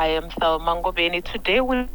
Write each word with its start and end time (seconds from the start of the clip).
I 0.00 0.06
am 0.16 0.30
Thelma 0.30 0.80
Ngobeni. 0.80 1.22
Today 1.22 1.60
we 1.60 1.86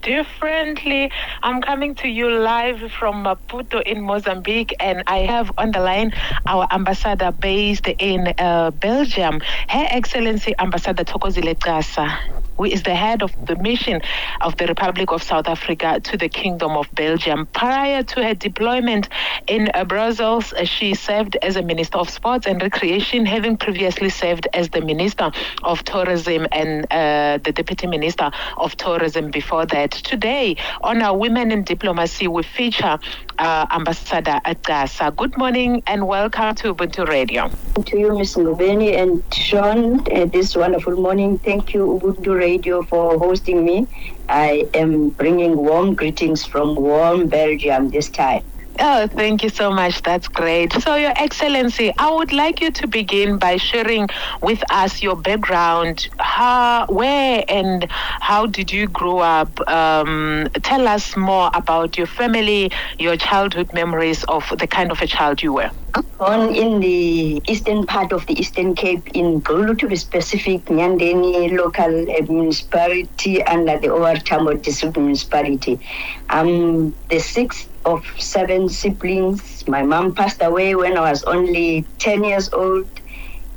differently. 0.00 1.10
I'm 1.42 1.60
coming 1.60 1.94
to 1.96 2.08
you 2.08 2.30
live 2.30 2.80
from 2.92 3.22
Maputo 3.22 3.82
in 3.82 4.00
Mozambique, 4.00 4.74
and 4.80 5.02
I 5.06 5.18
have 5.18 5.52
on 5.58 5.72
the 5.72 5.80
line 5.80 6.14
our 6.46 6.66
ambassador 6.72 7.32
based 7.32 7.86
in 7.86 8.32
uh, 8.38 8.70
Belgium, 8.70 9.42
Her 9.68 9.88
Excellency 9.90 10.54
Ambassador 10.58 11.04
Thokozile 11.04 11.54
Xasa 11.54 12.39
who 12.60 12.66
is 12.66 12.82
the 12.82 12.94
head 12.94 13.22
of 13.22 13.32
the 13.46 13.56
mission 13.56 14.02
of 14.42 14.54
the 14.58 14.66
Republic 14.66 15.10
of 15.12 15.22
South 15.22 15.48
Africa 15.48 15.98
to 16.04 16.18
the 16.18 16.28
Kingdom 16.28 16.72
of 16.76 16.86
Belgium. 16.94 17.46
Prior 17.54 18.02
to 18.02 18.22
her 18.22 18.34
deployment 18.34 19.08
in 19.46 19.70
uh, 19.72 19.82
Brussels, 19.86 20.52
uh, 20.52 20.64
she 20.64 20.92
served 20.92 21.38
as 21.40 21.56
a 21.56 21.62
Minister 21.62 21.96
of 21.96 22.10
Sports 22.10 22.46
and 22.46 22.60
Recreation, 22.60 23.24
having 23.24 23.56
previously 23.56 24.10
served 24.10 24.46
as 24.52 24.68
the 24.68 24.82
Minister 24.82 25.32
of 25.62 25.82
Tourism 25.84 26.46
and 26.52 26.84
uh, 26.90 27.38
the 27.42 27.52
Deputy 27.52 27.86
Minister 27.86 28.30
of 28.58 28.76
Tourism 28.76 29.30
before 29.30 29.64
that. 29.64 29.92
Today, 29.92 30.56
on 30.82 31.00
our 31.00 31.16
Women 31.16 31.52
in 31.52 31.64
Diplomacy, 31.64 32.28
we 32.28 32.42
feature 32.42 32.98
uh, 33.38 33.66
Ambassador 33.70 34.38
Xasa. 34.44 35.16
Good 35.16 35.38
morning 35.38 35.82
and 35.86 36.06
welcome 36.06 36.54
to 36.56 36.74
Ubuntu 36.74 37.08
Radio. 37.08 37.50
To 37.86 37.98
you, 37.98 38.18
Ms. 38.18 38.36
Ngobeni 38.36 38.98
and 39.00 39.22
Sean, 39.32 40.00
uh, 40.12 40.26
this 40.26 40.54
wonderful 40.54 40.96
morning. 40.96 41.38
Thank 41.38 41.72
you, 41.72 41.98
Ubuntu 41.98 42.36
Radio, 42.36 42.49
for 42.58 43.18
hosting 43.18 43.64
me. 43.64 43.86
I 44.28 44.68
am 44.74 45.10
bringing 45.10 45.56
warm 45.56 45.94
greetings 45.94 46.44
from 46.44 46.74
warm 46.74 47.28
Belgium 47.28 47.90
this 47.90 48.08
time. 48.08 48.44
Oh, 48.82 49.06
thank 49.08 49.42
you 49.42 49.50
so 49.50 49.70
much. 49.70 50.00
That's 50.00 50.26
great. 50.26 50.72
So, 50.72 50.94
Your 50.94 51.12
Excellency, 51.14 51.92
I 51.98 52.10
would 52.14 52.32
like 52.32 52.62
you 52.62 52.70
to 52.70 52.86
begin 52.86 53.36
by 53.36 53.58
sharing 53.58 54.08
with 54.40 54.62
us 54.70 55.02
your 55.02 55.16
background. 55.16 56.08
How, 56.18 56.86
where, 56.88 57.44
and 57.46 57.86
how 57.90 58.46
did 58.46 58.72
you 58.72 58.88
grow 58.88 59.18
up? 59.18 59.60
Um, 59.68 60.48
tell 60.62 60.88
us 60.88 61.14
more 61.14 61.50
about 61.52 61.98
your 61.98 62.06
family, 62.06 62.70
your 62.98 63.16
childhood 63.18 63.70
memories 63.74 64.24
of 64.24 64.50
the 64.58 64.66
kind 64.66 64.90
of 64.90 65.02
a 65.02 65.06
child 65.06 65.42
you 65.42 65.52
were. 65.52 65.70
Born 66.18 66.54
in 66.54 66.80
the 66.80 67.42
eastern 67.48 67.84
part 67.84 68.12
of 68.12 68.24
the 68.26 68.38
Eastern 68.38 68.74
Cape, 68.74 69.08
in 69.12 69.42
Grulu 69.42 69.76
to 69.80 69.88
be 69.88 69.96
specific, 69.96 70.66
Nyandeni 70.66 71.52
local 71.58 72.06
municipality 72.32 73.42
under 73.42 73.78
the 73.78 73.90
OR 73.90 74.14
Tambo 74.14 74.54
district 74.54 74.96
municipality. 74.96 75.80
I'm 76.28 76.94
the 77.08 77.18
sixth 77.18 77.68
of 77.84 78.04
seven 78.18 78.68
siblings. 78.68 79.66
My 79.66 79.82
mom 79.82 80.14
passed 80.14 80.42
away 80.42 80.74
when 80.74 80.96
I 80.96 81.10
was 81.10 81.24
only 81.24 81.84
10 81.98 82.24
years 82.24 82.52
old. 82.52 82.88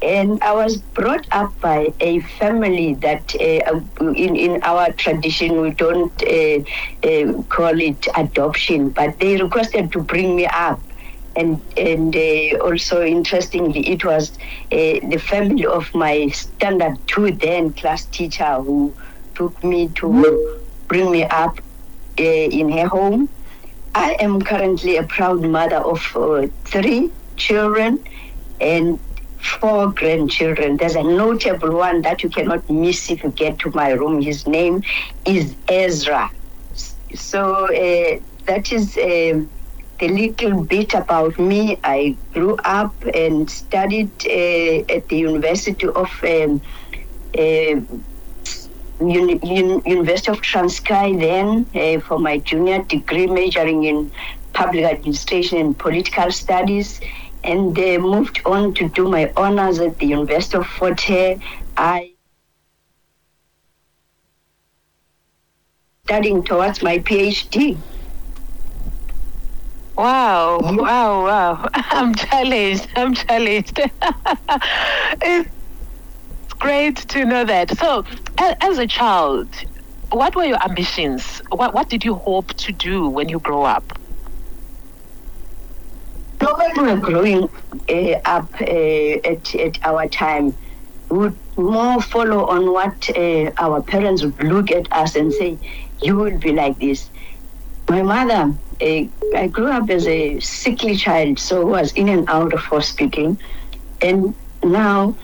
And 0.02 0.44
I 0.44 0.52
was 0.52 0.78
brought 0.78 1.26
up 1.32 1.58
by 1.62 1.94
a 2.02 2.20
family 2.20 2.94
that, 2.96 3.34
uh, 3.36 3.80
in, 4.02 4.36
in 4.36 4.62
our 4.64 4.92
tradition, 4.92 5.62
we 5.62 5.72
don't 5.72 6.12
uh, 6.24 6.60
uh, 7.08 7.42
call 7.44 7.80
it 7.80 8.08
adoption, 8.18 8.90
but 8.90 9.18
they 9.20 9.42
requested 9.42 9.94
to 9.94 10.02
bring 10.02 10.36
me 10.36 10.46
up. 10.46 10.82
And, 11.38 11.62
and 11.78 12.14
uh, 12.16 12.58
also, 12.58 13.02
interestingly, 13.04 13.88
it 13.88 14.04
was 14.04 14.32
uh, 14.74 15.00
the 15.08 15.24
family 15.26 15.66
of 15.66 15.94
my 15.96 16.28
standard 16.28 16.98
two 17.08 17.32
then 17.32 17.72
class 17.72 18.04
teacher 18.06 18.56
who 18.56 18.94
took 19.36 19.64
me 19.64 19.88
to 19.96 20.60
bring 20.90 21.12
me 21.12 21.24
up 21.24 21.60
uh, 22.20 22.24
in 22.24 22.70
her 22.70 22.88
home. 22.88 23.30
I 23.96 24.18
am 24.20 24.42
currently 24.42 24.98
a 24.98 25.04
proud 25.04 25.42
mother 25.42 25.78
of 25.78 26.16
uh, 26.16 26.48
three 26.66 27.12
children 27.38 28.04
and 28.60 29.00
four 29.40 29.92
grandchildren. 29.92 30.78
There's 30.78 30.96
a 30.96 31.04
notable 31.04 31.76
one 31.76 32.02
that 32.02 32.24
you 32.24 32.30
cannot 32.30 32.68
miss 32.70 33.12
if 33.12 33.24
you 33.24 33.30
get 33.30 33.60
to 33.60 33.72
my 33.72 33.92
room. 33.92 34.22
His 34.22 34.48
name 34.48 34.84
is 35.26 35.56
Ezra. 35.68 36.32
So 37.14 37.66
uh, 37.66 38.20
that 38.46 38.72
is 38.72 38.98
uh, 38.98 39.46
the 40.00 40.08
little 40.08 40.64
bit 40.64 40.96
about 40.96 41.38
me. 41.38 41.78
I 41.84 42.18
grew 42.34 42.56
up 42.64 42.96
and 43.14 43.50
studied 43.50 44.12
uh, 44.26 44.94
at 44.96 45.08
the 45.08 45.18
University 45.18 45.88
of. 45.88 46.10
Um, 46.24 46.62
Uni- 49.00 49.40
Un- 49.42 49.82
University 49.86 50.32
of 50.32 50.42
Transkei 50.42 51.20
then 51.20 51.66
uh, 51.76 52.00
for 52.02 52.20
my 52.20 52.38
junior 52.38 52.84
degree 52.84 53.28
majoring 53.28 53.84
in 53.84 54.12
public 54.54 54.86
administration 54.86 55.58
and 55.58 55.78
political 55.78 56.32
studies 56.32 57.02
and 57.44 57.78
uh, 57.78 57.98
moved 58.00 58.42
on 58.46 58.74
to 58.76 58.88
do 58.90 59.10
my 59.10 59.32
honors 59.36 59.80
at 59.80 60.00
the 60.00 60.06
University 60.06 60.58
of 60.58 60.68
Fort 60.68 61.02
Hare. 61.02 61.38
I 61.76 62.14
studying 66.06 66.44
towards 66.44 66.84
my 66.84 67.00
PhD. 67.00 67.78
Wow, 69.96 70.60
wow, 70.62 71.24
wow. 71.24 71.70
I'm 71.74 72.16
challenged. 72.16 72.88
I'm 72.96 73.14
challenged. 73.14 73.80
great 76.64 76.96
to 76.96 77.26
know 77.26 77.44
that. 77.44 77.78
So, 77.78 78.06
as 78.38 78.78
a 78.78 78.88
child, 78.88 79.50
what 80.12 80.34
were 80.34 80.46
your 80.46 80.64
ambitions? 80.64 81.42
What, 81.50 81.74
what 81.74 81.90
did 81.90 82.06
you 82.06 82.16
hope 82.16 82.54
to 82.66 82.72
do 82.72 83.10
when 83.10 83.28
you 83.28 83.40
grow 83.40 83.64
up? 83.64 83.84
We 86.40 86.82
were 86.82 86.96
growing 86.96 87.50
uh, 87.90 88.36
up 88.36 88.50
uh, 88.62 89.32
at, 89.32 89.56
at 89.56 89.76
our 89.84 90.08
time, 90.08 90.56
would 91.10 91.36
more 91.58 92.02
follow 92.02 92.46
on 92.48 92.72
what 92.72 93.10
uh, 93.10 93.52
our 93.58 93.82
parents 93.82 94.24
would 94.24 94.42
look 94.42 94.72
at 94.72 94.92
us 94.94 95.18
and 95.18 95.34
say, 95.34 95.58
you 96.02 96.16
will 96.16 96.38
be 96.38 96.54
like 96.54 96.80
this. 96.80 97.10
My 97.90 98.04
mother, 98.04 98.56
I 98.82 99.50
grew 99.52 99.70
up 99.70 99.90
as 99.90 100.08
a 100.08 100.40
sickly 100.40 100.96
child, 100.96 101.40
so 101.40 101.66
was 101.66 101.92
in 101.94 102.08
and 102.08 102.30
out 102.30 102.54
of 102.54 102.62
hospital. 102.62 103.38
And 104.02 104.34
now 104.64 105.16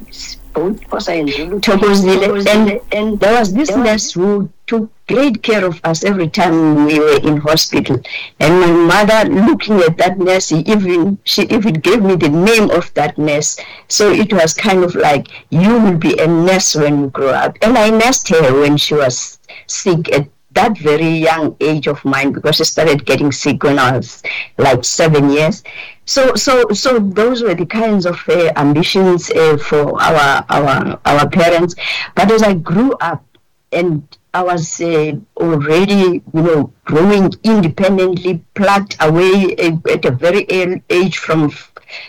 both 0.53 0.79
Xhosa 0.89 1.19
and 1.19 1.29
Zulu. 1.29 1.59
Thokozile, 1.59 2.47
and, 2.47 2.81
and 2.91 3.19
there 3.19 3.39
was 3.39 3.53
this 3.53 3.69
nurse 3.69 4.11
who 4.11 4.49
took 4.67 4.89
great 5.07 5.43
care 5.43 5.63
of 5.63 5.79
us 5.83 6.03
every 6.03 6.27
time 6.27 6.85
we 6.85 6.99
were 6.99 7.19
in 7.19 7.37
hospital. 7.37 8.01
And 8.39 8.59
my 8.59 9.05
mother, 9.05 9.29
looking 9.29 9.79
at 9.81 9.97
that 9.97 10.17
nurse, 10.17 10.51
even 10.51 11.17
she 11.23 11.43
even 11.43 11.75
gave 11.75 12.01
me 12.01 12.15
the 12.15 12.29
name 12.29 12.71
of 12.71 12.93
that 12.95 13.17
nurse. 13.17 13.57
So 13.87 14.11
it 14.11 14.33
was 14.33 14.53
kind 14.53 14.83
of 14.83 14.95
like 14.95 15.27
you 15.49 15.79
will 15.79 15.97
be 15.97 16.17
a 16.19 16.27
nurse 16.27 16.75
when 16.75 17.01
you 17.01 17.09
grow 17.09 17.29
up. 17.29 17.57
And 17.61 17.77
I 17.77 17.89
nursed 17.89 18.29
her 18.29 18.59
when 18.59 18.77
she 18.77 18.95
was 18.95 19.39
sick 19.67 20.11
at 20.11 20.27
that 20.55 20.77
very 20.77 21.07
young 21.07 21.55
age 21.59 21.87
of 21.87 22.03
mine 22.03 22.31
because 22.31 22.59
I 22.59 22.63
started 22.63 23.05
getting 23.05 23.31
sick 23.31 23.63
when 23.63 23.77
I 23.77 23.97
was 23.97 24.23
like 24.57 24.83
seven 24.83 25.29
years. 25.29 25.63
So, 26.05 26.35
so, 26.35 26.65
so 26.73 26.99
those 26.99 27.43
were 27.43 27.55
the 27.55 27.65
kinds 27.65 28.05
of 28.05 28.17
uh, 28.27 28.51
ambitions 28.55 29.29
uh, 29.31 29.57
for 29.57 30.01
our 30.01 30.45
our 30.49 30.99
our 31.05 31.29
parents. 31.29 31.75
But 32.15 32.31
as 32.31 32.41
I 32.43 32.53
grew 32.53 32.93
up, 32.93 33.23
and 33.71 34.07
I 34.33 34.43
was 34.43 34.81
uh, 34.81 35.13
already, 35.37 36.21
you 36.33 36.41
know, 36.41 36.73
growing 36.83 37.31
independently, 37.43 38.43
plucked 38.53 38.97
away 38.99 39.55
at 39.55 40.05
a 40.05 40.11
very 40.11 40.45
early 40.51 40.83
age 40.89 41.17
from 41.17 41.51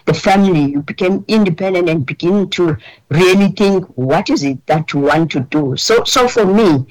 the 0.06 0.14
family. 0.14 0.72
You 0.72 0.82
became 0.82 1.24
independent 1.28 1.88
and 1.88 2.04
begin 2.04 2.50
to 2.50 2.76
really 3.10 3.48
think, 3.48 3.84
what 3.96 4.28
is 4.28 4.42
it 4.42 4.64
that 4.66 4.92
you 4.92 5.00
want 5.00 5.30
to 5.32 5.40
do? 5.40 5.76
So, 5.76 6.04
so 6.04 6.26
for 6.28 6.44
me, 6.44 6.86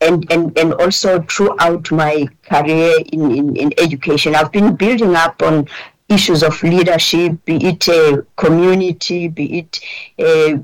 and, 0.00 0.30
and, 0.32 0.56
and 0.58 0.74
also 0.74 1.22
throughout 1.22 1.90
my 1.90 2.26
career 2.42 2.94
in, 3.12 3.30
in, 3.30 3.56
in 3.56 3.72
education, 3.78 4.34
I've 4.34 4.52
been 4.52 4.76
building 4.76 5.14
up 5.14 5.42
on 5.42 5.68
issues 6.08 6.42
of 6.42 6.62
leadership, 6.62 7.44
be 7.44 7.56
it 7.66 7.86
a 7.88 8.26
community, 8.36 9.28
be 9.28 9.58
it 9.60 9.80
uh, 10.18 10.58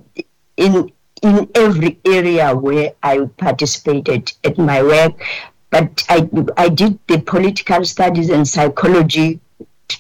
in 0.57 0.93
in 1.23 1.51
every 1.55 1.99
area 2.05 2.55
where 2.55 2.93
I 3.03 3.21
participated 3.39 4.33
at 4.45 4.59
my 4.59 4.83
work. 4.83 5.15
But 5.71 6.05
I, 6.09 6.29
I 6.57 6.69
did 6.69 6.99
the 7.09 7.21
political 7.21 7.85
studies 7.85 8.31
and 8.31 8.47
psychology 8.47 9.41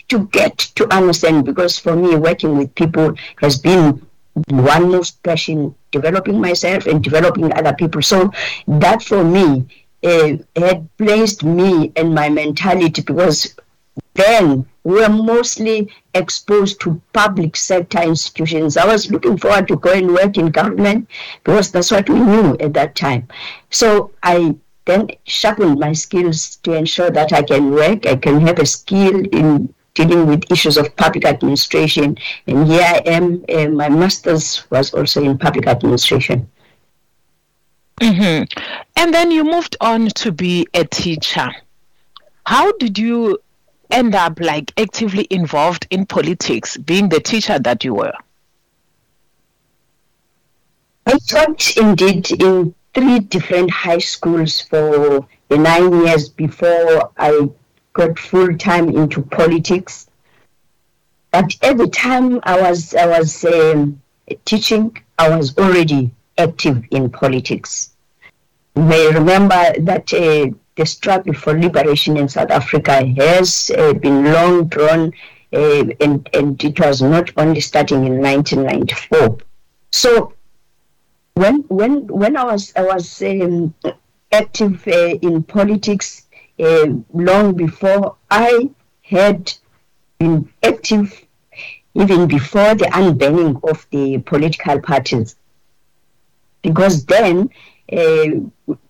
to 0.09 0.27
get 0.27 0.59
to 0.59 0.93
understand 0.94 1.44
because 1.44 1.79
for 1.79 1.97
me 1.97 2.17
working 2.17 2.56
with 2.59 2.75
people 2.75 3.15
has 3.41 3.59
been 3.59 4.06
one 4.49 4.91
most 4.91 5.23
passion 5.23 5.75
developing 5.96 6.40
myself 6.40 6.87
and 6.87 7.02
developing 7.02 7.52
other 7.52 7.75
people 7.75 8.02
so 8.02 8.31
that 8.66 9.02
for 9.02 9.25
me 9.25 9.66
uh, 10.04 10.37
had 10.56 10.88
placed 10.98 11.43
me 11.44 11.93
and 11.96 12.14
my 12.14 12.28
mentality 12.28 13.02
because 13.02 13.54
then 14.14 14.66
we 14.84 14.94
were 15.00 15.08
mostly 15.08 15.90
exposed 16.14 16.81
to 16.81 17.00
public 17.12 17.56
sector 17.56 18.00
institutions. 18.02 18.76
I 18.76 18.87
was 18.87 19.10
looking 19.10 19.37
forward 19.37 19.69
to 19.69 19.76
go 19.76 20.00
work 20.06 20.38
in 20.38 20.50
government 20.50 21.08
because 21.44 21.72
that's 21.72 21.90
what 21.90 22.08
we 22.08 22.20
knew 22.20 22.56
at 22.60 22.75
that 22.75 22.94
time. 22.94 23.26
So 23.70 24.12
I 24.22 24.56
then 24.84 25.08
sharpened 25.25 25.81
my 25.81 25.93
skills 25.93 26.56
to 26.62 26.72
ensure 26.75 27.10
that 27.10 27.32
I 27.32 27.43
can 27.43 27.72
work, 27.72 28.06
I 28.06 28.16
can 28.16 28.40
have 28.43 28.58
a 28.58 28.66
skill 28.66 29.25
in 29.32 29.75
dealing 29.96 30.26
with 30.26 30.50
issues 30.52 30.76
of 30.76 30.94
public 30.96 31.25
administration. 31.25 32.16
And 32.46 32.69
here 32.69 32.82
I 32.82 33.02
am. 33.06 33.44
Uh, 33.48 33.69
my 33.69 33.88
master's 33.88 34.70
was 34.70 34.94
also 34.94 35.25
in 35.25 35.38
public 35.38 35.66
administration. 35.66 36.48
Mm-hmm. 38.00 38.44
And 38.96 39.14
then 39.14 39.31
you 39.31 39.43
moved 39.43 39.76
on 39.81 40.08
to 40.08 40.31
be 40.31 40.66
a 40.75 40.84
teacher. 40.84 41.50
How 42.44 42.72
did 42.72 42.98
you 42.98 43.38
end 43.90 44.14
up 44.14 44.38
like 44.38 44.72
actively 44.76 45.26
involved 45.31 45.87
in 45.90 46.06
politics, 46.06 46.76
being 46.76 47.08
the 47.08 47.20
teacher 47.20 47.58
that 47.58 47.82
you 47.82 47.94
were? 47.94 48.12
I 51.06 51.19
taught 51.26 51.76
indeed 51.76 52.31
in 52.32 52.75
three 52.94 53.20
different 53.20 53.70
high 53.70 53.98
schools 53.98 54.60
for 54.60 55.26
the 55.48 55.56
nine 55.56 56.04
years 56.04 56.28
before 56.28 57.10
I 57.16 57.48
got 57.96 58.19
full 58.19 58.54
time 58.58 58.90
into 58.90 59.22
politics. 59.22 60.06
But 61.31 61.56
at 61.62 61.78
the 61.78 61.88
time 61.88 62.40
I 62.43 62.60
was 62.60 62.94
I 62.94 63.06
was 63.06 63.44
um, 63.44 64.00
teaching, 64.44 64.96
I 65.19 65.34
was 65.37 65.56
already 65.58 66.10
active 66.37 66.84
in 66.90 67.10
politics. 67.10 67.96
You 68.75 68.82
may 68.82 69.06
remember 69.12 69.62
that 69.81 70.12
uh, 70.12 70.50
the 70.76 70.84
struggle 70.84 71.32
for 71.32 71.58
liberation 71.58 72.19
in 72.19 72.28
South 72.28 72.50
Africa 72.50 72.96
has 73.22 73.70
uh, 73.76 73.94
been 73.94 74.25
long 74.31 74.66
drawn, 74.69 75.12
uh, 75.54 75.84
and, 76.04 76.28
and 76.34 76.62
it 76.62 76.78
was 76.78 77.00
not 77.00 77.31
only 77.38 77.62
starting 77.62 78.04
in 78.04 78.20
1994. 78.20 79.38
So 79.90 80.34
when 81.32 81.64
when 81.69 82.06
when 82.08 82.37
I 82.37 82.44
was 82.44 82.75
I 82.76 82.82
was 82.82 83.22
um, 83.22 83.75
active 84.32 84.87
uh, 84.87 85.14
in 85.28 85.43
politics 85.43 86.25
uh, 86.58 86.87
long 87.12 87.55
before 87.55 88.17
I 88.31 88.70
had 89.03 89.53
been 90.19 90.49
active 90.62 91.26
even 91.94 92.26
before 92.26 92.75
the 92.75 92.87
unbanning 92.87 93.62
of 93.69 93.87
the 93.91 94.19
political 94.19 94.81
parties. 94.81 95.37
Because 96.62 97.06
then 97.06 97.49
uh, 97.93 98.26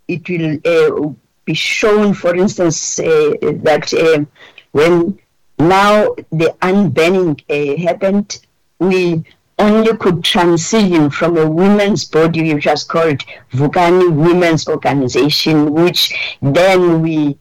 it 0.08 0.28
will 0.28 0.58
uh, 0.64 1.12
be 1.44 1.54
shown, 1.54 2.14
for 2.14 2.34
instance, 2.34 2.98
uh, 2.98 3.32
that 3.62 3.92
uh, 3.94 4.24
when 4.72 5.18
now 5.58 6.14
the 6.30 6.54
unbanning 6.62 7.40
uh, 7.48 7.80
happened, 7.80 8.40
we 8.78 9.24
only 9.58 9.96
could 9.96 10.22
transition 10.22 11.10
from 11.10 11.38
a 11.38 11.48
women's 11.48 12.04
body 12.04 12.52
which 12.52 12.66
was 12.66 12.84
called 12.84 13.20
Vukani 13.52 14.10
Women's 14.14 14.68
Organization, 14.68 15.72
which 15.72 16.14
then 16.42 17.00
we 17.02 17.38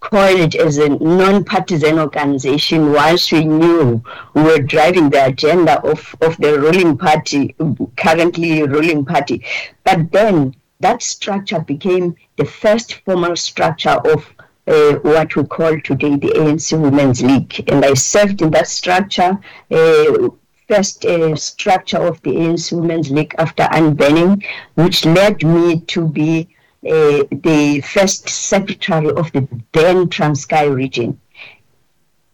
called 0.00 0.54
as 0.54 0.78
a 0.78 0.88
non-partisan 0.88 1.98
organization 1.98 2.92
once 2.92 3.32
we 3.32 3.44
knew 3.44 4.02
we 4.34 4.42
were 4.42 4.58
driving 4.58 5.10
the 5.10 5.26
agenda 5.26 5.80
of, 5.82 6.14
of 6.20 6.36
the 6.38 6.58
ruling 6.58 6.96
party, 6.96 7.54
currently 7.96 8.62
ruling 8.62 9.04
party. 9.04 9.44
But 9.84 10.12
then 10.12 10.54
that 10.80 11.02
structure 11.02 11.60
became 11.60 12.16
the 12.36 12.44
first 12.44 12.94
formal 13.04 13.36
structure 13.36 13.98
of 14.04 14.32
uh, 14.68 14.94
what 14.96 15.34
we 15.34 15.44
call 15.44 15.80
today 15.80 16.14
the 16.16 16.28
ANC 16.28 16.78
Women's 16.78 17.22
League. 17.22 17.64
And 17.68 17.84
I 17.84 17.94
served 17.94 18.42
in 18.42 18.50
that 18.50 18.68
structure, 18.68 19.38
uh, 19.70 20.28
first 20.68 21.04
uh, 21.06 21.34
structure 21.34 21.98
of 21.98 22.22
the 22.22 22.30
ANC 22.30 22.72
Women's 22.72 23.10
League 23.10 23.34
after 23.38 23.64
unbanning, 23.64 24.44
which 24.74 25.04
led 25.06 25.42
me 25.42 25.80
to 25.80 26.06
be 26.06 26.48
uh, 26.86 27.24
the 27.32 27.80
first 27.80 28.28
secretary 28.28 29.10
of 29.10 29.32
the 29.32 29.48
then 29.72 30.08
Transkei 30.08 30.72
region. 30.72 31.20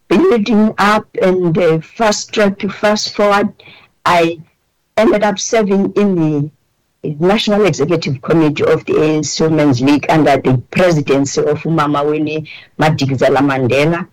Building 0.07 0.73
up 0.77 1.07
and 1.19 1.57
uh, 1.57 1.79
fast 1.81 2.31
track 2.31 2.59
to 2.59 2.69
fast 2.69 3.15
forward, 3.15 3.53
I 4.05 4.39
ended 4.97 5.23
up 5.23 5.39
serving 5.39 5.93
in 5.93 6.15
the 6.15 6.51
National 7.19 7.65
Executive 7.65 8.21
Committee 8.21 8.65
of 8.65 8.85
the 8.85 8.93
ANC 8.93 9.41
Women's 9.41 9.81
League 9.81 10.05
under 10.09 10.37
the 10.37 10.61
presidency 10.71 11.41
of 11.41 11.65
Mama 11.65 12.03
Winnie 12.03 12.49
Madikizela 12.79 13.39
Mandela. 13.39 14.07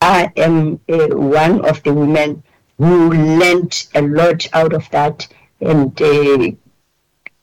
I 0.00 0.32
am 0.36 0.80
uh, 0.88 1.08
one 1.08 1.64
of 1.64 1.82
the 1.82 1.92
women 1.92 2.42
who 2.78 3.12
learned 3.12 3.86
a 3.94 4.02
lot 4.02 4.48
out 4.52 4.72
of 4.72 4.88
that 4.90 5.28
and 5.60 6.00
uh, 6.00 6.50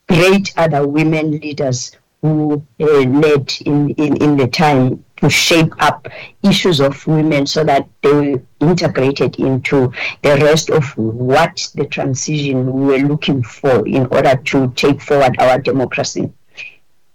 great 0.07 0.53
other 0.57 0.87
women 0.87 1.31
leaders 1.39 1.95
who 2.21 2.61
uh, 2.79 2.85
led 2.85 3.53
in, 3.65 3.89
in, 3.91 4.21
in 4.21 4.37
the 4.37 4.47
time 4.47 5.03
to 5.17 5.29
shape 5.29 5.73
up 5.79 6.07
issues 6.43 6.79
of 6.79 7.05
women 7.07 7.45
so 7.45 7.63
that 7.63 7.87
they 8.01 8.11
were 8.11 8.41
integrated 8.61 9.37
into 9.39 9.91
the 10.21 10.35
rest 10.35 10.69
of 10.69 10.85
what 10.97 11.69
the 11.75 11.85
transition 11.85 12.71
we 12.71 12.85
were 12.85 13.07
looking 13.07 13.43
for 13.43 13.85
in 13.87 14.05
order 14.07 14.35
to 14.35 14.71
take 14.75 15.01
forward 15.01 15.35
our 15.39 15.59
democracy. 15.59 16.31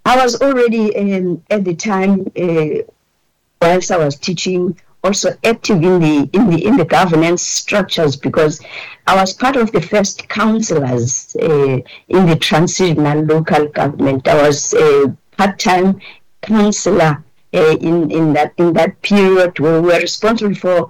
I 0.04 0.16
was 0.16 0.40
already 0.40 0.94
um, 0.96 1.42
at 1.50 1.64
the 1.64 1.74
time, 1.74 2.30
uh, 2.36 2.82
whilst 3.60 3.90
I 3.90 3.96
was 3.96 4.16
teaching, 4.16 4.78
also 5.04 5.36
active 5.44 5.82
in 5.82 6.00
the 6.00 6.30
in 6.32 6.50
the 6.50 6.64
in 6.64 6.76
the 6.76 6.84
governance 6.84 7.42
structures 7.42 8.16
because 8.16 8.60
I 9.06 9.14
was 9.14 9.34
part 9.34 9.56
of 9.56 9.70
the 9.70 9.82
first 9.82 10.28
councillors 10.28 11.36
uh, 11.40 11.78
in 12.08 12.26
the 12.26 12.36
transitional 12.40 13.20
local 13.22 13.68
government. 13.68 14.26
I 14.26 14.42
was 14.48 14.72
a 14.72 15.14
part-time 15.36 16.00
councillor 16.42 17.22
uh, 17.52 17.76
in 17.80 18.10
in 18.10 18.32
that 18.32 18.54
in 18.56 18.72
that 18.72 19.00
period 19.02 19.58
where 19.60 19.80
we 19.80 19.88
were 19.88 20.00
responsible 20.00 20.54
for 20.54 20.88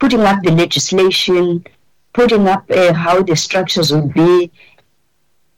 putting 0.00 0.20
up 0.20 0.42
the 0.42 0.50
legislation, 0.50 1.64
putting 2.12 2.48
up 2.48 2.68
uh, 2.70 2.92
how 2.92 3.22
the 3.22 3.36
structures 3.36 3.92
would 3.92 4.12
be, 4.12 4.50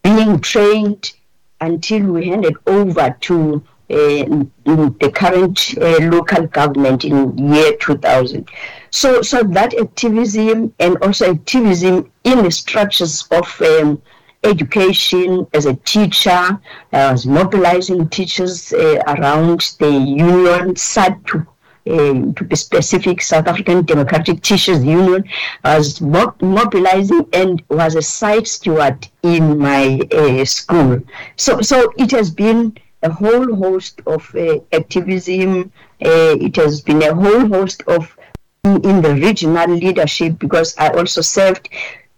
being 0.02 0.38
trained 0.40 1.14
until 1.62 2.02
we 2.12 2.26
handed 2.26 2.56
over 2.66 3.16
to 3.22 3.62
the 3.88 5.12
current 5.14 5.74
uh, 5.78 5.98
local 6.10 6.46
government 6.46 7.04
in 7.04 7.36
year 7.52 7.76
2000. 7.76 8.48
So, 8.90 9.22
so 9.22 9.42
that 9.42 9.74
activism 9.78 10.72
and 10.78 10.96
also 10.98 11.32
activism 11.32 12.10
in 12.24 12.44
the 12.44 12.50
structures 12.50 13.26
of 13.30 13.62
um, 13.62 14.00
education 14.44 15.46
as 15.52 15.66
a 15.66 15.74
teacher. 15.74 16.60
I 16.92 17.12
was 17.12 17.26
mobilizing 17.26 18.08
teachers 18.08 18.72
uh, 18.72 19.02
around 19.08 19.74
the 19.78 19.90
union, 19.90 20.74
SADTU, 20.74 21.46
uh, 21.86 22.32
to 22.34 22.44
be 22.44 22.56
specific, 22.56 23.20
South 23.20 23.46
African 23.46 23.84
Democratic 23.84 24.40
Teachers 24.42 24.82
Union. 24.82 25.24
I 25.64 25.76
was 25.76 26.00
mo- 26.00 26.34
mobilizing 26.40 27.26
and 27.32 27.62
was 27.68 27.94
a 27.94 28.02
site 28.02 28.46
steward 28.46 29.06
in 29.22 29.58
my 29.58 30.00
uh, 30.12 30.44
school. 30.46 31.00
So, 31.36 31.60
so 31.60 31.92
it 31.98 32.10
has 32.12 32.30
been 32.30 32.76
a 33.04 33.10
whole 33.10 33.54
host 33.54 34.00
of 34.06 34.34
uh, 34.34 34.58
activism. 34.72 35.70
Uh, 36.04 36.36
it 36.40 36.56
has 36.56 36.80
been 36.80 37.02
a 37.02 37.14
whole 37.14 37.46
host 37.46 37.82
of 37.86 38.16
in 38.64 39.02
the 39.02 39.14
regional 39.14 39.68
leadership 39.68 40.38
because 40.38 40.74
I 40.78 40.88
also 40.88 41.20
served 41.20 41.68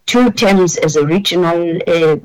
two 0.05 0.31
terms 0.31 0.77
as 0.77 0.95
a 0.95 1.05
regional 1.05 1.77
uh, 1.85 2.15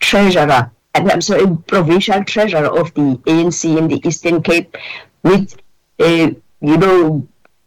treasurer, 0.00 0.70
and 0.94 1.12
I'm 1.12 1.20
sorry, 1.20 1.46
provincial 1.68 2.24
treasurer 2.24 2.66
of 2.66 2.92
the 2.94 3.16
ANC 3.26 3.78
in 3.78 3.86
the 3.86 4.06
Eastern 4.06 4.42
Cape, 4.42 4.76
with 5.22 5.56
uh, 6.00 6.30
you 6.60 6.76
know 6.76 7.26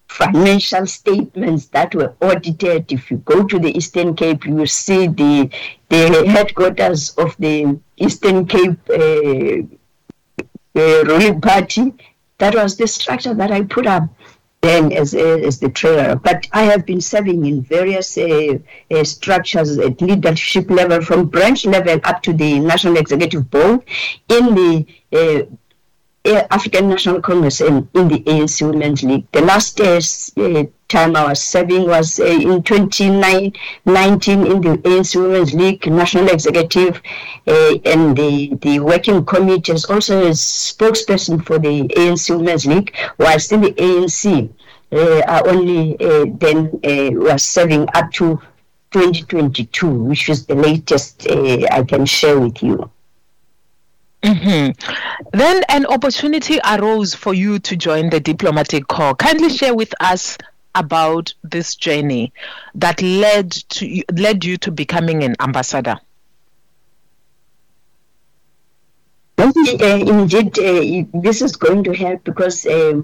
financial 0.09 0.85
statements 0.85 1.67
that 1.67 1.95
were 1.95 2.13
audited. 2.19 2.91
If 2.91 3.09
you 3.09 3.17
go 3.17 3.45
to 3.47 3.57
the 3.57 3.75
Eastern 3.77 4.13
Cape, 4.13 4.45
you 4.45 4.55
will 4.55 4.67
see 4.67 5.07
the 5.07 5.49
the 5.87 6.25
headquarters 6.27 7.11
of 7.11 7.37
the 7.37 7.79
Eastern 7.95 8.45
Cape 8.47 8.79
uh, 10.75 10.81
uh, 10.81 11.03
ruling 11.05 11.41
party. 11.41 11.93
That 12.37 12.55
was 12.55 12.77
the 12.77 12.87
structure 12.87 13.33
that 13.33 13.51
I 13.51 13.63
put 13.63 13.87
up 13.87 14.09
then 14.61 14.91
as, 14.93 15.13
as 15.15 15.59
the 15.59 15.69
treasurer. 15.69 16.15
But 16.15 16.47
I 16.51 16.63
have 16.63 16.85
been 16.85 17.01
serving 17.01 17.45
in 17.45 17.63
various 17.63 18.17
uh, 18.17 18.59
uh, 18.91 19.03
structures 19.03 19.77
at 19.77 20.01
leadership 20.01 20.69
level, 20.69 21.01
from 21.01 21.27
branch 21.27 21.65
level 21.65 21.99
up 22.03 22.21
to 22.23 22.33
the 22.33 22.59
National 22.59 22.97
Executive 22.97 23.49
Board, 23.49 23.81
in 24.29 24.55
the 24.55 24.85
uh, 25.13 25.43
uh 26.23 26.45
African 26.51 26.87
National 26.89 27.19
Congress 27.19 27.61
and 27.61 27.87
in 27.95 28.07
the 28.07 28.19
ANC 28.19 28.61
Women's 28.61 29.01
League. 29.01 29.25
The 29.31 29.41
last 29.41 29.81
uh, 29.81 29.99
time 30.91 31.15
I 31.15 31.29
was 31.29 31.41
serving 31.41 31.87
was 31.87 32.19
uh, 32.19 32.25
in 32.25 32.61
2019 32.63 33.55
in 34.45 34.61
the 34.61 34.77
ANC 34.83 35.15
Women's 35.15 35.53
League 35.53 35.87
National 35.87 36.27
Executive 36.29 37.01
uh, 37.47 37.75
and 37.85 38.15
the, 38.15 38.55
the 38.61 38.79
working 38.79 39.23
committee 39.25 39.71
as 39.71 39.85
also 39.85 40.27
a 40.27 40.31
spokesperson 40.31 41.43
for 41.45 41.57
the 41.59 41.83
ANC 41.87 42.35
Women's 42.35 42.65
League, 42.65 42.93
whilst 43.17 43.51
in 43.53 43.61
the 43.61 43.71
ANC, 43.71 44.49
uh, 44.91 45.21
I 45.27 45.41
only 45.49 45.95
uh, 45.99 46.25
then 46.37 46.79
uh, 46.83 47.19
was 47.19 47.43
serving 47.43 47.87
up 47.93 48.11
to 48.13 48.41
2022, 48.91 49.89
which 49.89 50.27
is 50.27 50.45
the 50.45 50.55
latest 50.55 51.25
uh, 51.27 51.65
I 51.71 51.83
can 51.83 52.05
share 52.05 52.39
with 52.39 52.61
you. 52.61 52.91
Mm-hmm. 54.23 55.37
Then 55.37 55.63
an 55.69 55.85
opportunity 55.85 56.59
arose 56.69 57.15
for 57.15 57.33
you 57.33 57.57
to 57.59 57.75
join 57.75 58.09
the 58.09 58.19
diplomatic 58.19 58.87
corps. 58.87 59.15
Kindly 59.15 59.49
share 59.49 59.73
with 59.73 59.93
us 59.99 60.37
about 60.75 61.33
this 61.43 61.75
journey 61.75 62.33
that 62.75 63.01
led 63.01 63.51
to 63.51 64.03
led 64.13 64.45
you 64.45 64.57
to 64.57 64.71
becoming 64.71 65.23
an 65.23 65.35
ambassador? 65.39 65.97
uh, 69.37 69.99
indeed, 70.05 70.57
uh, 70.59 71.19
this 71.21 71.41
is 71.41 71.55
going 71.55 71.83
to 71.83 71.93
help 71.93 72.23
because 72.23 72.65
uh, 72.65 73.01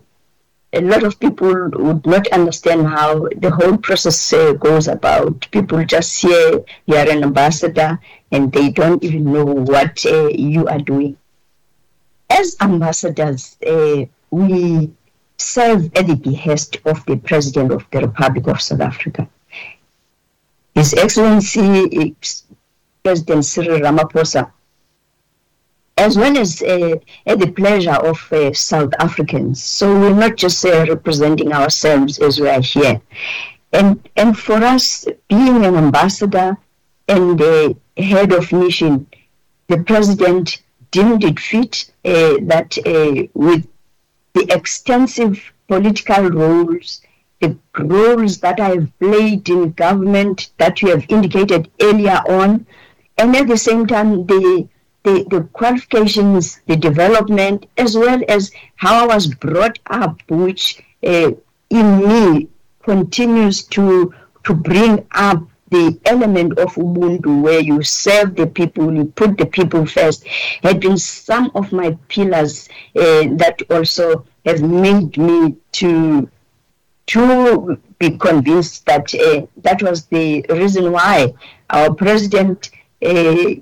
a 0.74 0.82
lot 0.82 1.04
of 1.04 1.20
people 1.20 1.70
would 1.74 2.06
not 2.06 2.28
understand 2.28 2.88
how 2.88 3.28
the 3.38 3.50
whole 3.50 3.78
process 3.78 4.34
uh, 4.34 4.54
goes 4.54 4.88
about. 4.88 5.48
People 5.52 5.84
just 5.86 6.22
hear 6.22 6.64
you 6.86 6.96
are 6.96 7.10
an 7.10 7.24
ambassador 7.24 8.00
and 8.32 8.52
they 8.52 8.70
don't 8.70 9.04
even 9.04 9.32
know 9.32 9.46
what 9.46 10.06
uh, 10.06 10.28
you 10.28 10.68
are 10.68 10.80
doing. 10.80 11.18
As 12.30 12.58
ambassadors, 12.60 13.58
uh, 13.66 14.06
we 14.30 14.92
serve 15.38 15.86
at 15.96 16.08
the 16.08 16.16
behest 16.16 16.78
of 16.86 17.06
the 17.06 17.18
President 17.18 17.72
of 17.72 17.86
the 17.92 18.02
Republic 18.02 18.48
of 18.48 18.62
South 18.62 18.82
Africa. 18.82 19.28
His 20.76 20.94
Excellency 20.94 22.16
President 23.04 23.46
Cyril 23.46 23.80
Ramaphosa 23.80 24.52
as 25.98 26.16
well 26.16 26.38
as 26.38 26.62
uh, 26.62 26.96
at 27.26 27.40
the 27.40 27.52
pleasure 27.52 28.00
of 28.12 28.32
uh, 28.32 28.54
South 28.54 28.94
Africans. 29.00 29.64
So 29.64 30.00
we're 30.00 30.14
not 30.14 30.36
just 30.36 30.64
uh, 30.64 30.86
representing 30.88 31.52
ourselves 31.52 32.20
as 32.20 32.40
we 32.40 32.48
are 32.48 32.62
here. 32.62 33.02
And, 33.74 34.08
and 34.16 34.38
for 34.38 34.64
us, 34.64 35.06
being 35.28 35.66
an 35.66 35.76
ambassador 35.76 36.58
and 37.08 37.40
the 37.40 37.76
head 37.98 38.32
of 38.32 38.52
mission, 38.52 39.08
the 39.68 39.84
president 39.84 40.62
deemed 40.92 41.24
it 41.24 41.40
fit 41.40 41.92
uh, 42.06 42.38
that 42.44 42.78
uh, 42.86 43.28
with 43.34 43.68
the 44.38 44.54
extensive 44.54 45.52
political 45.68 46.30
roles, 46.30 47.02
the 47.40 47.58
roles 47.78 48.40
that 48.40 48.60
I've 48.60 48.92
played 49.00 49.50
in 49.50 49.72
government 49.72 50.52
that 50.58 50.82
you 50.82 50.90
have 50.90 51.06
indicated 51.10 51.70
earlier 51.82 52.22
on, 52.28 52.66
and 53.18 53.36
at 53.36 53.48
the 53.48 53.58
same 53.58 53.88
time, 53.88 54.26
the 54.28 54.68
the, 55.04 55.26
the 55.30 55.42
qualifications, 55.54 56.60
the 56.68 56.76
development, 56.76 57.66
as 57.78 57.96
well 57.98 58.22
as 58.28 58.52
how 58.76 59.04
I 59.04 59.16
was 59.16 59.28
brought 59.28 59.80
up, 59.88 60.20
which 60.28 60.84
uh, 61.02 61.32
in 61.70 61.88
me 62.10 62.50
continues 62.84 63.64
to 63.76 64.14
to 64.44 64.54
bring 64.54 65.06
up 65.12 65.42
the 65.70 66.00
element 66.06 66.58
of 66.60 66.74
Ubuntu, 66.76 67.42
where 67.42 67.60
you 67.60 67.84
serve 67.84 68.36
the 68.36 68.48
people, 68.48 68.94
you 68.94 69.06
put 69.06 69.38
the 69.38 69.46
people 69.46 69.86
first, 69.86 70.26
had 70.64 70.80
been 70.80 70.98
some 70.98 71.52
of 71.56 71.72
my 71.72 71.98
pillars 72.08 72.70
uh, 72.96 73.24
that 73.36 73.62
also 73.70 74.26
have 74.46 74.62
made 74.62 75.18
me 75.18 75.56
to 75.74 76.30
to 77.08 77.80
be 78.00 78.18
convinced 78.18 78.86
that 78.86 79.14
uh, 79.16 79.46
that 79.58 79.82
was 79.82 80.06
the 80.08 80.46
reason 80.50 80.92
why 80.92 81.34
our 81.70 81.94
president 81.94 82.70
uh, 83.06 83.56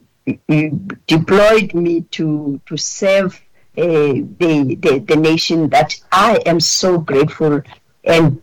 deployed 1.07 1.73
me 1.73 2.01
to 2.11 2.59
to 2.65 2.77
serve 2.77 3.39
the, 3.75 4.77
the, 4.79 4.99
the 4.99 5.15
nation 5.15 5.69
that 5.69 5.95
I 6.11 6.37
am 6.45 6.59
so 6.59 6.97
grateful 6.97 7.61
and 8.05 8.41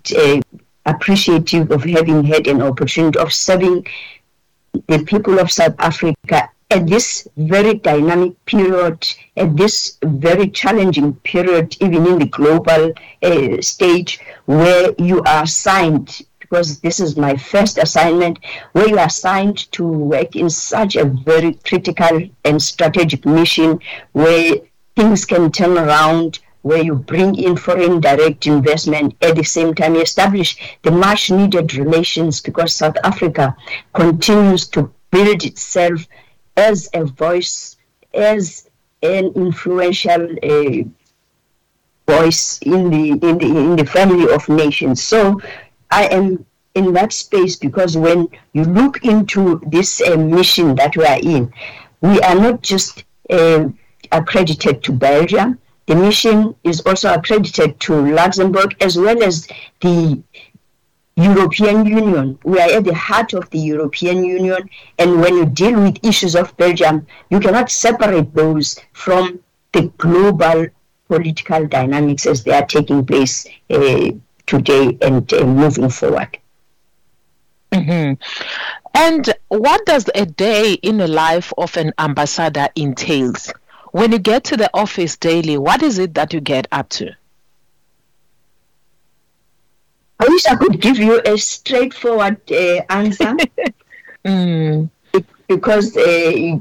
appreciative 0.87 1.71
of 1.71 1.85
having 1.85 2.25
had 2.25 2.47
an 2.47 2.63
opportunity 2.63 3.19
of 3.19 3.33
serving 3.33 3.87
the 4.89 5.05
people 5.05 5.39
of 5.39 5.51
South 5.51 5.75
Africa 5.79 6.49
at 6.71 6.87
this 6.87 7.29
very 7.37 7.75
dynamic 7.75 8.33
period, 8.47 9.07
at 9.37 9.55
this 9.57 9.99
very 10.03 10.49
challenging 10.49 11.15
period, 11.17 11.77
even 11.81 12.07
in 12.07 12.19
the 12.19 12.27
global 12.27 12.93
uh, 13.23 13.61
stage, 13.61 14.21
where 14.47 14.93
you 14.99 15.23
are 15.25 15.43
assigned, 15.43 16.23
because 16.41 16.81
this 16.81 16.99
is 16.99 17.17
my 17.17 17.37
first 17.37 17.77
assignment 17.77 18.39
where 18.73 18.89
you 18.89 18.99
are 18.99 19.07
assigned 19.07 19.71
to 19.73 19.87
work 19.87 20.35
in 20.35 20.49
such 20.49 20.97
a 20.97 21.05
very 21.05 21.55
critical 21.65 22.23
and 22.45 22.63
strategic 22.63 23.27
mission 23.27 23.79
where 24.13 24.57
things 24.97 25.27
can 25.27 25.53
turn 25.53 25.77
around 25.77 26.39
where 26.63 26.83
you 26.83 26.95
bring 26.95 27.35
in 27.35 27.57
foreign 27.57 28.01
direct 28.01 28.47
investment 28.47 29.15
at 29.23 29.37
the 29.37 29.45
same 29.45 29.75
time 29.75 29.95
you 29.95 30.01
establish 30.01 30.57
the 30.83 30.91
much 30.91 31.31
needed 31.31 31.75
relations 31.75 32.41
because 32.41 32.73
South 32.73 32.97
Africa 33.05 33.57
continues 33.93 34.69
to 34.69 34.93
build 35.11 35.45
itself 35.45 36.07
as 36.57 36.89
a 36.95 37.05
voice, 37.05 37.77
as 38.15 38.69
an 39.03 39.27
influential 39.35 40.37
uh, 40.43 40.83
voice 42.07 42.59
in 42.63 42.91
the 42.91 43.11
in 43.29 43.39
the 43.39 43.47
in 43.47 43.77
the 43.77 43.87
family 43.87 44.33
of 44.33 44.49
nations. 44.49 45.03
So 45.03 45.41
I 45.91 46.07
am 46.07 46.45
in 46.75 46.93
that 46.95 47.13
space 47.13 47.57
because 47.57 47.97
when 47.97 48.29
you 48.53 48.65
look 48.65 49.05
into 49.05 49.61
this 49.67 50.01
uh, 50.01 50.17
mission 50.17 50.75
that 50.77 50.97
we 50.97 51.05
are 51.05 51.21
in, 51.21 51.53
we 52.01 52.21
are 52.21 52.35
not 52.35 52.63
just 52.63 53.05
uh, 53.31 53.69
accredited 54.11 54.83
to 54.85 54.93
Belgium. 54.93 55.59
The 55.87 55.97
mission 55.97 56.55
is 56.63 56.81
also 56.83 57.13
accredited 57.13 57.81
to 57.81 57.95
Luxembourg 57.95 58.77
as 58.81 58.97
well 58.97 59.23
as 59.23 59.49
the 59.81 60.23
European 61.17 61.85
Union. 61.85 62.39
We 62.45 62.59
are 62.59 62.71
at 62.71 62.85
the 62.85 62.95
heart 62.95 63.35
of 63.35 63.51
the 63.51 63.59
European 63.59 64.25
Union, 64.25 64.69
and 64.99 65.21
when 65.21 65.35
you 65.35 65.47
deal 65.47 65.81
with 65.81 66.05
issues 66.05 66.35
of 66.35 66.57
Belgium, 66.57 67.07
you 67.31 67.41
cannot 67.41 67.71
separate 67.71 68.33
those 68.35 68.79
from 68.93 69.41
the 69.73 69.89
global 69.99 70.69
political 71.09 71.67
dynamics 71.67 72.27
as 72.27 72.45
they 72.45 72.53
are 72.53 72.67
taking 72.67 73.05
place 73.05 73.47
uh, 73.71 74.11
today 74.47 74.97
and 75.03 75.33
uh, 75.35 75.45
moving 75.45 75.91
forward. 75.91 76.39
Mm-hmm. 77.73 78.15
And 78.95 79.35
what 79.49 79.85
does 79.87 80.09
a 80.15 80.27
day 80.27 80.75
in 80.75 80.99
the 80.99 81.09
life 81.09 81.53
of 81.57 81.77
an 81.77 81.93
ambassador 81.99 82.69
entails? 82.77 83.53
When 83.93 84.11
you 84.11 84.19
get 84.19 84.45
to 84.45 84.57
the 84.57 84.71
office 84.73 85.17
daily, 85.19 85.59
what 85.59 85.83
is 85.83 85.99
it 85.99 86.15
that 86.15 86.33
you 86.33 86.41
get 86.41 86.67
up 86.73 86.89
to? 86.91 87.15
I 90.19 90.29
wish 90.29 90.47
I 90.47 90.57
could 90.57 90.81
give 90.81 90.99
you 90.99 91.21
a 91.25 91.37
straightforward 91.37 92.41
uh, 92.51 92.81
answer. 92.89 93.37
mm. 94.25 94.91
Because 95.47 95.95
uh, 95.97 96.59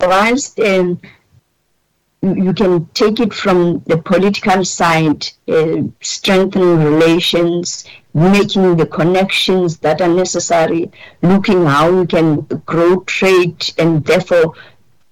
whilst 0.00 0.60
um, 0.60 1.00
you 2.20 2.52
can 2.52 2.86
take 2.92 3.20
it 3.20 3.32
from 3.32 3.82
the 3.86 3.96
political 3.96 4.62
side, 4.62 5.26
uh, 5.48 5.82
strengthening 6.02 6.84
relations, 6.84 7.86
making 8.12 8.76
the 8.76 8.86
connections 8.86 9.78
that 9.78 10.02
are 10.02 10.12
necessary, 10.12 10.90
looking 11.22 11.64
how 11.64 11.90
we 11.90 12.06
can 12.06 12.40
grow 12.66 13.00
trade 13.00 13.72
and 13.78 14.04
therefore 14.04 14.54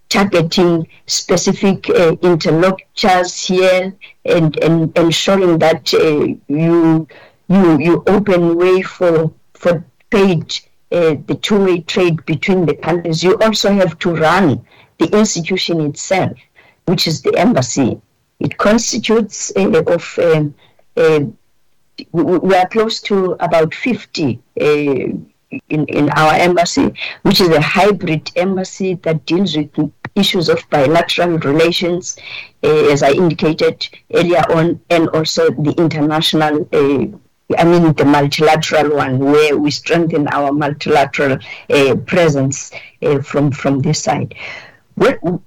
targeting 0.09 0.87
specific 1.07 1.91
uh, 1.91 2.17
interlocutors 2.23 3.47
here 3.47 3.95
and, 4.25 4.57
and 4.59 4.97
ensuring 4.97 5.59
that 5.59 5.93
uh, 5.95 6.27
you 6.49 7.07
you 7.49 7.79
you 7.79 8.03
open 8.07 8.57
way 8.57 8.81
for 8.81 9.33
for 9.55 9.85
trade 10.11 10.53
uh, 10.93 11.15
the 11.27 11.39
two-way 11.43 11.81
trade 11.81 12.25
between 12.27 12.65
the 12.67 12.77
countries 12.77 13.23
you 13.23 13.37
also 13.39 13.73
have 13.73 13.99
to 13.99 14.15
run 14.15 14.65
the 14.99 15.19
institution 15.19 15.81
itself 15.81 16.39
which 16.87 17.07
is 17.07 17.23
the 17.23 17.35
embassy. 17.37 18.01
It 18.41 18.59
constitutes 18.59 19.53
uh, 19.57 19.83
of 19.87 20.19
um, 20.23 20.55
we 22.13 22.55
are 22.55 22.69
close 22.69 23.01
to 23.03 23.37
about 23.41 23.75
50 23.75 24.41
uh, 24.61 24.65
in, 25.69 25.87
in 25.87 26.11
our 26.11 26.35
embassy, 26.35 26.93
which 27.23 27.41
is 27.41 27.49
a 27.49 27.61
hybrid 27.61 28.31
embassy 28.37 28.95
that 29.03 29.27
deals 29.27 29.57
with 29.57 29.71
issues 30.15 30.49
of 30.49 30.63
bilateral 30.71 31.39
relations, 31.39 32.17
uh, 32.63 32.69
as 32.69 33.03
I 33.03 33.11
indicated 33.11 33.89
earlier 34.13 34.45
on, 34.51 34.81
and 34.91 35.09
also 35.11 35.51
the 35.51 35.75
international. 35.79 36.69
Uh, 36.73 37.19
I 37.59 37.65
mean, 37.65 37.93
the 37.93 38.07
multilateral 38.07 38.97
one, 38.97 39.19
where 39.19 39.59
we 39.59 39.71
strengthen 39.71 40.27
our 40.29 40.51
multilateral 40.51 41.39
uh, 41.69 41.95
presence 42.07 42.71
from 43.23 43.53
from 43.53 43.81
this 43.81 44.03
side. 44.03 44.35
Well, 44.97 45.43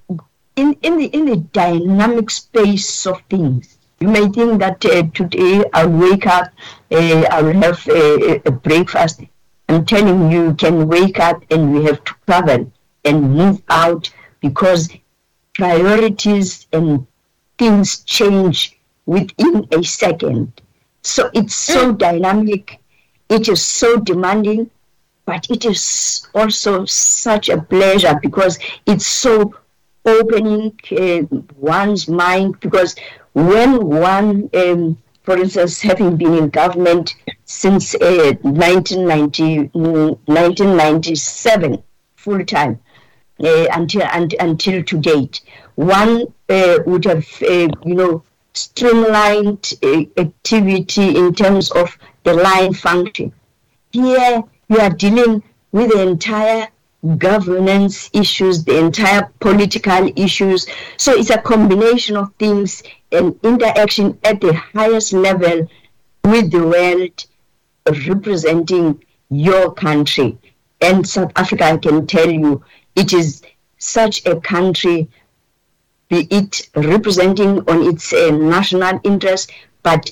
in, 0.57 0.75
in, 0.81 0.97
the, 0.97 1.05
in 1.05 1.25
the 1.25 1.37
dynamic 1.37 2.29
space 2.29 3.05
of 3.05 3.21
things. 3.29 3.77
You 3.99 4.09
may 4.09 4.27
think 4.27 4.59
that 4.59 4.85
uh, 4.85 5.03
today 5.13 5.63
I'll 5.73 5.89
wake 5.89 6.27
up, 6.27 6.51
uh, 6.91 7.23
I'll 7.31 7.53
have 7.53 7.87
a, 7.87 8.41
a, 8.45 8.51
breakfast. 8.51 9.21
I'm 9.69 9.85
telling 9.85 10.31
you, 10.31 10.45
you 10.45 10.53
can 10.55 10.87
wake 10.87 11.19
up 11.19 11.43
and 11.51 11.73
we 11.73 11.83
have 11.85 12.03
to 12.03 12.15
travel 12.25 12.71
and 13.03 13.33
move 13.33 13.61
out 13.69 14.09
because 14.39 14.89
priorities 15.53 16.67
and 16.71 17.05
things 17.57 18.03
change 18.03 18.77
within 19.05 19.67
a 19.71 19.83
second. 19.83 20.61
So 21.01 21.29
it's 21.33 21.55
so 21.55 21.93
mm. 21.93 21.97
dynamic, 21.97 22.79
it 23.29 23.47
is 23.47 23.61
so 23.61 23.97
demanding, 23.97 24.69
but 25.25 25.49
it 25.49 25.65
is 25.65 26.27
also 26.33 26.85
such 26.85 27.49
a 27.49 27.61
pleasure 27.61 28.17
because 28.21 28.59
it's 28.85 29.05
so 29.05 29.53
opening 30.05 30.77
uh, 30.91 31.23
one's 31.57 32.07
mind 32.07 32.59
because 32.61 32.95
when 33.33 33.85
one 33.85 34.49
um, 34.53 34.97
for 35.27 35.37
instance, 35.37 35.81
having 35.81 36.15
been 36.15 36.35
in 36.35 36.47
government 36.47 37.15
since 37.43 37.93
uh, 37.95 38.31
1990, 38.43 39.71
1997, 39.73 41.83
full 42.15 42.45
time, 42.45 42.79
uh, 43.43 43.65
until, 43.73 44.03
and, 44.03 44.33
until 44.39 44.81
to 44.83 44.97
date, 44.97 45.41
one 45.75 46.27
uh, 46.47 46.77
would 46.85 47.03
have, 47.03 47.27
uh, 47.41 47.67
you 47.83 47.93
know, 47.93 48.23
streamlined 48.53 49.73
uh, 49.83 50.03
activity 50.15 51.17
in 51.17 51.35
terms 51.35 51.71
of 51.71 51.97
the 52.23 52.33
line 52.33 52.73
function. 52.73 53.33
Here, 53.91 54.41
you 54.69 54.79
are 54.79 54.91
dealing 54.91 55.43
with 55.73 55.91
the 55.91 56.03
entire 56.03 56.69
governance 57.17 58.09
issues, 58.13 58.63
the 58.63 58.77
entire 58.77 59.31
political 59.39 60.11
issues. 60.15 60.67
So 60.97 61.13
it's 61.13 61.29
a 61.29 61.41
combination 61.41 62.17
of 62.17 62.33
things 62.39 62.83
and 63.11 63.39
interaction 63.43 64.17
at 64.23 64.41
the 64.41 64.53
highest 64.53 65.13
level 65.13 65.67
with 66.23 66.51
the 66.51 66.63
world 66.63 67.25
representing 68.07 69.03
your 69.29 69.73
country. 69.73 70.37
And 70.81 71.07
South 71.07 71.31
Africa, 71.35 71.65
I 71.65 71.77
can 71.77 72.07
tell 72.07 72.29
you, 72.29 72.63
it 72.95 73.13
is 73.13 73.41
such 73.77 74.25
a 74.25 74.39
country, 74.41 75.09
be 76.09 76.27
it 76.31 76.69
representing 76.75 77.59
on 77.69 77.87
its 77.87 78.11
uh, 78.13 78.31
national 78.31 78.99
interest, 79.03 79.51
but 79.83 80.11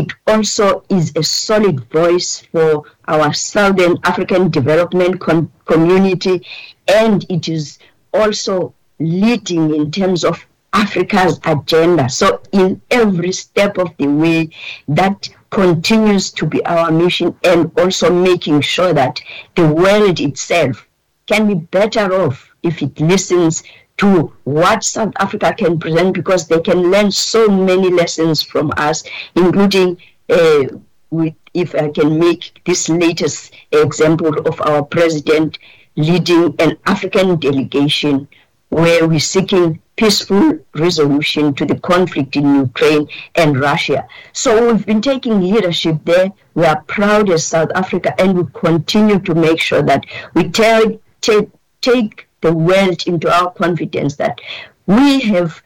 it 0.00 0.12
also 0.26 0.82
is 0.88 1.12
a 1.14 1.22
solid 1.22 1.84
voice 1.90 2.40
for 2.52 2.84
our 3.06 3.34
Southern 3.34 3.98
African 4.04 4.50
development 4.50 5.20
com- 5.20 5.52
community, 5.66 6.46
and 6.88 7.26
it 7.28 7.48
is 7.48 7.78
also 8.14 8.72
leading 8.98 9.74
in 9.74 9.90
terms 9.90 10.24
of 10.24 10.46
Africa's 10.72 11.38
agenda. 11.44 12.08
So, 12.08 12.40
in 12.52 12.80
every 12.90 13.32
step 13.32 13.76
of 13.76 13.94
the 13.98 14.06
way, 14.06 14.48
that 14.88 15.28
continues 15.50 16.30
to 16.32 16.46
be 16.46 16.64
our 16.64 16.90
mission, 16.90 17.36
and 17.44 17.70
also 17.78 18.10
making 18.10 18.62
sure 18.62 18.94
that 18.94 19.20
the 19.54 19.66
world 19.66 20.18
itself 20.18 20.86
can 21.26 21.46
be 21.46 21.54
better 21.54 22.06
off 22.22 22.48
if 22.62 22.80
it 22.80 22.98
listens 23.00 23.62
to 24.00 24.32
what 24.44 24.82
South 24.82 25.12
Africa 25.18 25.52
can 25.52 25.78
present 25.78 26.14
because 26.14 26.48
they 26.48 26.58
can 26.60 26.90
learn 26.90 27.10
so 27.10 27.46
many 27.48 27.90
lessons 27.90 28.40
from 28.40 28.72
us, 28.78 29.04
including 29.36 29.98
uh, 30.30 30.62
with, 31.10 31.34
if 31.52 31.74
I 31.74 31.90
can 31.90 32.18
make 32.18 32.62
this 32.64 32.88
latest 32.88 33.52
example 33.72 34.38
of 34.48 34.58
our 34.62 34.82
president 34.82 35.58
leading 35.96 36.54
an 36.60 36.78
African 36.86 37.38
delegation 37.38 38.26
where 38.70 39.06
we're 39.06 39.20
seeking 39.20 39.82
peaceful 39.96 40.58
resolution 40.76 41.52
to 41.52 41.66
the 41.66 41.78
conflict 41.80 42.36
in 42.36 42.54
Ukraine 42.54 43.06
and 43.34 43.60
Russia. 43.60 44.08
So 44.32 44.72
we've 44.72 44.86
been 44.86 45.02
taking 45.02 45.42
leadership 45.42 45.96
there. 46.04 46.32
We 46.54 46.64
are 46.64 46.80
proud 46.84 47.28
as 47.28 47.44
South 47.44 47.70
Africa 47.74 48.18
and 48.18 48.38
we 48.38 48.44
continue 48.54 49.18
to 49.18 49.34
make 49.34 49.60
sure 49.60 49.82
that 49.82 50.06
we 50.32 50.48
take, 50.48 51.00
take, 51.20 51.50
take 51.82 52.29
the 52.40 52.52
world 52.52 53.06
into 53.06 53.32
our 53.32 53.50
confidence 53.52 54.16
that 54.16 54.40
we 54.86 55.20
have 55.20 55.62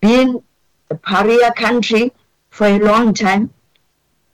been 0.00 0.42
a 0.90 0.94
pariah 0.96 1.52
country 1.52 2.12
for 2.50 2.66
a 2.66 2.78
long 2.78 3.14
time. 3.14 3.50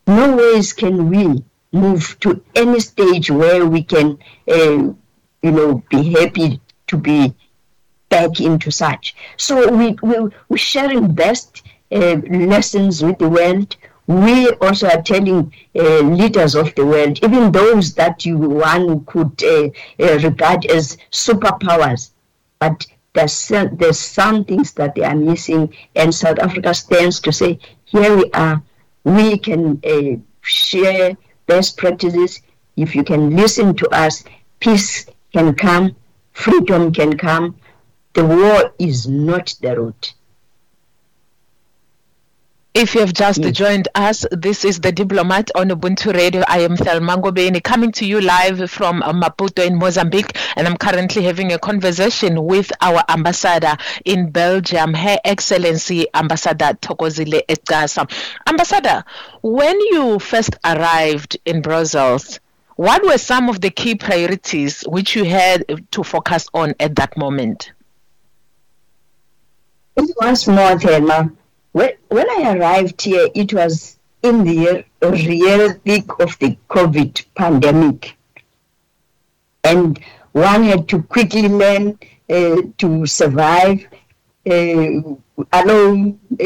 No 0.07 0.37
ways 0.37 0.73
can 0.73 1.11
we 1.11 1.45
move 1.73 2.19
to 2.21 2.43
any 2.55 2.81
stage 2.81 3.31
where 3.31 3.65
we 3.65 3.83
can, 3.83 4.19
uh, 4.49 4.93
you 5.43 5.53
know, 5.57 5.83
be 5.89 6.11
happy 6.11 6.61
to 6.89 6.97
be 6.97 7.35
back 8.09 8.41
into 8.41 8.71
such. 8.71 9.15
So 9.37 9.71
we, 9.73 9.97
we, 10.03 10.31
we're 10.49 10.57
sharing 10.57 11.15
best 11.15 11.63
uh, 11.93 12.17
lessons 12.29 13.03
with 13.03 13.19
the 13.19 13.29
world 13.29 13.77
we 14.11 14.51
also 14.55 14.89
are 14.89 15.03
telling 15.03 15.53
uh, 15.79 16.01
leaders 16.01 16.57
of 16.57 16.75
the 16.75 16.85
world, 16.85 17.23
even 17.23 17.53
those 17.53 17.95
that 17.95 18.27
you 18.27 18.37
one 18.37 19.05
could 19.05 19.41
uh, 19.45 19.69
uh, 20.01 20.19
regard 20.19 20.67
as 20.67 20.97
superpowers, 21.13 22.11
but 22.59 22.85
there's, 23.13 23.49
there's 23.49 24.01
some 24.01 24.45
things 24.45 24.73
that 24.73 24.97
they 24.97 25.05
are 25.05 25.15
missing, 25.15 25.73
and 25.95 26.13
South 26.13 26.41
Africa 26.41 26.75
stands 26.75 27.21
to 27.21 27.31
say, 27.31 27.61
here 27.85 28.17
we 28.17 28.29
are, 28.33 28.61
we 29.05 29.39
can 29.39 29.81
uh, 29.85 30.17
share 30.41 31.17
best 31.47 31.77
practices. 31.77 32.43
If 32.77 32.97
you 32.97 33.05
can 33.05 33.37
listen 33.37 33.77
to 33.77 33.89
us, 33.91 34.25
peace 34.59 35.07
can 35.33 35.55
come, 35.55 35.95
freedom 36.33 36.93
can 36.93 37.17
come. 37.17 37.57
The 38.15 38.27
war 38.27 38.75
is 38.81 39.07
not 39.07 39.55
the 39.61 39.81
route. 39.81 40.15
If 42.73 42.95
you 42.95 43.01
have 43.01 43.13
just 43.13 43.41
yes. 43.41 43.53
joined 43.57 43.89
us, 43.97 44.25
this 44.31 44.65
is 44.65 44.79
the 44.79 44.93
Diplomat 44.93 45.51
on 45.57 45.71
Ubuntu 45.71 46.15
Radio. 46.15 46.45
I 46.47 46.61
am 46.61 46.77
Thelma 46.77 47.17
Ngobeni 47.17 47.61
coming 47.65 47.91
to 47.91 48.07
you 48.07 48.21
live 48.21 48.71
from 48.71 49.03
Maputo 49.03 49.67
in 49.67 49.77
Mozambique, 49.77 50.37
and 50.55 50.69
I'm 50.69 50.77
currently 50.77 51.25
having 51.25 51.53
a 51.53 51.59
conversation 51.59 52.45
with 52.45 52.71
our 52.81 53.03
ambassador 53.09 53.77
in 54.05 54.31
Belgium, 54.31 54.95
Her 54.95 55.19
Excellency 55.25 56.07
Ambassador 56.15 56.79
Thokozile 56.81 57.45
Xasa. 57.49 58.09
Ambassador, 58.47 59.03
when 59.43 59.81
you 59.81 60.21
first 60.21 60.55
arrived 60.65 61.39
in 61.45 61.63
Brussels, 61.63 62.39
what 62.77 63.05
were 63.05 63.19
some 63.19 63.49
of 63.49 63.61
the 63.61 63.71
key 63.71 63.97
priorities 63.97 64.83
which 64.83 65.17
you 65.17 65.25
had 65.25 65.65
to 65.91 66.05
focus 66.05 66.49
on 66.55 66.77
at 66.79 66.95
that 66.95 67.17
moment? 67.17 67.73
Once 70.21 70.47
more, 70.47 70.79
Thelma 70.79 71.33
when, 71.73 71.91
when 72.09 72.29
I 72.31 72.57
arrived 72.57 73.03
here, 73.03 73.29
it 73.35 73.53
was 73.53 73.99
in 74.23 74.45
the 74.45 74.85
real 75.03 75.73
thick 75.85 76.19
of 76.19 76.39
the 76.39 76.57
COVID 76.69 77.25
pandemic. 77.35 78.17
And 79.65 79.99
one 80.33 80.65
had 80.65 80.89
to 80.89 81.03
quickly 81.03 81.49
learn 81.49 81.99
uh, 82.29 82.63
to 82.79 83.07
survive 83.07 83.87
uh, 84.49 85.01
alone. 85.53 86.21
Uh, 86.41 86.45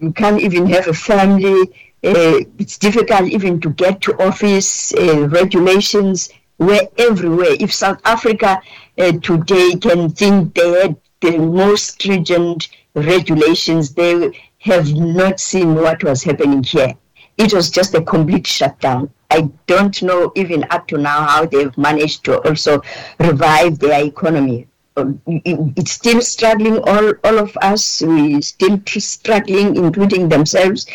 you 0.00 0.12
can't 0.14 0.40
even 0.40 0.66
have 0.66 0.88
a 0.88 0.94
family. 0.94 1.62
Uh, 2.04 2.40
it's 2.58 2.78
difficult 2.78 3.30
even 3.30 3.60
to 3.60 3.70
get 3.70 4.00
to 4.02 4.20
office. 4.22 4.92
Uh, 4.94 5.28
regulations 5.28 6.30
were 6.58 6.88
everywhere. 6.98 7.56
If 7.60 7.72
South 7.72 8.00
Africa 8.04 8.60
uh, 8.98 9.12
today 9.12 9.74
can 9.80 10.10
think 10.10 10.54
they 10.54 10.70
had 10.82 10.96
the 11.20 11.38
most 11.38 11.86
stringent 11.92 12.68
regulations, 12.94 13.94
they 13.94 14.38
have 14.58 14.92
not 14.94 15.40
seen 15.40 15.74
what 15.74 16.04
was 16.04 16.22
happening 16.22 16.62
here. 16.62 16.94
It 17.38 17.52
was 17.52 17.70
just 17.70 17.94
a 17.94 18.02
complete 18.02 18.46
shutdown. 18.46 19.10
I 19.30 19.48
don't 19.66 20.02
know 20.02 20.32
even 20.36 20.64
up 20.70 20.86
to 20.88 20.98
now 20.98 21.24
how 21.24 21.46
they've 21.46 21.76
managed 21.78 22.24
to 22.24 22.38
also 22.46 22.82
revive 23.18 23.78
their 23.78 24.04
economy. 24.04 24.68
Um, 24.94 25.22
it's 25.26 25.92
still 25.92 26.20
struggling, 26.20 26.76
all, 26.80 27.14
all 27.24 27.38
of 27.38 27.56
us, 27.62 28.02
We're 28.02 28.42
still 28.42 28.78
struggling, 28.86 29.76
including 29.76 30.28
themselves. 30.28 30.86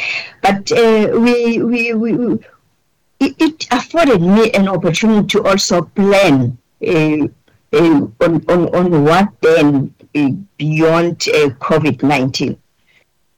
But 0.44 0.72
uh, 0.72 1.10
we, 1.14 1.64
we, 1.64 1.94
we, 1.94 2.12
it, 3.20 3.36
it, 3.42 3.68
afforded 3.72 4.22
me 4.22 4.52
an 4.52 4.68
opportunity 4.68 5.26
to 5.30 5.44
also 5.48 5.82
plan 5.82 6.60
uh, 6.86 7.26
uh, 7.74 8.08
on, 8.22 8.46
on, 8.48 8.76
on 8.76 9.04
what 9.04 9.30
then 9.42 9.96
beyond 10.58 11.20
COVID 11.20 12.04
19 12.04 12.58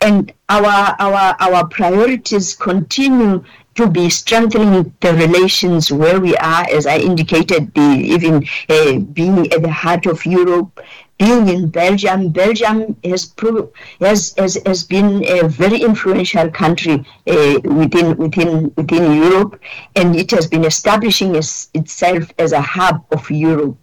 and 0.02 0.32
our 0.48 0.96
our 1.00 1.36
our 1.40 1.68
priorities 1.68 2.56
continue 2.56 3.44
to 3.76 3.88
be 3.88 4.10
strengthening 4.10 4.94
the 5.00 5.14
relations 5.14 5.92
where 5.92 6.20
we 6.20 6.36
are, 6.38 6.66
as 6.70 6.86
I 6.86 6.98
indicated, 6.98 7.74
the, 7.74 7.88
even 8.16 8.46
uh, 8.68 9.00
being 9.14 9.52
at 9.54 9.62
the 9.62 9.72
heart 9.72 10.06
of 10.06 10.26
Europe, 10.26 10.82
being 11.18 11.48
in 11.48 11.70
Belgium. 11.70 12.30
Belgium 12.30 12.98
has 13.04 13.26
pro- 13.26 13.72
has, 14.02 14.34
has 14.38 14.58
has 14.66 14.84
been 14.84 15.24
a 15.26 15.48
very 15.48 15.82
influential 15.82 16.50
country 16.50 17.06
uh, 17.28 17.60
within 17.64 18.18
within 18.18 18.74
within 18.76 19.06
Europe, 19.24 19.60
and 19.96 20.16
it 20.16 20.32
has 20.32 20.48
been 20.48 20.66
establishing 20.66 21.36
as, 21.36 21.70
itself 21.74 22.24
as 22.38 22.52
a 22.52 22.62
hub 22.62 23.06
of 23.12 23.30
Europe. 23.30 23.79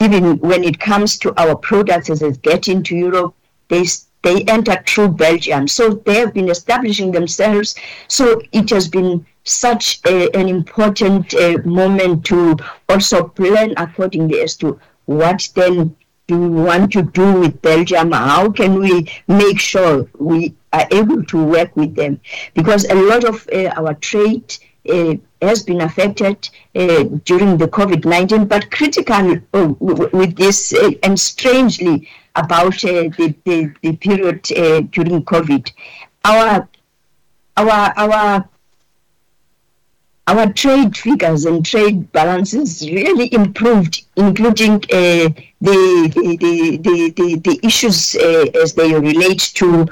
Even 0.00 0.38
when 0.38 0.64
it 0.64 0.78
comes 0.78 1.18
to 1.18 1.34
our 1.40 1.56
products 1.56 2.10
as 2.10 2.20
they 2.20 2.32
get 2.32 2.68
into 2.68 2.96
Europe, 2.96 3.34
they 3.68 3.84
they 4.22 4.42
enter 4.44 4.82
through 4.86 5.08
Belgium. 5.08 5.68
So 5.68 5.94
they 6.06 6.14
have 6.14 6.34
been 6.34 6.50
establishing 6.50 7.12
themselves. 7.12 7.76
So 8.08 8.40
it 8.52 8.70
has 8.70 8.88
been 8.88 9.24
such 9.44 10.00
a, 10.06 10.28
an 10.36 10.48
important 10.48 11.32
uh, 11.34 11.58
moment 11.64 12.26
to 12.26 12.56
also 12.88 13.28
plan 13.28 13.74
accordingly 13.76 14.40
as 14.40 14.56
to 14.56 14.78
what 15.06 15.48
then 15.54 15.96
do 16.26 16.38
we 16.38 16.48
want 16.48 16.92
to 16.92 17.02
do 17.02 17.40
with 17.40 17.60
Belgium? 17.62 18.12
How 18.12 18.50
can 18.50 18.78
we 18.78 19.10
make 19.26 19.58
sure 19.58 20.06
we 20.18 20.54
are 20.74 20.86
able 20.92 21.24
to 21.24 21.44
work 21.44 21.74
with 21.74 21.94
them? 21.94 22.20
Because 22.54 22.84
a 22.84 22.94
lot 22.94 23.24
of 23.24 23.48
uh, 23.52 23.68
our 23.76 23.94
trade 23.94 24.54
uh, 24.88 25.14
has 25.40 25.62
been 25.62 25.80
affected 25.80 26.48
uh, 26.74 27.04
during 27.24 27.56
the 27.56 27.68
COVID 27.68 28.04
19, 28.04 28.46
but 28.46 28.70
critical 28.70 29.38
uh, 29.54 29.68
with 29.80 30.36
this, 30.36 30.72
uh, 30.72 30.90
and 31.02 31.18
strangely, 31.18 32.08
about 32.38 32.84
uh, 32.84 33.08
the, 33.18 33.34
the, 33.44 33.72
the, 33.82 33.96
period 33.96 34.50
uh, 34.52 34.80
during 34.92 35.24
COVID. 35.24 35.72
Our 36.24 36.68
our 37.56 37.92
our 37.96 38.48
our 40.28 40.52
trade 40.52 40.96
figures 40.96 41.46
and 41.46 41.64
trade 41.64 42.12
balances 42.12 42.88
really 42.90 43.32
improved, 43.32 44.04
including 44.16 44.74
uh, 44.74 45.32
the, 45.60 46.12
the, 46.14 46.36
the, 46.82 47.10
the, 47.16 47.36
the 47.36 47.60
issues 47.66 48.14
uh, 48.14 48.44
as 48.62 48.74
they 48.74 48.92
relate 48.94 49.50
to 49.54 49.88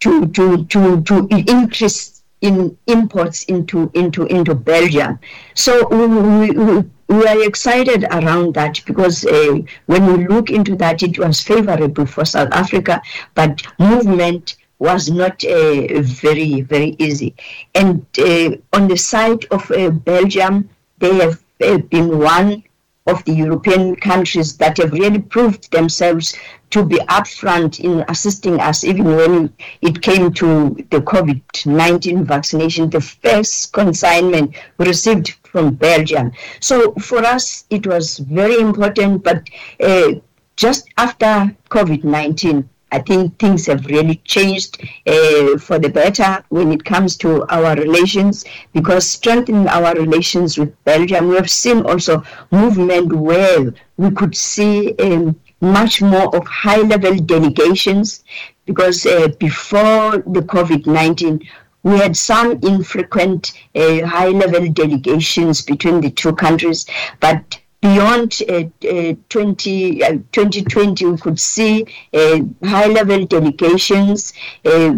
to 0.00 0.26
to 0.28 0.64
to 0.64 1.02
to 1.02 1.28
increase 1.30 2.19
in 2.40 2.76
imports 2.86 3.44
into 3.44 3.90
into 3.94 4.26
into 4.26 4.54
Belgium. 4.54 5.18
So 5.54 5.86
we, 5.88 6.50
we, 6.50 6.84
we 7.08 7.26
are 7.26 7.42
excited 7.42 8.04
around 8.04 8.54
that 8.54 8.80
because 8.86 9.24
uh, 9.26 9.58
when 9.86 10.06
we 10.06 10.26
look 10.26 10.50
into 10.50 10.76
that, 10.76 11.02
it 11.02 11.18
was 11.18 11.40
favorable 11.40 12.06
for 12.06 12.24
South 12.24 12.48
Africa, 12.52 13.02
but 13.34 13.62
movement 13.78 14.56
was 14.78 15.10
not 15.10 15.44
uh, 15.44 16.02
very 16.02 16.62
very 16.62 16.96
easy. 16.98 17.34
And 17.74 18.06
uh, 18.18 18.56
on 18.72 18.88
the 18.88 18.96
side 18.96 19.44
of 19.50 19.70
uh, 19.70 19.90
Belgium, 19.90 20.70
they 20.98 21.14
have 21.16 21.42
uh, 21.62 21.78
been 21.78 22.18
one 22.18 22.62
of 23.10 23.24
the 23.24 23.32
European 23.32 23.96
countries 23.96 24.56
that 24.58 24.78
have 24.78 24.92
really 24.92 25.18
proved 25.18 25.70
themselves 25.72 26.36
to 26.70 26.84
be 26.84 26.96
upfront 27.18 27.80
in 27.80 28.04
assisting 28.08 28.60
us, 28.60 28.84
even 28.84 29.04
when 29.04 29.52
it 29.82 30.00
came 30.00 30.32
to 30.34 30.76
the 30.90 31.00
COVID 31.00 31.66
19 31.66 32.24
vaccination, 32.24 32.88
the 32.88 33.00
first 33.00 33.72
consignment 33.72 34.54
received 34.78 35.30
from 35.42 35.74
Belgium. 35.74 36.32
So 36.60 36.92
for 36.94 37.18
us, 37.18 37.64
it 37.70 37.86
was 37.86 38.18
very 38.18 38.58
important, 38.60 39.24
but 39.24 39.48
uh, 39.80 40.12
just 40.56 40.88
after 40.96 41.54
COVID 41.70 42.04
19, 42.04 42.68
I 42.92 42.98
think 42.98 43.38
things 43.38 43.66
have 43.66 43.86
really 43.86 44.16
changed 44.24 44.82
uh, 45.06 45.58
for 45.58 45.78
the 45.78 45.90
better 45.92 46.44
when 46.48 46.72
it 46.72 46.84
comes 46.84 47.16
to 47.18 47.46
our 47.48 47.76
relations 47.76 48.44
because 48.72 49.08
strengthening 49.08 49.68
our 49.68 49.94
relations 49.94 50.58
with 50.58 50.72
Belgium, 50.84 51.28
we 51.28 51.36
have 51.36 51.50
seen 51.50 51.82
also 51.86 52.22
movement 52.50 53.12
where 53.12 53.72
we 53.96 54.10
could 54.10 54.36
see 54.36 54.94
um, 54.98 55.38
much 55.60 56.02
more 56.02 56.34
of 56.34 56.46
high 56.46 56.80
level 56.80 57.16
delegations 57.16 58.24
because 58.66 59.06
uh, 59.06 59.28
before 59.38 60.18
the 60.18 60.42
COVID 60.42 60.86
19, 60.86 61.40
we 61.82 61.96
had 61.98 62.16
some 62.16 62.52
infrequent 62.62 63.52
uh, 63.74 64.04
high 64.06 64.28
level 64.28 64.68
delegations 64.68 65.62
between 65.62 66.00
the 66.00 66.10
two 66.10 66.34
countries, 66.34 66.86
but 67.20 67.58
beyond 67.80 68.42
uh, 68.48 68.64
uh, 68.88 69.14
20, 69.28 70.04
uh, 70.04 70.12
2020, 70.32 71.06
we 71.06 71.16
could 71.18 71.40
see 71.40 71.86
uh, 72.12 72.40
high 72.64 72.86
level 72.86 73.24
delegations. 73.26 74.32
Uh, 74.64 74.96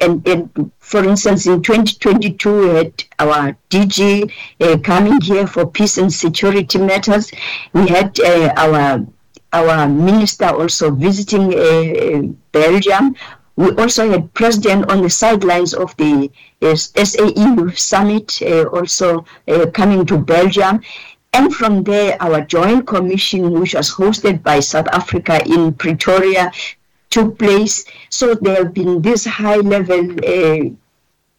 and, 0.00 0.26
and, 0.28 0.72
for 0.78 1.04
instance, 1.04 1.46
in 1.46 1.62
2022, 1.62 2.60
we 2.60 2.74
had 2.74 3.04
our 3.18 3.56
DG 3.70 4.30
uh, 4.60 4.78
coming 4.78 5.20
here 5.20 5.46
for 5.46 5.66
peace 5.66 5.98
and 5.98 6.12
security 6.12 6.78
matters. 6.78 7.30
We 7.72 7.88
had 7.88 8.18
our 8.56 9.06
our 9.52 9.88
minister 9.88 10.46
also 10.46 10.90
visiting 10.90 12.36
Belgium 12.52 13.16
we 13.56 13.70
also 13.76 14.10
had 14.10 14.34
president 14.34 14.90
on 14.90 15.00
the 15.00 15.08
sidelines 15.08 15.72
of 15.72 15.96
the 15.96 16.30
uh, 16.60 16.74
SAE 16.74 17.74
summit, 17.74 18.42
also 18.70 19.24
coming 19.72 20.04
to 20.04 20.18
Belgium. 20.18 20.82
And 21.36 21.54
from 21.54 21.84
there, 21.84 22.16
our 22.22 22.40
joint 22.40 22.86
commission, 22.86 23.60
which 23.60 23.74
was 23.74 23.90
hosted 23.90 24.42
by 24.42 24.60
South 24.60 24.88
Africa 24.88 25.46
in 25.46 25.74
Pretoria, 25.74 26.50
took 27.10 27.38
place. 27.38 27.84
So 28.08 28.34
there 28.34 28.64
have 28.64 28.72
been 28.72 29.02
these 29.02 29.26
high 29.26 29.56
level 29.56 30.00
uh, 30.24 30.70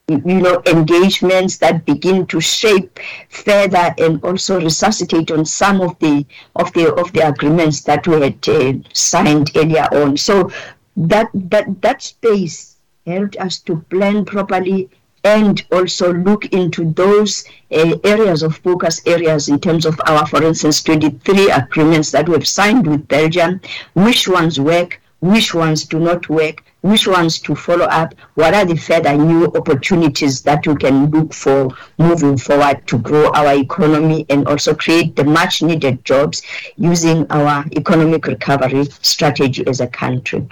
you 0.08 0.40
know 0.46 0.62
engagements 0.68 1.58
that 1.58 1.84
begin 1.86 2.28
to 2.28 2.40
shape 2.40 3.00
further 3.30 3.96
and 3.98 4.24
also 4.24 4.62
resuscitate 4.62 5.32
on 5.32 5.44
some 5.46 5.82
of 5.82 5.98
the 5.98 6.26
of 6.56 6.72
the 6.74 6.94
of 6.94 7.12
the 7.14 7.28
agreements 7.28 7.82
that 7.82 8.08
we 8.08 8.22
had 8.22 8.50
uh, 8.50 8.74
signed 8.94 9.50
earlier 9.56 9.88
on 9.92 10.16
so 10.16 10.52
that 10.96 11.28
that 11.34 11.82
that 11.82 12.04
space 12.04 12.78
helped 13.08 13.36
us 13.38 13.60
to 13.60 13.78
plan 13.90 14.24
properly 14.24 14.90
and 15.28 15.66
also 15.74 16.14
look 16.14 16.46
into 16.54 16.92
those 16.94 17.44
uh, 17.72 17.98
areas 18.06 18.44
of 18.44 18.56
focus 18.58 19.02
areas 19.06 19.50
in 19.50 19.60
terms 19.60 19.86
of 19.86 20.00
our, 20.08 20.26
for 20.26 20.42
instance, 20.42 20.82
23 20.84 21.52
agreements 21.52 22.12
that 22.12 22.30
we've 22.30 22.48
signed 22.48 22.88
with 22.88 23.08
Belgium, 23.10 23.60
which 23.94 24.30
ones 24.30 24.58
work, 24.58 25.02
which 25.20 25.54
ones 25.54 25.84
do 25.84 26.00
not 26.00 26.30
work, 26.30 26.64
which 26.82 27.08
ones 27.08 27.40
to 27.40 27.56
follow 27.56 27.86
up, 27.86 28.14
what 28.36 28.54
are 28.54 28.64
the 28.64 28.78
further 28.78 29.18
new 29.18 29.48
opportunities 29.48 30.42
that 30.44 30.66
we 30.66 30.76
can 30.78 31.12
look 31.12 31.34
for 31.34 31.76
moving 31.98 32.38
forward 32.38 32.88
to 32.88 32.98
grow 32.98 33.30
our 33.34 33.54
economy 33.56 34.26
and 34.30 34.48
also 34.48 34.74
create 34.74 35.14
the 35.18 35.26
much 35.26 35.62
needed 35.62 36.06
jobs 36.06 36.42
using 36.78 37.30
our 37.32 37.66
economic 37.76 38.28
recovery 38.28 38.86
strategy 39.02 39.68
as 39.68 39.82
a 39.82 39.88
country. 39.88 40.48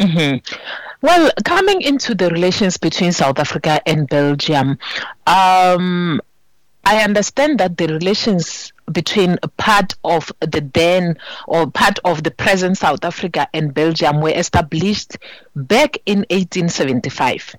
Mm-hmm. 0.00 0.54
Well, 1.02 1.32
coming 1.44 1.82
into 1.82 2.14
the 2.14 2.30
relations 2.30 2.76
between 2.76 3.10
South 3.10 3.40
Africa 3.40 3.82
and 3.86 4.08
Belgium, 4.08 4.78
um, 5.26 6.20
I 6.84 7.02
understand 7.02 7.58
that 7.58 7.76
the 7.76 7.88
relations 7.88 8.72
between 8.92 9.36
part 9.56 9.94
of 10.04 10.30
the 10.38 10.60
then 10.72 11.18
or 11.48 11.68
part 11.68 11.98
of 12.04 12.22
the 12.22 12.30
present 12.30 12.78
South 12.78 13.04
Africa 13.04 13.48
and 13.52 13.74
Belgium 13.74 14.20
were 14.20 14.30
established 14.30 15.18
back 15.56 15.98
in 16.06 16.18
1875 16.30 17.56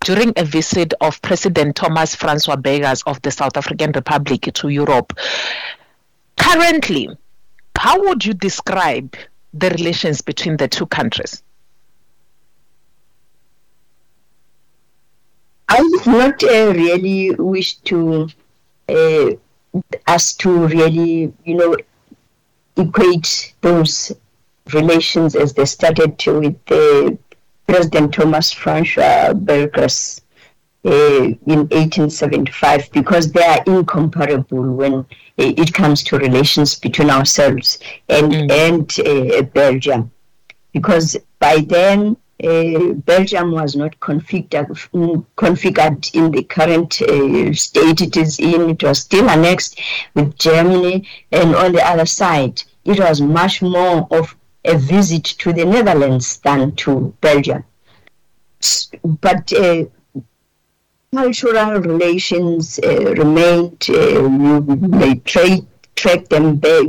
during 0.00 0.32
a 0.36 0.44
visit 0.44 0.94
of 1.02 1.20
President 1.20 1.76
Thomas 1.76 2.14
Francois 2.14 2.56
Burgers 2.56 3.02
of 3.02 3.20
the 3.20 3.30
South 3.30 3.58
African 3.58 3.92
Republic 3.92 4.48
to 4.54 4.68
Europe. 4.70 5.12
Currently, 6.38 7.10
how 7.76 8.00
would 8.04 8.24
you 8.24 8.32
describe 8.32 9.16
the 9.52 9.68
relations 9.68 10.22
between 10.22 10.56
the 10.56 10.68
two 10.68 10.86
countries? 10.86 11.42
I 15.68 15.82
would 15.82 16.06
not 16.06 16.42
uh, 16.44 16.72
really 16.74 17.32
wish 17.32 17.74
to 17.90 18.28
uh, 18.88 19.30
us 20.06 20.34
to 20.34 20.66
really, 20.66 21.32
you 21.44 21.54
know, 21.54 21.76
equate 22.76 23.54
those 23.62 24.12
relations 24.72 25.34
as 25.34 25.52
they 25.54 25.64
started 25.64 26.18
to 26.20 26.40
with 26.40 26.72
uh, 26.72 27.10
President 27.66 28.14
Thomas 28.14 28.52
Francois 28.52 29.32
Burgers 29.32 30.20
uh, 30.84 31.24
in 31.24 31.66
1875 31.68 32.92
because 32.92 33.32
they 33.32 33.42
are 33.42 33.62
incomparable 33.66 34.72
when 34.72 34.94
uh, 34.94 35.04
it 35.36 35.74
comes 35.74 36.02
to 36.04 36.18
relations 36.18 36.78
between 36.78 37.10
ourselves 37.10 37.78
and 38.08 38.32
mm. 38.32 38.50
and 38.50 39.00
uh, 39.00 39.42
Belgium 39.52 40.10
because 40.72 41.16
by 41.40 41.58
then 41.66 42.16
uh, 42.42 42.92
Belgium 42.92 43.52
was 43.52 43.76
not 43.76 43.98
configured, 44.00 44.68
configured 45.36 46.14
in 46.14 46.30
the 46.30 46.42
current 46.42 47.00
uh, 47.02 47.52
state 47.54 48.00
it 48.02 48.16
is 48.16 48.38
in. 48.38 48.70
It 48.70 48.82
was 48.82 49.00
still 49.00 49.28
annexed 49.30 49.80
with 50.14 50.36
Germany. 50.38 51.08
And 51.32 51.54
on 51.54 51.72
the 51.72 51.86
other 51.86 52.06
side, 52.06 52.62
it 52.84 53.00
was 53.00 53.20
much 53.20 53.62
more 53.62 54.06
of 54.10 54.36
a 54.64 54.76
visit 54.76 55.24
to 55.24 55.52
the 55.52 55.64
Netherlands 55.64 56.38
than 56.38 56.74
to 56.76 57.14
Belgium. 57.20 57.64
But 59.02 59.52
uh, 59.52 59.84
cultural 61.14 61.80
relations 61.80 62.78
remained, 62.82 63.88
uh, 63.88 65.14
trade 65.24 65.66
track 65.96 66.28
them 66.28 66.56
back, 66.56 66.86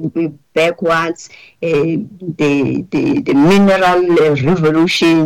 backwards. 0.62 1.30
Uh, 1.62 2.02
the, 2.42 2.86
the, 2.94 3.04
the 3.28 3.34
mineral 3.34 4.02
uh, 4.24 4.36
revolution 4.52 5.18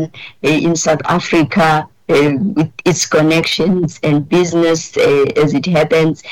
uh, 0.44 0.60
in 0.67 0.76
South 0.76 1.02
Africa 1.06 1.88
uh, 2.10 2.32
with 2.58 2.72
its 2.86 3.06
connections 3.06 4.00
and 4.04 4.28
business 4.28 4.98
uh, 4.98 5.26
as 5.44 5.54
it 5.54 5.65
happens, 5.65 6.24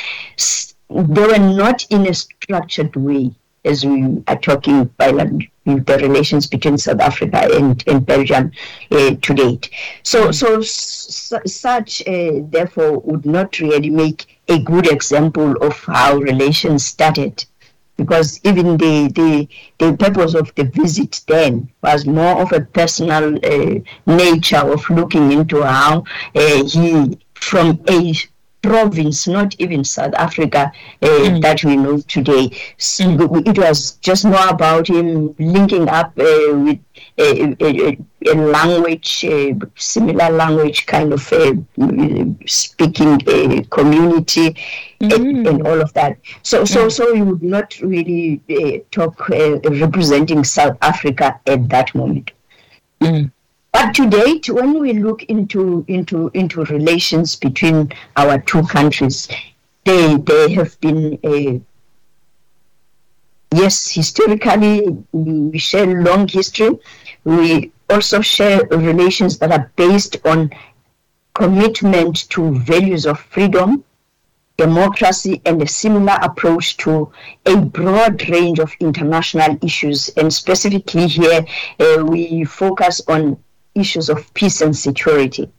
they 0.89 1.27
were 1.31 1.45
not 1.63 1.85
in 1.89 2.07
a 2.07 2.13
structured 2.13 2.95
way 2.95 3.31
as 3.65 3.85
we 3.85 4.23
are 4.27 4.37
talking 4.37 4.81
about 4.81 5.31
the 5.65 5.97
relations 6.01 6.47
between 6.47 6.77
South 6.77 6.99
Africa 6.99 7.47
and, 7.53 7.83
and 7.87 8.05
Belgium 8.05 8.51
uh, 8.91 9.15
to 9.21 9.33
date. 9.33 9.69
So, 10.03 10.31
so 10.31 10.61
such, 10.61 12.01
uh, 12.07 12.31
therefore, 12.55 12.99
would 12.99 13.25
not 13.25 13.59
really 13.59 13.89
make 13.89 14.39
a 14.47 14.59
good 14.59 14.87
example 14.91 15.51
of 15.63 15.73
how 15.83 16.17
relations 16.17 16.85
started 16.85 17.45
because 17.99 18.39
even 18.43 18.77
the, 18.77 19.11
the, 19.19 19.47
the 19.77 19.97
purpose 19.97 20.33
of 20.33 20.53
the 20.55 20.63
visit 20.63 21.21
then 21.27 21.69
was 21.83 22.05
more 22.05 22.41
of 22.41 22.51
a 22.53 22.61
personal 22.61 23.35
uh, 23.45 23.79
nature 24.07 24.57
of 24.57 24.89
looking 24.89 25.31
into 25.31 25.61
how 25.61 26.03
uh, 26.35 26.63
he, 26.65 27.19
from 27.35 27.83
a 27.89 28.13
province, 28.61 29.27
not 29.27 29.55
even 29.59 29.83
South 29.83 30.13
Africa 30.15 30.71
uh, 31.01 31.07
mm. 31.07 31.41
that 31.41 31.63
we 31.63 31.75
know 31.75 31.99
today. 32.01 32.49
So 32.77 33.05
mm. 33.05 33.47
It 33.47 33.57
was 33.57 33.93
just 33.93 34.25
more 34.25 34.47
about 34.47 34.89
him 34.89 35.35
linking 35.39 35.87
up 35.87 36.07
uh, 36.17 36.55
with 36.55 36.79
a, 37.17 37.55
a, 37.61 37.97
a 38.27 38.35
language, 38.35 39.23
a 39.23 39.55
similar 39.75 40.29
language 40.29 40.85
kind 40.85 41.13
of 41.13 41.31
uh, 41.33 41.53
speaking 42.45 43.65
community 43.65 44.55
mm. 44.99 45.15
and, 45.15 45.47
and, 45.47 45.67
all 45.67 45.81
of 45.81 45.93
that. 45.93 46.17
So, 46.43 46.65
so, 46.65 46.89
so 46.89 47.13
we 47.13 47.21
would 47.21 47.43
not 47.43 47.79
really 47.79 48.41
uh, 48.49 48.79
talk 48.91 49.29
uh, 49.29 49.59
representing 49.61 50.43
South 50.43 50.77
Africa 50.81 51.39
at 51.45 51.69
that 51.69 51.93
moment. 51.95 52.31
Mm. 53.01 53.31
But 53.71 53.93
to 53.95 54.09
date, 54.09 54.49
when 54.49 54.79
we 54.79 54.93
look 54.93 55.23
into 55.23 55.85
into 55.87 56.31
into 56.33 56.63
relations 56.65 57.35
between 57.35 57.91
our 58.17 58.39
two 58.39 58.63
countries, 58.63 59.27
they 59.85 60.17
they 60.17 60.53
have 60.53 60.79
been 60.81 61.19
a 61.23 61.61
yes 63.53 63.89
historically 63.91 64.97
we 65.11 65.57
share 65.57 66.01
long 66.01 66.27
history. 66.27 66.71
We 67.23 67.71
also 67.89 68.21
share 68.21 68.65
relations 68.67 69.39
that 69.39 69.51
are 69.51 69.71
based 69.75 70.17
on 70.25 70.51
commitment 71.33 72.29
to 72.29 72.57
values 72.59 73.05
of 73.05 73.19
freedom, 73.19 73.83
democracy, 74.57 75.41
and 75.45 75.61
a 75.61 75.67
similar 75.67 76.17
approach 76.21 76.77
to 76.77 77.11
a 77.45 77.55
broad 77.55 78.27
range 78.29 78.59
of 78.59 78.73
international 78.79 79.57
issues. 79.63 80.09
And 80.17 80.33
specifically 80.33 81.07
here, 81.07 81.45
uh, 81.79 82.03
we 82.05 82.43
focus 82.43 83.01
on 83.07 83.37
issues 83.79 84.09
of 84.09 84.33
peace 84.33 84.61
and 84.61 84.75
security. 84.75 85.49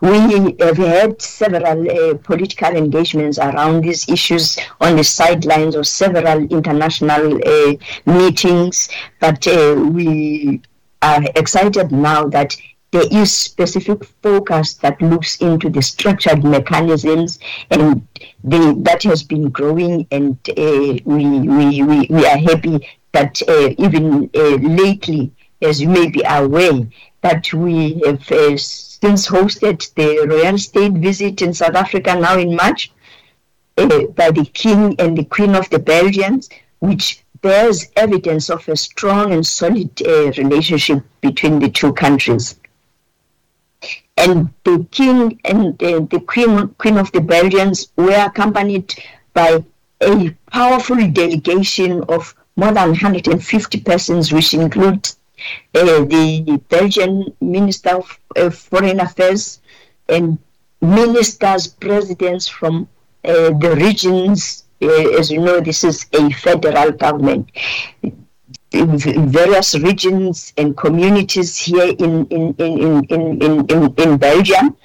We 0.00 0.56
have 0.60 0.76
had 0.76 1.22
several 1.22 1.90
uh, 1.90 2.14
political 2.18 2.74
engagements 2.74 3.38
around 3.38 3.82
these 3.82 4.08
issues 4.08 4.58
on 4.80 4.96
the 4.96 5.04
sidelines 5.04 5.76
of 5.76 5.86
several 5.86 6.44
international 6.44 7.40
uh, 7.46 7.74
meetings, 8.06 8.88
but 9.20 9.46
uh, 9.46 9.76
we 9.92 10.62
are 11.02 11.22
excited 11.36 11.92
now 11.92 12.26
that 12.28 12.56
there 12.90 13.06
is 13.10 13.32
specific 13.32 14.04
focus 14.22 14.74
that 14.74 15.00
looks 15.00 15.36
into 15.40 15.70
the 15.70 15.80
structured 15.80 16.42
mechanisms 16.42 17.38
and 17.70 18.06
the, 18.42 18.74
that 18.82 19.02
has 19.04 19.22
been 19.22 19.48
growing 19.50 20.06
and 20.10 20.36
uh, 20.50 20.98
we, 21.04 21.40
we, 21.40 21.82
we, 21.82 22.06
we 22.10 22.26
are 22.26 22.38
happy 22.38 22.88
that 23.12 23.40
uh, 23.48 23.70
even 23.78 24.28
uh, 24.34 24.56
lately 24.56 25.32
as 25.62 25.80
you 25.80 25.88
may 25.88 26.08
be 26.08 26.22
aware, 26.26 26.86
that 27.22 27.52
we 27.52 28.00
have 28.04 28.30
uh, 28.32 28.56
since 28.56 29.28
hosted 29.28 29.92
the 29.94 30.26
royal 30.26 30.58
state 30.58 30.92
visit 30.92 31.42
in 31.42 31.52
South 31.54 31.74
Africa 31.74 32.14
now 32.14 32.38
in 32.38 32.56
March 32.56 32.92
uh, 33.78 34.06
by 34.16 34.30
the 34.30 34.44
King 34.44 34.94
and 34.98 35.16
the 35.16 35.24
Queen 35.24 35.54
of 35.54 35.68
the 35.70 35.78
Belgians, 35.78 36.48
which 36.80 37.22
bears 37.42 37.88
evidence 37.96 38.50
of 38.50 38.68
a 38.68 38.76
strong 38.76 39.32
and 39.32 39.46
solid 39.46 39.90
uh, 40.02 40.30
relationship 40.36 41.02
between 41.20 41.58
the 41.58 41.70
two 41.70 41.92
countries. 41.92 42.56
And 44.16 44.50
the 44.64 44.86
King 44.90 45.40
and 45.44 45.82
uh, 45.82 46.00
the 46.00 46.22
Queen, 46.26 46.68
Queen 46.78 46.98
of 46.98 47.10
the 47.12 47.20
Belgians 47.22 47.90
were 47.96 48.24
accompanied 48.26 48.94
by 49.32 49.64
a 50.02 50.30
powerful 50.50 51.10
delegation 51.10 52.02
of 52.04 52.34
more 52.56 52.72
than 52.72 52.90
150 52.90 53.80
persons, 53.80 54.32
which 54.32 54.52
include 54.52 55.08
uh, 55.74 56.04
the 56.04 56.60
Belgian 56.68 57.32
Minister 57.40 57.96
of 57.96 58.18
uh, 58.36 58.50
Foreign 58.50 59.00
Affairs 59.00 59.60
and 60.08 60.38
ministers, 60.80 61.66
presidents 61.68 62.48
from 62.48 62.88
uh, 63.24 63.50
the 63.50 63.74
regions. 63.76 64.64
As 64.82 65.30
you 65.30 65.40
know, 65.40 65.60
this 65.60 65.84
is 65.84 66.06
a 66.14 66.30
federal 66.30 66.92
government. 66.92 67.50
In 68.72 68.98
Various 69.28 69.74
regions 69.74 70.52
and 70.56 70.76
communities 70.76 71.58
here 71.58 71.94
in, 71.98 72.26
in, 72.28 72.54
in, 72.56 73.04
in, 73.04 73.40
in, 73.42 73.70
in, 73.70 73.94
in 73.94 74.16
Belgium. 74.16 74.76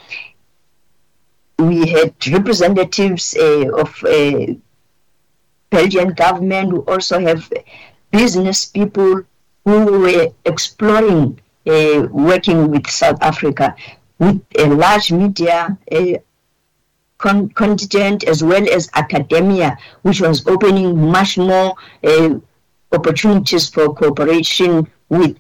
We 1.60 1.88
had 1.88 2.14
representatives 2.28 3.38
of 3.38 4.04
Belgian 5.70 6.10
government 6.14 6.72
who 6.72 6.82
also 6.82 7.20
have 7.20 7.52
business 8.12 8.66
people 8.66 9.24
who 9.66 10.00
were 10.00 10.28
exploring 10.46 11.40
uh, 11.68 12.08
working 12.12 12.70
with 12.72 12.88
South 12.88 13.22
Africa 13.22 13.76
with 14.20 14.42
a 14.58 14.68
large 14.68 15.12
media 15.12 15.78
uh, 15.92 16.14
con- 17.18 17.50
contingent 17.50 18.24
as 18.24 18.44
well 18.44 18.68
as 18.70 18.90
academia, 18.94 19.78
which 20.04 20.22
was 20.22 20.46
opening 20.48 21.12
much 21.12 21.38
more 21.38 21.76
uh, 22.04 22.30
opportunities 22.92 23.68
for 23.68 23.94
cooperation 23.94 24.88
with 25.10 25.38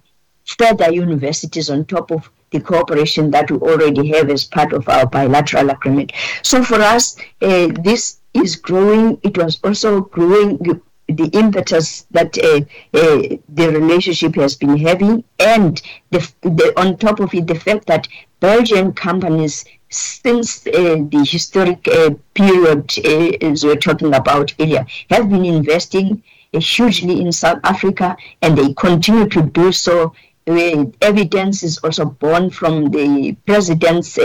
further 0.58 0.92
universities 0.92 1.70
on 1.70 1.86
top 1.86 2.12
of 2.12 2.30
the 2.52 2.60
cooperation 2.60 3.32
that 3.32 3.50
we 3.50 3.58
already 3.58 4.08
have 4.10 4.30
as 4.30 4.44
part 4.46 4.74
of 4.74 4.88
our 4.90 5.06
bilateral 5.06 5.70
agreement. 5.70 6.12
So 6.44 6.64
for 6.64 6.82
us, 6.82 7.18
uh, 7.42 7.70
this 7.82 8.20
is 8.34 8.56
growing. 8.56 9.20
It 9.24 9.38
was 9.38 9.60
also 9.64 10.02
growing 10.02 10.82
the 11.08 11.30
impetus 11.34 12.06
that 12.12 12.38
uh, 12.38 12.62
uh, 12.98 13.38
the 13.50 13.70
relationship 13.70 14.36
has 14.36 14.56
been 14.56 14.78
having, 14.78 15.24
and 15.39 15.82
the, 16.10 16.20
the, 16.41 16.74
on 16.78 16.98
top 16.98 17.20
of 17.20 17.34
it, 17.34 17.48
the 17.48 17.60
fact 17.60 17.86
that 17.88 18.08
Belgian 18.39 18.94
companies, 18.94 19.65
since 19.89 20.65
uh, 20.68 20.72
the 20.72 21.28
historic 21.30 21.88
uh, 21.88 22.12
period 22.34 22.91
uh, 23.06 23.46
as 23.46 23.63
we 23.63 23.70
we're 23.70 23.76
talking 23.76 24.13
about 24.13 24.54
earlier, 24.60 24.86
have 25.10 25.30
been 25.30 25.46
investing 25.46 26.24
uh, 26.54 26.60
hugely 26.60 27.22
in 27.22 27.32
South 27.32 27.60
Africa, 27.63 28.18
and 28.41 28.58
they 28.58 28.74
continue 28.74 29.28
to 29.30 29.44
do 29.44 29.72
so. 29.72 30.13
evidence 30.48 31.63
is 31.63 31.78
also 31.80 32.06
born 32.06 32.50
from 32.50 32.91
the 32.91 33.36
president's 33.46 34.18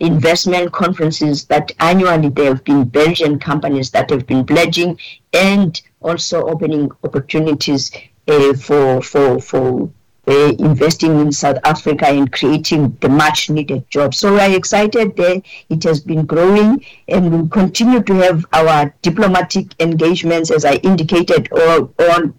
investment 0.00 0.72
conferences 0.72 1.44
that 1.44 1.72
annually 1.78 2.28
there 2.30 2.46
have 2.46 2.64
been 2.64 2.84
Belgian 2.84 3.38
companies 3.38 3.90
that 3.90 4.10
have 4.10 4.26
been 4.26 4.44
pledging 4.44 4.98
and 5.32 5.80
also 6.00 6.46
opening 6.48 6.90
opportunities 7.04 7.92
uh, 8.28 8.54
for 8.54 9.02
for 9.02 9.40
for 9.40 9.90
uh, 10.26 10.52
investing 10.58 11.20
in 11.20 11.32
South 11.32 11.58
Africa 11.64 12.06
and 12.06 12.30
creating 12.32 12.96
the 13.00 13.08
much 13.08 13.50
needed 13.50 13.88
jobs. 13.90 14.18
So 14.18 14.32
we 14.34 14.40
are 14.40 14.50
excited 14.50 15.16
there. 15.16 15.42
It 15.68 15.82
has 15.84 16.00
been 16.00 16.24
growing 16.24 16.84
and 17.08 17.32
we'll 17.32 17.48
continue 17.48 18.02
to 18.02 18.14
have 18.14 18.46
our 18.52 18.94
diplomatic 19.02 19.74
engagements 19.80 20.50
as 20.50 20.64
I 20.64 20.74
indicated 20.76 21.48
or 21.52 21.90
on 21.98 22.38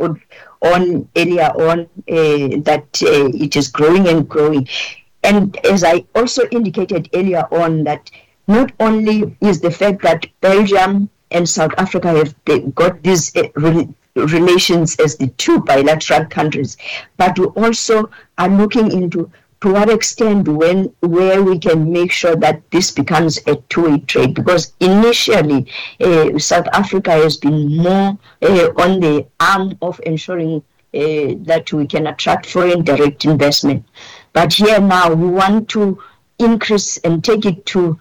on, 0.00 0.20
on 0.62 1.08
earlier 1.16 1.50
on 1.56 1.80
uh, 1.80 2.60
that 2.64 2.86
uh, 3.02 3.30
it 3.34 3.56
is 3.56 3.68
growing 3.68 4.08
and 4.08 4.28
growing. 4.28 4.68
And 5.22 5.56
as 5.66 5.84
I 5.84 6.04
also 6.14 6.48
indicated 6.50 7.08
earlier 7.14 7.46
on, 7.50 7.84
that 7.84 8.10
not 8.48 8.72
only 8.80 9.36
is 9.40 9.60
the 9.60 9.70
fact 9.70 10.02
that 10.02 10.26
Belgium 10.40 11.10
and 11.30 11.48
South 11.48 11.72
Africa 11.78 12.08
have 12.08 12.74
got 12.74 13.02
these 13.02 13.34
uh, 13.36 13.48
relations 14.16 14.96
as 14.96 15.16
the 15.16 15.28
two 15.38 15.60
bilateral 15.60 16.26
countries, 16.26 16.76
but 17.16 17.38
we 17.38 17.46
also 17.46 18.10
are 18.38 18.48
looking 18.48 18.90
into 18.90 19.30
to 19.60 19.72
what 19.72 19.90
extent 19.90 20.48
when 20.48 20.84
where 21.00 21.42
we 21.42 21.58
can 21.58 21.92
make 21.92 22.10
sure 22.10 22.34
that 22.34 22.62
this 22.70 22.90
becomes 22.90 23.38
a 23.46 23.56
two-way 23.68 23.98
trade. 24.00 24.34
Because 24.34 24.72
initially 24.80 25.66
uh, 26.00 26.38
South 26.38 26.66
Africa 26.72 27.12
has 27.12 27.36
been 27.36 27.76
more 27.76 28.18
uh, 28.42 28.70
on 28.78 29.00
the 29.00 29.26
arm 29.38 29.76
of 29.82 30.00
ensuring 30.06 30.62
uh, 30.94 31.36
that 31.44 31.70
we 31.72 31.86
can 31.86 32.06
attract 32.06 32.46
foreign 32.46 32.82
direct 32.82 33.24
investment 33.24 33.84
but 34.32 34.52
here 34.52 34.80
now 34.80 35.12
we 35.12 35.28
want 35.28 35.68
to 35.70 36.00
increase 36.38 36.96
and 36.98 37.22
take 37.22 37.44
it 37.44 37.66
to 37.66 37.98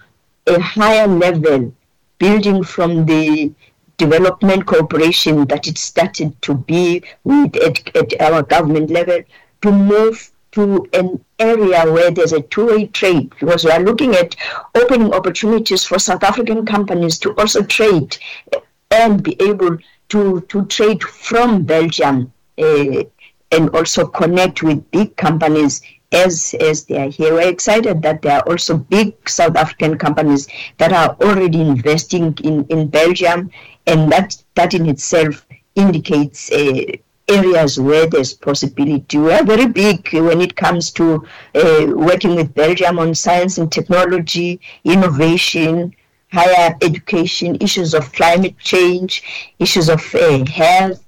a 0.48 0.60
higher 0.60 1.08
level, 1.08 1.74
building 2.18 2.64
from 2.64 3.06
the 3.06 3.52
development 3.98 4.66
cooperation 4.66 5.46
that 5.48 5.68
it 5.68 5.78
started 5.78 6.42
to 6.42 6.54
be 6.54 7.04
with 7.24 7.56
at, 7.58 7.96
at 7.96 8.22
our 8.22 8.42
government 8.44 8.90
level 8.90 9.22
to 9.62 9.72
move 9.72 10.32
to 10.52 10.88
an 10.94 11.24
area 11.38 11.84
where 11.92 12.10
there's 12.10 12.34
a 12.34 12.42
two-way 12.42 12.88
trade. 12.88 13.30
Because 13.40 13.64
we 13.66 13.72
are 13.72 13.84
looking 13.84 14.16
at 14.16 14.36
opening 14.74 15.14
opportunities 15.14 15.84
for 15.84 16.00
South 16.00 16.24
African 16.24 16.66
companies 16.66 17.20
to 17.20 17.34
also 17.36 17.62
trade 17.64 18.18
and 18.90 19.22
be 19.22 19.36
able 19.42 19.78
to, 20.10 20.42
to 20.42 20.66
trade 20.66 21.04
from 21.04 21.64
Belgium 21.64 22.34
uh, 22.58 23.04
and 23.52 23.70
also 23.72 24.08
connect 24.08 24.64
with 24.64 24.90
big 24.92 25.16
companies 25.18 25.82
as 26.12 26.56
as 26.60 26.86
they 26.86 26.98
are 26.98 27.10
here. 27.10 27.34
We're 27.34 27.50
excited 27.50 28.02
that 28.02 28.22
there 28.22 28.38
are 28.38 28.50
also 28.50 28.78
big 28.78 29.30
South 29.30 29.56
African 29.56 29.98
companies 29.98 30.48
that 30.78 30.92
are 30.92 31.16
already 31.22 31.62
investing 31.62 32.38
in, 32.44 32.66
in 32.66 32.88
Belgium, 32.88 33.52
and 33.88 34.12
that 34.12 34.42
that 34.56 34.74
in 34.74 34.88
itself 34.88 35.46
indicates 35.76 36.52
a, 36.52 37.00
areas 37.30 37.80
where 37.80 38.08
there's 38.08 38.34
possibility. 38.34 39.18
We 39.18 39.32
are 39.32 39.44
very 39.44 39.68
big 39.68 40.10
when 40.14 40.42
it 40.42 40.56
comes 40.56 40.92
to 40.92 41.26
uh, 41.56 41.86
working 41.90 42.36
with 42.36 42.56
Belgium 42.56 43.00
on 43.00 43.14
science 43.14 43.58
and 43.60 43.72
technology, 43.72 44.60
innovation, 44.84 45.94
higher 46.32 46.76
education, 46.82 47.58
issues 47.62 47.94
of 47.94 48.12
climate 48.14 48.58
change, 48.58 49.54
issues 49.60 49.90
of 49.90 50.04
uh, 50.16 50.46
health, 50.46 51.04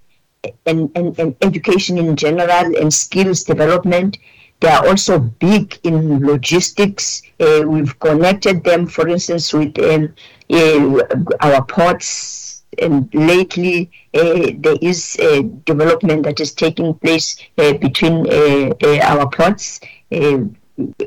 and, 0.66 0.92
and, 0.96 1.18
and 1.20 1.36
education 1.42 1.98
in 1.98 2.16
general, 2.16 2.76
and 2.78 2.94
skills 2.94 3.44
development. 3.44 4.18
They 4.62 4.68
are 4.70 4.88
also 4.88 5.18
big 5.18 5.80
in 5.84 6.24
logistics. 6.26 7.24
Uh, 7.40 7.64
we've 7.66 8.00
connected 8.00 8.64
them, 8.64 8.86
for 8.86 9.08
instance, 9.08 9.52
with 9.54 9.78
um, 9.80 10.14
uh, 10.52 11.02
our 11.42 11.66
ports. 11.66 12.64
And 12.78 13.14
lately, 13.14 13.90
uh, 14.14 14.52
there 14.60 14.78
is 14.80 15.18
a 15.20 15.44
development 15.44 16.24
that 16.24 16.40
is 16.40 16.54
taking 16.54 16.94
place 16.94 17.38
uh, 17.58 17.74
between 17.74 18.28
uh, 18.30 18.74
uh, 18.84 19.00
our 19.02 19.28
ports. 19.30 19.82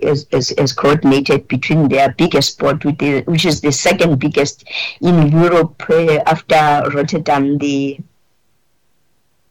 As, 0.02 0.26
as, 0.32 0.52
as, 0.52 0.72
coordinated 0.72 1.48
between 1.48 1.88
their 1.88 2.12
biggest 2.12 2.58
port, 2.60 2.84
which 2.84 3.44
is 3.44 3.60
the 3.60 3.72
second 3.72 4.20
biggest 4.20 4.64
in 5.00 5.32
Europe 5.32 5.82
after 6.26 6.90
Rotterdam, 6.94 7.58
the, 7.58 7.98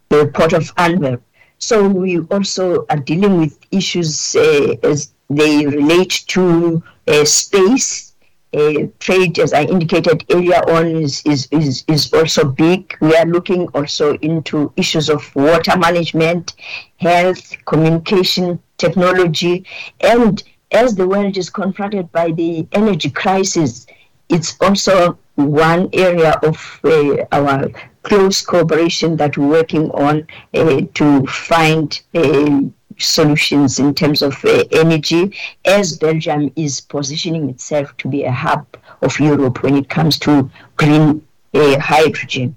the 0.09 0.27
port 0.33 0.53
of 0.53 0.71
Antwerp. 0.77 1.21
So 1.63 1.87
we 1.87 2.19
also 2.19 2.85
are 2.89 2.97
dealing 2.97 3.39
with 3.39 3.57
issues 3.71 4.35
uh, 4.35 4.75
as 4.83 5.13
they 5.29 5.65
relate 5.65 6.25
to 6.27 6.83
uh, 7.07 7.23
space. 7.23 8.15
Uh, 8.53 8.87
trade, 8.99 9.39
as 9.39 9.53
I 9.53 9.63
indicated 9.63 10.25
earlier 10.29 10.61
on, 10.69 10.87
is, 10.87 11.23
is, 11.25 11.47
is, 11.51 11.85
is 11.87 12.13
also 12.13 12.43
big. 12.43 12.95
We 12.99 13.15
are 13.15 13.25
looking 13.25 13.69
also 13.69 14.15
into 14.17 14.73
issues 14.75 15.09
of 15.09 15.33
water 15.35 15.77
management, 15.77 16.53
health, 16.97 17.55
communication, 17.65 18.61
technology, 18.77 19.65
and 20.01 20.43
as 20.71 20.95
the 20.95 21.07
world 21.07 21.37
is 21.37 21.49
confronted 21.49 22.11
by 22.11 22.31
the 22.31 22.67
energy 22.73 23.09
crisis, 23.09 23.87
it's 24.27 24.57
also 24.59 25.17
one 25.35 25.89
area 25.93 26.37
of 26.43 26.79
uh, 26.83 27.25
our 27.31 27.71
close 28.03 28.41
cooperation 28.41 29.17
that 29.17 29.37
we're 29.37 29.47
working 29.47 29.89
on 29.91 30.27
uh, 30.53 30.81
to 30.93 31.25
find 31.25 32.01
uh, 32.13 32.61
solutions 32.97 33.79
in 33.79 33.93
terms 33.93 34.21
of 34.21 34.33
uh, 34.45 34.63
energy 34.71 35.35
as 35.65 35.97
Belgium 35.97 36.51
is 36.55 36.81
positioning 36.81 37.49
itself 37.49 37.95
to 37.97 38.07
be 38.07 38.23
a 38.23 38.31
hub 38.31 38.65
of 39.01 39.19
Europe 39.19 39.63
when 39.63 39.75
it 39.75 39.89
comes 39.89 40.19
to 40.19 40.49
green 40.77 41.25
uh, 41.53 41.79
hydrogen. 41.79 42.55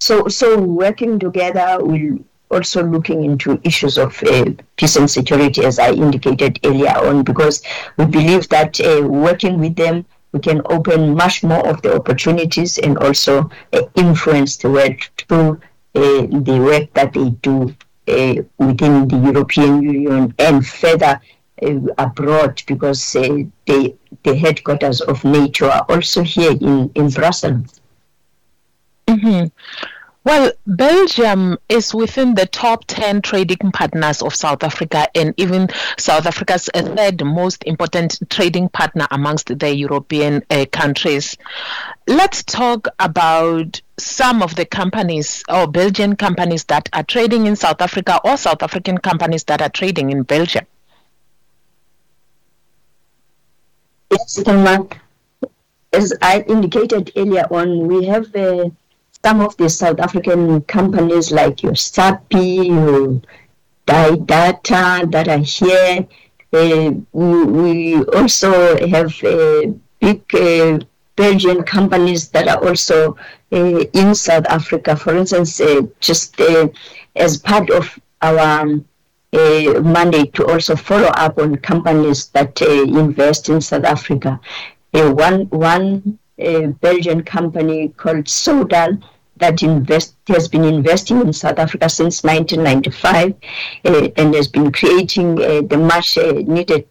So, 0.00 0.28
so 0.28 0.60
working 0.60 1.18
together, 1.18 1.78
we're 1.80 2.18
also 2.50 2.84
looking 2.84 3.24
into 3.24 3.60
issues 3.64 3.96
of 3.96 4.22
uh, 4.24 4.46
peace 4.76 4.96
and 4.96 5.10
security, 5.10 5.64
as 5.64 5.78
I 5.78 5.92
indicated 5.92 6.60
earlier 6.64 6.96
on, 6.96 7.22
because 7.22 7.62
we 7.96 8.04
believe 8.04 8.48
that 8.50 8.78
uh, 8.80 9.06
working 9.06 9.58
with 9.58 9.76
them 9.76 10.04
we 10.32 10.40
can 10.40 10.62
open 10.66 11.14
much 11.14 11.42
more 11.42 11.66
of 11.68 11.80
the 11.82 11.94
opportunities 11.94 12.78
and 12.78 12.98
also 12.98 13.50
uh, 13.72 13.82
influence 13.94 14.56
the 14.56 14.70
world 14.70 15.00
through 15.18 15.60
uh, 15.94 16.26
the 16.26 16.58
work 16.58 16.92
that 16.94 17.12
they 17.12 17.30
do 17.42 17.74
uh, 18.08 18.34
within 18.58 19.06
the 19.08 19.16
European 19.16 19.82
Union 19.82 20.34
and 20.38 20.66
further 20.66 21.20
uh, 21.62 21.78
abroad 21.98 22.62
because 22.66 23.14
uh, 23.14 23.38
the, 23.66 23.94
the 24.22 24.34
headquarters 24.34 25.00
of 25.02 25.22
NATO 25.24 25.68
are 25.68 25.84
also 25.88 26.22
here 26.22 26.52
in, 26.52 26.90
in 26.94 27.10
Brussels. 27.10 27.80
Mm-hmm. 29.06 29.46
Well, 30.24 30.52
Belgium 30.68 31.58
is 31.68 31.92
within 31.92 32.36
the 32.36 32.46
top 32.46 32.84
10 32.86 33.22
trading 33.22 33.72
partners 33.72 34.22
of 34.22 34.34
South 34.36 34.62
Africa 34.62 35.08
and 35.16 35.34
even 35.36 35.68
South 35.98 36.26
Africa's 36.26 36.70
third 36.72 37.24
most 37.24 37.64
important 37.64 38.18
trading 38.30 38.68
partner 38.68 39.08
amongst 39.10 39.58
the 39.58 39.74
European 39.74 40.44
uh, 40.48 40.66
countries. 40.70 41.36
Let's 42.06 42.44
talk 42.44 42.86
about 43.00 43.80
some 43.98 44.42
of 44.42 44.54
the 44.54 44.64
companies 44.64 45.42
or 45.48 45.66
Belgian 45.66 46.14
companies 46.14 46.64
that 46.64 46.88
are 46.92 47.02
trading 47.02 47.46
in 47.46 47.56
South 47.56 47.80
Africa 47.80 48.20
or 48.24 48.36
South 48.36 48.62
African 48.62 48.98
companies 48.98 49.42
that 49.44 49.60
are 49.60 49.70
trading 49.70 50.10
in 50.10 50.22
Belgium. 50.22 50.66
Yes, 54.12 54.38
As 55.92 56.12
I 56.22 56.44
indicated 56.46 57.10
earlier 57.16 57.46
on, 57.50 57.88
we 57.88 58.04
have 58.06 58.32
a 58.36 58.66
uh, 58.66 58.70
some 59.24 59.40
of 59.40 59.56
the 59.56 59.68
South 59.68 60.00
African 60.00 60.62
companies 60.62 61.30
like 61.30 61.62
your 61.62 61.74
Sappi, 61.74 62.66
your 62.66 63.20
Data 63.86 65.06
that 65.10 65.28
are 65.28 65.38
here. 65.38 66.06
Uh, 66.52 66.92
we, 67.12 67.96
also 68.04 68.78
have 68.88 69.12
uh, 69.24 69.62
big 70.00 70.22
uh, 70.34 70.78
Belgian 71.16 71.62
companies 71.62 72.28
that 72.30 72.48
are 72.48 72.62
also 72.66 73.16
uh, 73.52 73.84
in 73.92 74.14
South 74.14 74.46
Africa. 74.46 74.96
For 74.96 75.16
instance, 75.16 75.60
uh, 75.60 75.82
just 76.00 76.40
uh, 76.40 76.68
as 77.16 77.38
part 77.38 77.70
of 77.70 77.98
our 78.20 78.66
mandate 79.32 80.34
to 80.34 80.46
also 80.46 80.76
follow 80.76 81.08
up 81.08 81.38
on 81.38 81.56
companies 81.56 82.26
that 82.28 82.60
invest 82.60 83.48
in 83.48 83.60
South 83.60 83.84
Africa. 83.84 84.38
one 84.92 85.46
one 85.48 86.18
Belgian 86.80 87.22
company 87.22 87.88
called 87.88 88.24
Sodal 88.26 89.02
that 89.36 89.62
invest, 89.62 90.14
has 90.28 90.46
been 90.48 90.64
investing 90.64 91.20
in 91.20 91.32
South 91.32 91.58
Africa 91.58 91.88
since 91.88 92.22
1995 92.22 93.34
uh, 93.84 94.08
and 94.16 94.34
has 94.34 94.46
been 94.46 94.70
creating 94.70 95.42
uh, 95.42 95.62
the 95.62 95.76
much 95.76 96.16
uh, 96.16 96.32
needed 96.46 96.90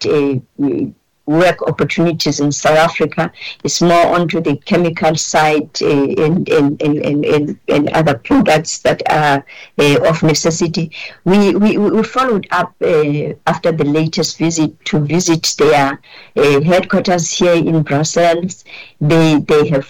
work 1.26 1.62
opportunities 1.64 2.40
in 2.40 2.52
South 2.52 2.78
Africa. 2.78 3.32
It's 3.64 3.82
more 3.82 4.08
onto 4.08 4.42
the 4.42 4.58
chemical 4.58 5.16
side 5.16 5.70
uh, 5.82 5.88
and, 5.88 6.50
and, 6.50 6.82
and, 6.82 7.60
and, 7.68 7.90
other 7.90 8.18
products 8.18 8.80
that 8.80 9.02
are 9.10 9.46
uh, 9.78 10.10
of 10.10 10.24
necessity. 10.24 10.92
We, 11.26 11.56
we, 11.56 11.78
we 11.78 12.04
followed 12.04 12.48
up 12.52 12.74
after 12.82 13.72
the 13.72 13.86
latest 13.86 14.38
visit 14.38 14.84
to 14.86 15.00
visit 15.00 15.56
their 15.58 16.00
headquarters 16.36 17.32
here 17.32 17.54
in 17.54 17.84
Brussels. 17.84 18.64
They, 19.00 19.40
they 19.40 19.68
have 19.70 19.88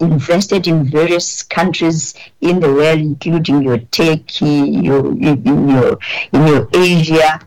invested 0.00 0.66
in 0.66 0.84
various 0.84 1.42
countries 1.42 2.14
in 2.40 2.60
the 2.60 2.72
world, 2.72 3.00
including 3.00 3.62
your 3.62 3.78
Turkey, 3.78 4.46
your 4.46 5.06
in 5.06 5.68
your 5.68 5.98
in 6.32 6.46
your 6.46 6.68
Asia. 6.72 7.40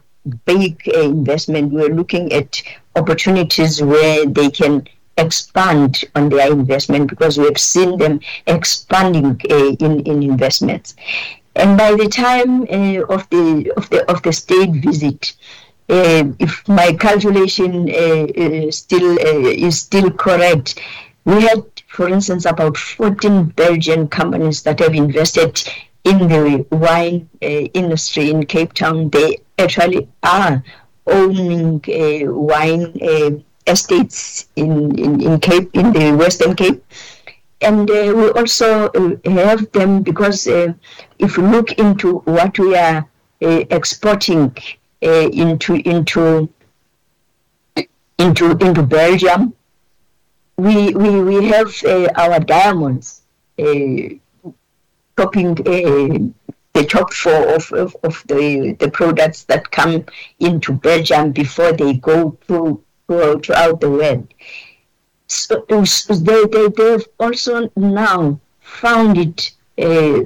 Big 0.46 0.82
uh, 0.94 1.02
investment. 1.02 1.74
We're 1.74 1.94
looking 1.94 2.32
at 2.32 2.62
opportunities 2.96 3.82
where 3.82 4.26
they 4.26 4.50
can 4.50 4.88
expand 5.18 6.06
on 6.16 6.30
their 6.30 6.52
investment 6.52 7.10
because 7.10 7.38
we've 7.38 7.58
seen 7.58 7.98
them 7.98 8.20
expanding 8.48 9.42
uh, 9.50 9.72
in 9.86 10.02
in 10.02 10.24
investments. 10.24 10.96
And 11.56 11.78
by 11.78 11.96
the 11.96 12.08
time 12.08 12.64
uh, 12.64 13.04
of 13.16 13.30
the 13.30 13.74
of 13.76 13.90
the 13.90 14.10
of 14.10 14.22
the 14.22 14.32
state 14.32 14.72
visit, 14.72 15.34
uh, 15.90 16.24
if 16.40 16.68
my 16.68 16.94
calculation 16.94 17.90
uh, 17.90 18.28
uh, 18.44 18.72
still 18.72 19.18
is 19.20 19.80
still 19.80 20.12
correct, 20.12 20.80
we 21.26 21.42
had 21.42 21.64
for 21.92 22.08
instance, 22.08 22.46
about 22.46 22.78
14 22.78 23.46
Belgian 23.48 24.08
companies 24.08 24.64
that 24.64 24.80
have 24.80 24.96
invested 24.96 25.62
in 26.04 26.28
the 26.28 26.66
wine 26.72 27.30
uh, 27.42 27.46
industry 27.46 28.30
in 28.30 28.46
Cape 28.46 28.74
Town. 28.74 29.10
They 29.10 29.38
actually 29.58 30.08
are 30.24 30.64
owning 31.08 31.84
uh, 31.88 32.32
wine 32.34 32.98
uh, 33.02 33.32
estates 33.68 34.48
in, 34.56 34.98
in, 35.00 35.22
in 35.22 35.40
Cape, 35.40 35.70
in 35.74 35.92
the 35.94 36.14
Western 36.14 36.56
Cape. 36.56 36.84
And 37.62 37.90
uh, 37.90 38.14
we 38.16 38.30
also 38.32 38.88
uh, 38.88 39.30
have 39.30 39.72
them 39.72 40.02
because 40.02 40.48
if 40.48 41.38
you 41.38 41.44
look 41.44 41.74
into 41.74 42.20
what 42.20 42.58
we 42.58 42.76
are 42.76 43.08
exporting 43.40 44.56
into 45.02 45.76
into 45.88 46.50
into 48.18 48.52
into 48.52 48.84
Belgium, 48.84 49.54
we, 50.58 50.94
we, 50.94 51.22
we 51.22 51.46
have 51.48 51.74
our 52.16 52.40
diamonds 52.40 53.22
uh, 53.60 54.16
topping 55.18 55.52
uh, 55.60 56.32
the 56.74 56.86
top 56.86 57.14
four 57.14 57.56
of, 57.56 57.72
of, 57.74 57.96
of, 58.04 58.24
the, 58.28 58.76
the 58.80 58.90
products 58.90 59.44
that 59.46 59.72
come 59.72 60.06
into 60.40 60.74
Belgium 60.74 61.32
before 61.32 61.74
they 61.74 61.94
go 61.96 62.38
through, 62.48 62.84
throughout 63.08 63.82
the 63.82 63.90
world. 63.90 64.34
So, 65.28 65.66
so 65.86 66.14
they, 66.16 66.46
they, 66.46 66.68
they've 66.70 67.08
also 67.20 67.70
now 67.76 68.40
found 68.60 69.18
it 69.18 69.52
uh, 69.78 70.26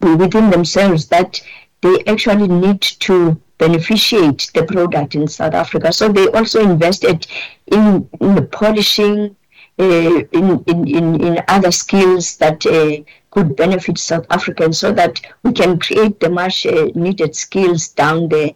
within 0.00 0.50
themselves 0.50 1.08
that 1.08 1.40
they 1.80 2.02
actually 2.06 2.48
need 2.48 2.80
to 2.80 3.40
beneficiate 3.58 4.50
the 4.54 4.64
product 4.64 5.14
in 5.14 5.26
South 5.28 5.54
Africa. 5.54 5.92
So 5.92 6.10
they 6.10 6.28
also 6.28 6.62
invested 6.62 7.26
in, 7.66 8.08
in 8.20 8.34
the 8.34 8.42
polishing, 8.42 9.36
in, 9.78 10.28
in, 10.66 10.88
in, 10.88 11.20
in 11.20 11.42
other 11.48 11.70
skills 11.70 12.36
that 12.36 12.66
uh, 12.66 12.96
could 13.30 13.56
benefit 13.56 13.98
South 13.98 14.26
Africans 14.30 14.78
so 14.78 14.92
that 14.92 15.20
we 15.42 15.52
can 15.52 15.78
create 15.78 16.18
the 16.20 16.28
much 16.28 16.66
uh, 16.66 16.88
needed 16.94 17.36
skills 17.36 17.88
down 17.88 18.28
there. 18.28 18.50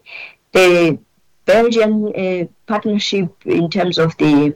The 0.53 0.99
Belgian 1.45 2.13
uh, 2.15 2.47
partnership 2.67 3.31
in 3.45 3.71
terms 3.71 3.99
of 3.99 4.17
the 4.19 4.55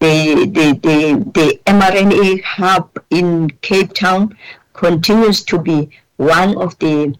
the, 0.00 0.44
the, 0.44 0.78
the, 0.82 1.30
the 1.32 1.60
mRNA 1.64 2.42
hub 2.42 2.90
in 3.08 3.48
Cape 3.62 3.94
Town 3.94 4.36
continues 4.74 5.42
to 5.44 5.58
be 5.58 5.88
one 6.16 6.58
of 6.58 6.78
the 6.78 7.16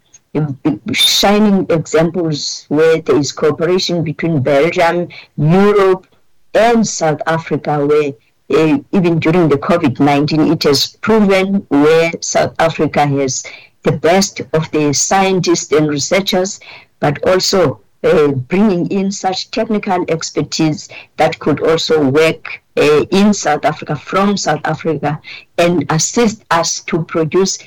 shining 0.93 1.67
examples 1.71 2.67
where 2.69 3.01
there 3.01 3.17
is 3.17 3.33
cooperation 3.33 4.03
between 4.05 4.43
Belgium, 4.43 5.09
Europe, 5.37 6.07
and 6.53 6.87
South 6.87 7.21
Africa, 7.27 7.87
where 7.87 8.09
uh, 8.09 8.13
even 8.49 9.19
during 9.19 9.49
the 9.49 9.57
COVID 9.57 10.01
19, 10.01 10.53
it 10.53 10.63
has 10.65 10.97
proven 10.97 11.67
where 11.69 12.13
South 12.21 12.55
Africa 12.59 13.07
has 13.07 13.43
the 13.83 13.93
best 13.93 14.41
of 14.53 14.71
the 14.71 14.93
scientists 14.93 15.73
and 15.73 15.89
researchers, 15.89 16.61
but 17.01 17.23
also 17.29 17.81
uh, 18.03 18.29
bringing 18.29 18.87
in 18.91 19.11
such 19.11 19.51
technical 19.51 20.05
expertise 20.09 20.89
that 21.17 21.39
could 21.39 21.61
also 21.61 22.11
work 22.11 22.63
uh, 22.77 23.05
in 23.11 23.33
South 23.33 23.65
Africa, 23.65 23.97
from 23.97 24.37
South 24.37 24.61
Africa, 24.65 25.21
and 25.59 25.87
assist 25.91 26.45
us 26.51 26.81
to 26.81 27.05
produce 27.05 27.59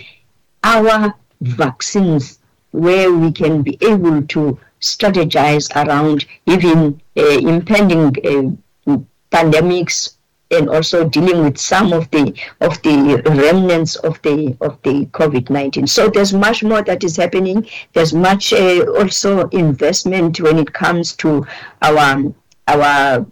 our 0.63 1.13
vaccines 1.41 2.39
where 2.71 3.11
we 3.11 3.31
can 3.31 3.63
be 3.63 3.77
able 3.81 4.21
to 4.23 4.59
strategize 4.79 5.73
around 5.75 6.25
even 6.45 7.01
uh, 7.17 7.21
impending 7.23 8.07
uh, 8.07 8.97
pandemics 9.31 10.16
and 10.51 10.69
also 10.69 11.07
dealing 11.07 11.43
with 11.43 11.57
some 11.57 11.93
of 11.93 12.09
the 12.11 12.33
of 12.61 12.81
the 12.83 13.21
remnants 13.25 13.95
of 13.97 14.21
the 14.21 14.55
of 14.61 14.77
the 14.83 15.05
COVID-19. 15.07 15.89
So 15.89 16.09
there's 16.09 16.33
much 16.33 16.63
more 16.63 16.81
that 16.83 17.03
is 17.03 17.17
happening. 17.17 17.67
There's 17.93 18.13
much 18.13 18.53
uh, 18.53 18.85
also 18.97 19.47
investment 19.49 20.39
when 20.39 20.57
it 20.57 20.73
comes 20.73 21.15
to 21.17 21.45
our 21.81 22.23
our 22.67 23.25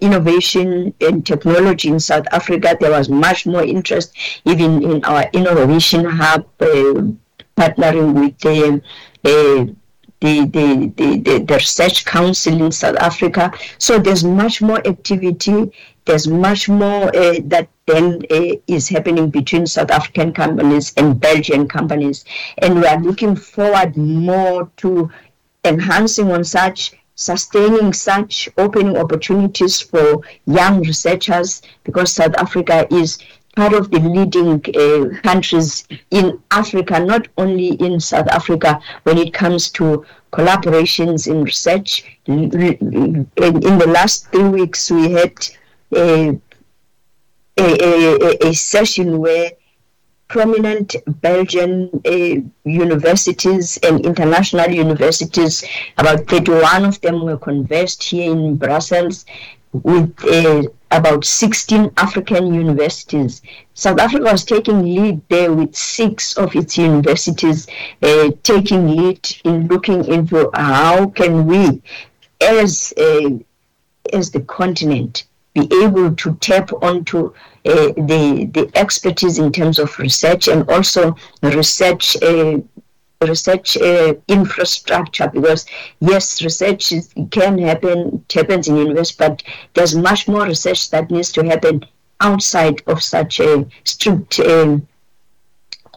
innovation 0.00 0.94
and 1.00 1.26
technology 1.26 1.88
in 1.88 2.00
South 2.00 2.26
Africa. 2.32 2.76
There 2.80 2.90
was 2.90 3.08
much 3.08 3.46
more 3.46 3.64
interest 3.64 4.16
even 4.44 4.82
in 4.82 5.04
our 5.04 5.28
innovation 5.32 6.04
hub, 6.04 6.46
uh, 6.60 7.02
partnering 7.56 8.14
with 8.14 8.38
the, 8.38 8.80
uh, 9.24 9.72
the, 10.20 10.46
the, 10.46 10.92
the, 10.96 11.38
the, 11.44 11.54
Research 11.54 12.04
Council 12.04 12.62
in 12.62 12.72
South 12.72 12.96
Africa. 12.96 13.52
So 13.78 13.98
there's 13.98 14.24
much 14.24 14.62
more 14.62 14.84
activity. 14.86 15.72
There's 16.08 16.26
much 16.26 16.70
more 16.70 17.14
uh, 17.14 17.34
that 17.44 17.68
then 17.84 18.22
uh, 18.30 18.56
is 18.66 18.88
happening 18.88 19.28
between 19.28 19.66
South 19.66 19.90
African 19.90 20.32
companies 20.32 20.94
and 20.96 21.20
Belgian 21.20 21.68
companies. 21.68 22.24
And 22.56 22.80
we 22.80 22.86
are 22.86 22.98
looking 22.98 23.36
forward 23.36 23.94
more 23.94 24.70
to 24.78 25.10
enhancing 25.66 26.32
on 26.32 26.44
such 26.44 26.94
sustaining 27.14 27.92
such 27.92 28.48
opening 28.56 28.96
opportunities 28.96 29.82
for 29.82 30.22
young 30.46 30.80
researchers 30.80 31.60
because 31.84 32.14
South 32.14 32.34
Africa 32.36 32.86
is 32.90 33.18
part 33.54 33.74
of 33.74 33.90
the 33.90 34.00
leading 34.00 34.62
uh, 34.74 35.20
countries 35.20 35.86
in 36.10 36.40
Africa, 36.50 37.00
not 37.00 37.28
only 37.36 37.74
in 37.86 38.00
South 38.00 38.28
Africa, 38.28 38.80
when 39.02 39.18
it 39.18 39.34
comes 39.34 39.68
to 39.72 40.06
collaborations 40.32 41.28
in 41.30 41.44
research. 41.44 42.18
In, 42.24 42.48
the 42.48 43.90
last 43.98 44.32
three 44.32 44.48
weeks, 44.48 44.90
we 44.90 45.10
had 45.10 45.34
a, 45.94 46.38
a, 47.58 48.38
a, 48.46 48.48
a 48.48 48.54
session 48.54 49.18
where 49.18 49.50
prominent 50.28 50.94
Belgian 51.06 51.90
uh, 52.04 52.68
universities 52.68 53.78
and 53.82 54.04
international 54.04 54.70
universities. 54.70 55.64
About 55.96 56.26
31 56.26 56.84
of 56.84 57.00
them 57.00 57.24
were 57.24 57.38
conversed 57.38 58.02
here 58.02 58.30
in 58.30 58.56
Brussels 58.56 59.24
with 59.72 60.14
uh, 60.24 60.62
about 60.90 61.24
16 61.24 61.92
African 61.96 62.54
universities. 62.54 63.42
South 63.74 63.98
Africa 63.98 64.24
was 64.24 64.44
taking 64.44 64.82
lead 64.82 65.20
there 65.28 65.52
with 65.52 65.74
six 65.74 66.36
of 66.36 66.54
its 66.56 66.78
universities 66.78 67.66
uh, 68.02 68.30
taking 68.42 68.96
lead 68.96 69.36
in 69.44 69.66
looking 69.68 70.04
into 70.06 70.50
how 70.54 71.06
can 71.06 71.46
we, 71.46 71.82
as 72.40 72.92
as 74.12 74.30
the 74.30 74.40
continent, 74.40 75.24
be 75.60 75.82
able 75.82 76.14
to 76.14 76.34
tap 76.36 76.72
onto 76.82 77.26
uh, 77.66 77.92
the 78.10 78.48
the 78.52 78.70
expertise 78.74 79.38
in 79.38 79.52
terms 79.52 79.78
of 79.78 79.98
research 79.98 80.48
and 80.48 80.68
also 80.70 81.14
research 81.42 82.16
uh, 82.22 82.58
research 83.22 83.76
uh, 83.76 84.14
infrastructure 84.28 85.28
because 85.28 85.66
yes 86.00 86.42
research 86.42 86.92
is, 86.92 87.12
can 87.30 87.58
happen 87.58 88.24
happens 88.32 88.68
in 88.68 88.76
university 88.76 89.16
but 89.18 89.42
there's 89.74 89.96
much 89.96 90.28
more 90.28 90.44
research 90.46 90.90
that 90.90 91.10
needs 91.10 91.32
to 91.32 91.44
happen 91.44 91.84
outside 92.20 92.82
of 92.86 93.02
such 93.02 93.40
a 93.40 93.66
strict 93.84 94.40
um, 94.40 94.86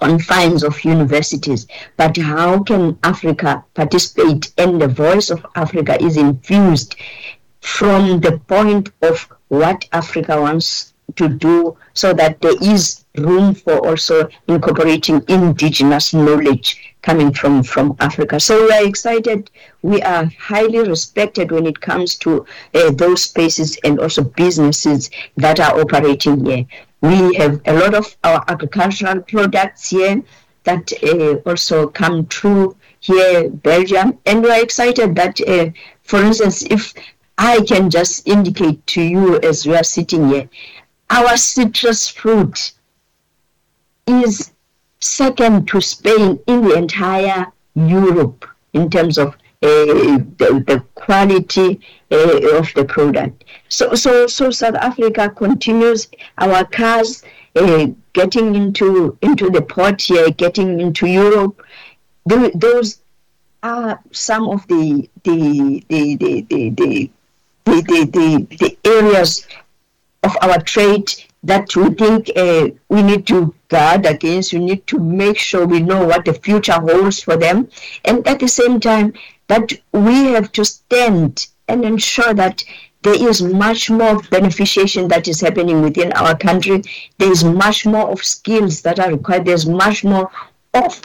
confines 0.02 0.64
of 0.64 0.84
universities. 0.84 1.68
But 1.96 2.18
how 2.18 2.64
can 2.64 2.98
africa 3.04 3.64
participate 3.76 4.52
and 4.58 4.82
the 4.82 4.88
voice 4.88 5.30
of 5.30 5.46
africa 5.56 6.02
is 6.04 6.18
infused 6.18 6.96
from 7.62 8.20
the 8.20 8.40
point 8.48 8.90
of 9.04 9.32
what 9.52 9.86
africa 9.92 10.40
wants 10.40 10.94
to 11.16 11.28
do 11.28 11.78
so 11.94 12.14
that 12.14 12.40
there 12.42 12.56
is 12.62 13.04
room 13.18 13.54
for 13.54 13.86
also 13.86 14.30
incorporating 14.48 15.24
indigenous 15.28 16.14
knowledge 16.14 16.94
coming 17.02 17.34
from, 17.34 17.64
from 17.64 17.96
Africa. 18.00 18.40
So 18.40 18.66
we 18.66 18.72
are 18.72 18.86
excited. 18.86 19.50
We 19.82 20.02
are 20.02 20.26
highly 20.40 20.80
respected 20.80 21.52
when 21.52 21.66
it 21.66 21.82
comes 21.82 22.16
to 22.18 22.46
uh, 22.74 22.92
those 22.92 23.24
spaces 23.24 23.78
and 23.84 24.00
also 24.00 24.24
businesses 24.24 25.10
that 25.38 25.60
are 25.60 25.80
operating 25.80 26.46
here. 26.46 26.66
We 27.02 27.34
have 27.36 27.60
a 27.66 27.74
lot 27.74 27.96
of 27.96 28.16
our 28.24 28.44
agricultural 28.48 29.22
products 29.22 29.90
here 29.90 30.22
that 30.64 30.92
uh, 31.04 31.50
also 31.50 31.88
come 31.88 32.28
through 32.28 32.78
here, 33.00 33.50
Belgium, 33.50 34.20
and 34.28 34.44
we 34.44 34.52
are 34.52 34.62
excited 34.62 35.16
that, 35.16 35.42
uh, 35.42 35.72
for 36.04 36.22
instance, 36.22 36.62
if 36.62 36.94
I 37.44 37.60
can 37.62 37.90
just 37.90 38.28
indicate 38.28 38.86
to 38.86 39.02
you 39.02 39.40
as 39.40 39.66
we 39.66 39.76
are 39.76 39.84
sitting 39.84 40.30
here, 40.30 40.48
our 41.10 41.36
citrus 41.38 42.08
fruit 42.08 42.74
is 44.06 44.52
second 45.00 45.68
to 45.70 45.82
Spain 45.82 46.40
in 46.46 46.62
the 46.62 46.76
entire 46.76 47.48
Europe 47.74 48.46
in 48.74 48.92
terms 48.92 49.18
of 49.18 49.30
uh, 49.64 50.22
the, 50.38 50.64
the, 50.68 50.84
quality 50.94 51.82
uh, 52.12 52.60
of 52.60 52.72
the 52.76 52.86
product. 52.88 53.44
So, 53.70 53.96
so, 53.96 54.28
so 54.28 54.52
South 54.52 54.76
Africa 54.76 55.32
continues. 55.32 56.10
Our 56.38 56.64
cars 56.66 57.24
uh, 57.56 57.88
getting 58.14 58.54
into 58.54 59.18
into 59.24 59.50
the 59.50 59.64
port 59.64 60.00
here, 60.00 60.30
getting 60.30 60.80
into 60.80 61.08
Europe. 61.08 61.60
The, 62.28 62.52
those 62.54 63.02
are 63.64 64.00
some 64.12 64.48
of 64.48 64.68
the 64.68 65.10
the 65.24 65.84
the 65.90 66.16
the 66.16 66.42
the 66.42 66.70
the, 66.70 67.12
the, 67.72 67.82
the, 67.82 68.06
the, 68.06 68.58
the 68.58 68.78
areas 68.84 69.48
of 70.24 70.36
our 70.42 70.60
trade 70.62 71.12
that 71.44 71.76
we 71.76 71.90
think 71.92 72.30
uh, 72.36 72.68
we 72.90 73.02
need 73.02 73.26
to 73.28 73.54
guard 73.70 74.06
against. 74.06 74.54
We 74.54 74.60
need 74.60 74.86
to 74.88 75.00
make 75.00 75.38
sure 75.38 75.66
we 75.66 75.80
know 75.80 76.06
what 76.06 76.26
the 76.26 76.34
future 76.34 76.74
holds 76.74 77.22
for 77.22 77.38
them. 77.38 77.70
And 78.06 78.28
at 78.28 78.40
the 78.40 78.48
same 78.48 78.80
time, 78.80 79.14
that 79.48 79.74
we 79.92 80.26
have 80.34 80.52
to 80.54 80.64
stand 80.64 81.48
and 81.68 81.84
ensure 81.84 82.34
that 82.34 82.64
there 83.02 83.30
is 83.30 83.42
much 83.42 83.90
more 83.90 84.22
beneficiation 84.30 85.10
that 85.10 85.28
is 85.28 85.42
happening 85.42 85.82
within 85.82 86.12
our 86.14 86.38
country. 86.38 86.84
There 87.18 87.32
is 87.32 87.44
much 87.44 87.86
more 87.86 88.12
of 88.12 88.24
skills 88.24 88.82
that 88.84 89.00
are 89.00 89.12
required. 89.12 89.46
There's 89.46 89.66
much 89.66 90.04
more 90.04 90.30
of 90.74 91.02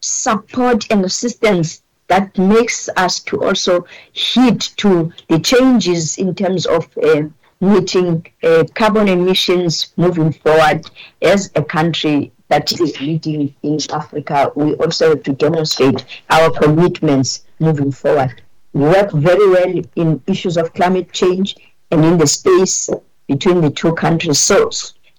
support 0.00 0.86
and 0.90 1.04
assistance 1.04 1.82
that 2.10 2.36
makes 2.36 2.88
us 2.96 3.20
to 3.20 3.44
also 3.44 3.86
heed 4.12 4.60
to 4.82 5.12
the 5.28 5.38
changes 5.38 6.18
in 6.18 6.34
terms 6.34 6.66
of 6.66 6.88
uh, 6.98 7.22
meeting 7.60 8.26
uh, 8.42 8.64
carbon 8.74 9.06
emissions 9.06 9.92
moving 9.96 10.32
forward 10.32 10.90
as 11.22 11.52
a 11.54 11.62
country 11.62 12.32
that 12.48 12.72
is 12.72 13.00
leading 13.00 13.54
in 13.62 13.78
Africa. 13.92 14.50
We 14.56 14.74
also 14.74 15.10
have 15.10 15.22
to 15.22 15.32
demonstrate 15.32 16.04
our 16.30 16.50
commitments 16.50 17.44
moving 17.60 17.92
forward. 17.92 18.42
We 18.72 18.82
work 18.82 19.12
very 19.12 19.48
well 19.48 19.80
in 19.94 20.20
issues 20.26 20.56
of 20.56 20.74
climate 20.74 21.12
change 21.12 21.54
and 21.92 22.04
in 22.04 22.18
the 22.18 22.26
space 22.26 22.90
between 23.28 23.60
the 23.60 23.70
two 23.70 23.94
countries. 23.94 24.40
So 24.40 24.70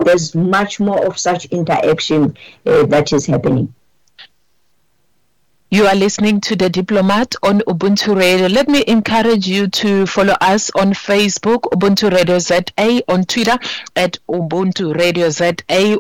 there's 0.04 0.36
much 0.36 0.82
more 0.82 1.06
of 1.06 1.18
such 1.18 1.46
interaction 1.46 2.36
uh, 2.66 2.86
that 2.88 3.14
is 3.14 3.26
happening. 3.26 3.74
You 5.74 5.86
are 5.88 5.96
listening 5.96 6.42
to 6.42 6.58
The 6.58 6.70
Diplomat 6.70 7.34
on 7.44 7.62
Ubuntu 7.62 8.14
Radio. 8.14 8.48
Let 8.48 8.68
me 8.68 8.84
encourage 8.88 9.48
you 9.48 9.70
to 9.70 10.06
follow 10.06 10.34
us 10.42 10.70
on 10.72 10.92
Facebook, 10.92 11.62
Ubuntu 11.72 12.12
Radio 12.12 12.40
ZA, 12.40 13.02
on 13.08 13.24
Twitter 13.24 13.58
at 13.96 14.18
Ubuntu 14.30 14.94
Radio 15.00 15.30
ZA, 15.30 15.54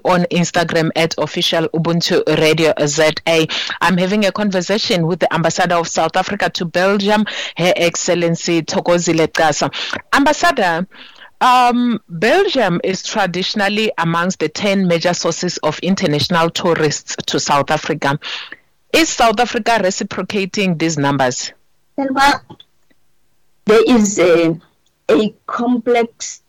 on 0.03 0.23
Instagram 0.25 0.89
at 0.97 1.15
official 1.17 1.69
Ubuntu 1.69 2.21
Radio 2.37 2.73
ZA. 2.85 3.47
I'm 3.79 3.97
having 3.97 4.25
a 4.25 4.33
conversation 4.33 5.07
with 5.07 5.21
the 5.21 5.33
Ambassador 5.33 5.75
of 5.75 5.87
South 5.87 6.17
Africa 6.17 6.49
to 6.49 6.65
Belgium, 6.65 7.23
Her 7.55 7.71
Excellency 7.77 8.63
Thokozile 8.63 9.25
Xasa. 9.27 9.73
Ambassador, 10.13 10.85
um, 11.39 12.01
Belgium 12.09 12.81
is 12.83 13.03
traditionally 13.03 13.89
amongst 13.97 14.39
the 14.39 14.49
10 14.49 14.85
major 14.85 15.13
sources 15.13 15.57
of 15.59 15.79
international 15.79 16.49
tourists 16.49 17.15
to 17.27 17.39
South 17.39 17.71
Africa. 17.71 18.19
Is 18.93 19.09
South 19.09 19.39
Africa 19.39 19.79
reciprocating 19.81 20.77
these 20.77 20.97
numbers? 20.97 21.53
There 21.97 23.83
is 23.87 24.19
a, 24.19 24.59
a 25.09 25.33
complex 25.45 26.41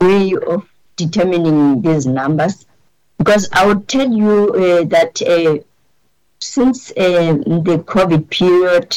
way 0.00 0.34
of 0.46 0.66
determining 0.96 1.82
these 1.82 2.06
numbers 2.06 2.66
because 3.18 3.48
I 3.52 3.66
would 3.66 3.86
tell 3.88 4.10
you 4.10 4.48
uh, 4.54 4.84
that 4.84 5.20
uh, 5.20 5.62
since 6.38 6.90
uh, 6.92 7.34
the 7.66 7.82
COVID 7.86 8.30
period, 8.30 8.96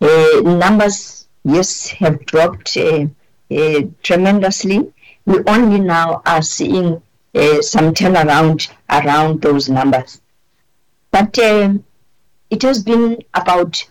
uh, 0.00 0.40
numbers, 0.42 1.26
yes, 1.44 1.88
have 1.88 2.24
dropped 2.26 2.76
uh, 2.76 3.06
uh, 3.50 3.80
tremendously. 4.04 4.92
We 5.24 5.38
only 5.48 5.80
now 5.80 6.22
are 6.24 6.42
seeing 6.42 7.02
some 7.60 7.92
turnaround 7.92 8.70
around 8.88 9.42
those 9.42 9.68
numbers. 9.68 10.20
But 11.10 11.36
it 12.50 12.62
has 12.62 12.82
been 12.82 13.18
about 13.34 13.84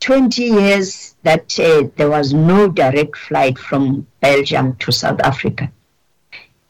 20 0.00 0.42
years 0.42 1.16
that 1.22 1.58
uh, 1.58 1.88
there 1.96 2.10
was 2.10 2.32
no 2.32 2.68
direct 2.68 3.16
flight 3.16 3.58
from 3.58 4.06
Belgium 4.20 4.76
to 4.76 4.92
South 4.92 5.20
Africa. 5.20 5.70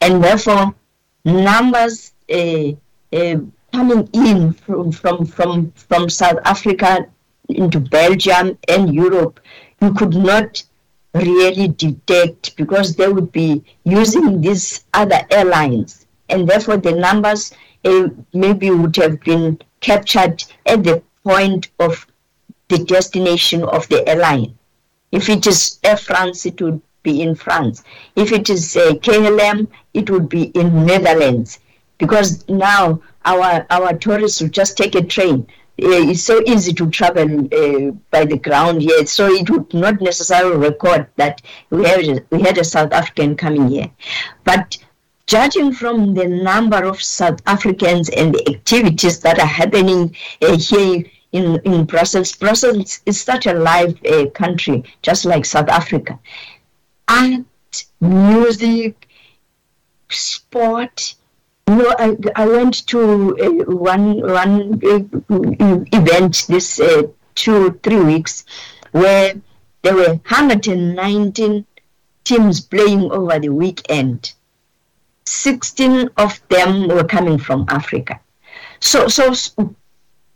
And 0.01 0.23
therefore, 0.23 0.73
numbers 1.25 2.13
uh, 2.31 2.71
uh, 3.13 3.35
coming 3.73 4.09
in 4.13 4.53
from, 4.53 4.91
from, 4.91 5.25
from, 5.25 5.71
from 5.71 6.09
South 6.09 6.39
Africa 6.45 7.05
into 7.49 7.79
Belgium 7.79 8.57
and 8.67 8.93
Europe, 8.93 9.39
you 9.81 9.93
could 9.93 10.15
not 10.15 10.63
really 11.13 11.67
detect 11.67 12.55
because 12.55 12.95
they 12.95 13.07
would 13.07 13.31
be 13.31 13.63
using 13.83 14.41
these 14.41 14.85
other 14.93 15.19
airlines. 15.31 16.05
And 16.29 16.47
therefore, 16.47 16.77
the 16.77 16.93
numbers 16.93 17.53
uh, 17.83 18.09
maybe 18.33 18.69
would 18.69 18.95
have 18.97 19.19
been 19.21 19.59
captured 19.81 20.43
at 20.65 20.83
the 20.83 21.01
point 21.29 21.69
of 21.79 22.07
the 22.69 22.79
destination 22.85 23.63
of 23.63 23.87
the 23.89 24.07
airline. 24.09 24.57
If 25.11 25.29
it 25.29 25.45
is 25.45 25.79
Air 25.83 25.97
France, 25.97 26.45
it 26.45 26.59
would 26.61 26.81
be 27.03 27.21
in 27.21 27.35
France. 27.35 27.83
If 28.15 28.31
it 28.31 28.49
is 28.49 28.75
uh, 28.75 28.93
KLM, 29.05 29.67
it 29.93 30.09
would 30.09 30.27
be 30.27 30.43
in 30.61 30.85
Netherlands. 30.85 31.59
Because 31.99 32.47
now 32.47 33.01
our 33.25 33.65
our 33.69 33.93
tourists 34.05 34.41
will 34.41 34.53
just 34.61 34.77
take 34.77 34.95
a 34.95 35.03
train. 35.03 35.45
Uh, 35.81 36.09
it's 36.11 36.23
so 36.23 36.41
easy 36.45 36.73
to 36.73 36.89
travel 36.89 37.29
uh, 37.61 37.91
by 38.11 38.25
the 38.25 38.37
ground 38.37 38.81
here, 38.81 39.05
so 39.05 39.27
it 39.27 39.49
would 39.49 39.73
not 39.73 40.01
necessarily 40.01 40.57
record 40.57 41.07
that 41.17 41.41
we 41.69 41.83
had 41.85 42.25
we 42.31 42.41
had 42.41 42.57
a 42.57 42.63
South 42.63 42.91
African 42.91 43.35
coming 43.35 43.67
here. 43.67 43.89
But 44.43 44.77
judging 45.27 45.71
from 45.73 46.15
the 46.15 46.27
number 46.27 46.83
of 46.85 47.01
South 47.01 47.39
Africans 47.45 48.09
and 48.09 48.33
the 48.33 48.43
activities 48.55 49.19
that 49.19 49.39
are 49.39 49.53
happening 49.61 50.15
uh, 50.41 50.57
here 50.57 51.03
in, 51.31 51.59
in 51.65 51.85
Brussels, 51.85 52.31
Brussels 52.35 53.01
is 53.05 53.21
such 53.21 53.45
a 53.45 53.53
live 53.53 53.99
uh, 54.05 54.27
country, 54.31 54.83
just 55.01 55.25
like 55.25 55.45
South 55.45 55.69
Africa. 55.69 56.19
Art, 57.07 57.85
music, 58.01 59.07
sport. 60.09 61.15
You 61.67 61.75
know, 61.75 61.95
I, 61.99 62.17
I 62.35 62.47
went 62.47 62.87
to 62.87 63.37
uh, 63.37 63.71
one 63.71 64.21
one 64.21 64.81
uh, 64.83 65.85
event 65.95 66.45
this 66.49 66.79
uh, 66.79 67.03
two 67.35 67.79
three 67.83 68.01
weeks 68.01 68.43
where 68.91 69.35
there 69.83 69.95
were 69.95 70.15
119 70.15 71.65
teams 72.23 72.59
playing 72.59 73.11
over 73.11 73.39
the 73.39 73.49
weekend 73.49 74.33
16 75.29 76.09
of 76.17 76.41
them 76.49 76.87
were 76.87 77.03
coming 77.03 77.37
from 77.37 77.63
Africa. 77.69 78.19
So, 78.79 79.07
so, 79.07 79.33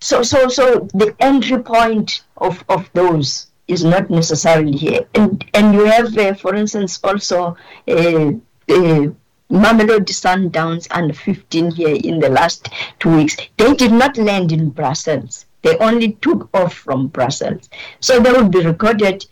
so, 0.04 0.22
so, 0.22 0.50
so 0.50 0.88
the 0.94 1.16
entry 1.22 1.64
point 1.64 2.24
of, 2.36 2.62
of 2.68 2.90
those 2.94 3.48
is 3.70 3.86
not 3.86 4.10
necessarily 4.10 4.74
here. 4.74 5.08
And, 5.16 5.44
and 5.54 5.74
you 5.74 5.86
have, 5.86 6.18
uh, 6.18 6.34
for 6.34 6.54
instance, 6.56 7.00
also 7.04 7.56
uh, 7.88 8.32
uh, 8.68 9.08
Mamelodi 9.50 10.12
Sundowns 10.12 10.88
under 10.92 11.14
15 11.14 11.72
here 11.72 11.96
in 11.96 12.20
the 12.20 12.28
last 12.28 12.68
two 13.00 13.16
weeks. 13.16 13.38
They 13.56 13.74
did 13.76 13.94
not 13.94 14.18
land 14.18 14.52
in 14.52 14.72
Brussels. 14.72 15.46
They 15.62 15.78
only 15.78 16.14
took 16.14 16.50
off 16.54 16.74
from 16.74 17.08
Brussels. 17.08 17.70
So 18.02 18.20
they 18.20 18.34
will 18.34 18.50
be 18.50 18.60
recorded 18.60 19.26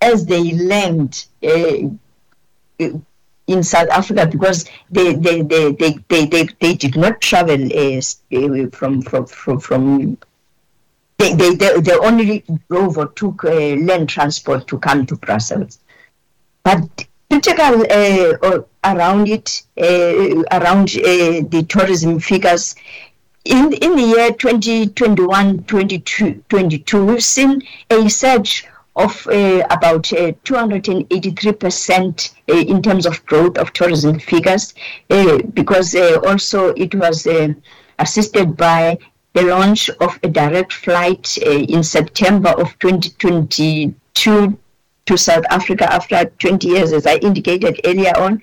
as 0.00 0.24
they 0.24 0.52
land 0.52 1.26
uh, 1.42 1.88
in 3.52 3.62
South 3.62 3.88
Africa 3.90 4.26
because 4.26 4.64
they 4.90 5.14
they 5.14 5.42
they 5.42 5.72
they, 5.72 5.92
they, 6.08 6.26
they, 6.26 6.48
they 6.60 6.74
did 6.74 6.96
not 6.96 7.20
travel 7.20 7.60
uh, 7.66 8.00
from 8.72 9.02
from 9.02 9.26
from, 9.26 9.60
from 9.60 10.18
they, 11.18 11.34
they, 11.34 11.54
they, 11.54 11.80
they 11.80 11.96
only 11.98 12.44
drove 12.68 12.98
or 12.98 13.06
took 13.08 13.44
uh, 13.44 13.50
land 13.50 14.08
transport 14.08 14.66
to 14.66 14.78
come 14.78 15.06
to 15.06 15.14
Brussels. 15.16 15.78
But 16.64 17.06
critical 17.30 17.84
uh, 17.90 18.62
around 18.84 19.28
it, 19.28 19.62
uh, 19.80 20.42
around 20.50 20.90
uh, 20.96 21.46
the 21.48 21.64
tourism 21.68 22.18
figures, 22.18 22.74
in, 23.44 23.72
in 23.72 23.96
the 23.96 24.02
year 24.02 24.32
2021 24.32 25.64
2022, 25.64 27.04
we've 27.04 27.22
seen 27.22 27.62
a 27.90 28.08
surge 28.08 28.66
of 28.94 29.26
uh, 29.28 29.66
about 29.70 30.02
283% 30.02 32.34
uh, 32.48 32.52
uh, 32.52 32.56
in 32.56 32.82
terms 32.82 33.06
of 33.06 33.24
growth 33.26 33.56
of 33.56 33.72
tourism 33.72 34.18
figures, 34.18 34.74
because 35.54 35.94
also 36.26 36.74
it 36.74 36.94
was 36.94 37.26
assisted 37.98 38.54
by 38.56 38.98
the 39.32 39.42
launch 39.42 39.88
of 40.00 40.18
a 40.22 40.28
direct 40.28 40.74
flight 40.74 41.38
in 41.38 41.82
September 41.82 42.50
of 42.50 42.78
2022 42.80 44.58
to 45.04 45.18
South 45.18 45.44
Africa 45.50 45.92
after 45.92 46.26
20 46.38 46.68
years, 46.68 46.92
as 46.92 47.06
I 47.06 47.16
indicated 47.16 47.80
earlier 47.84 48.16
on. 48.16 48.40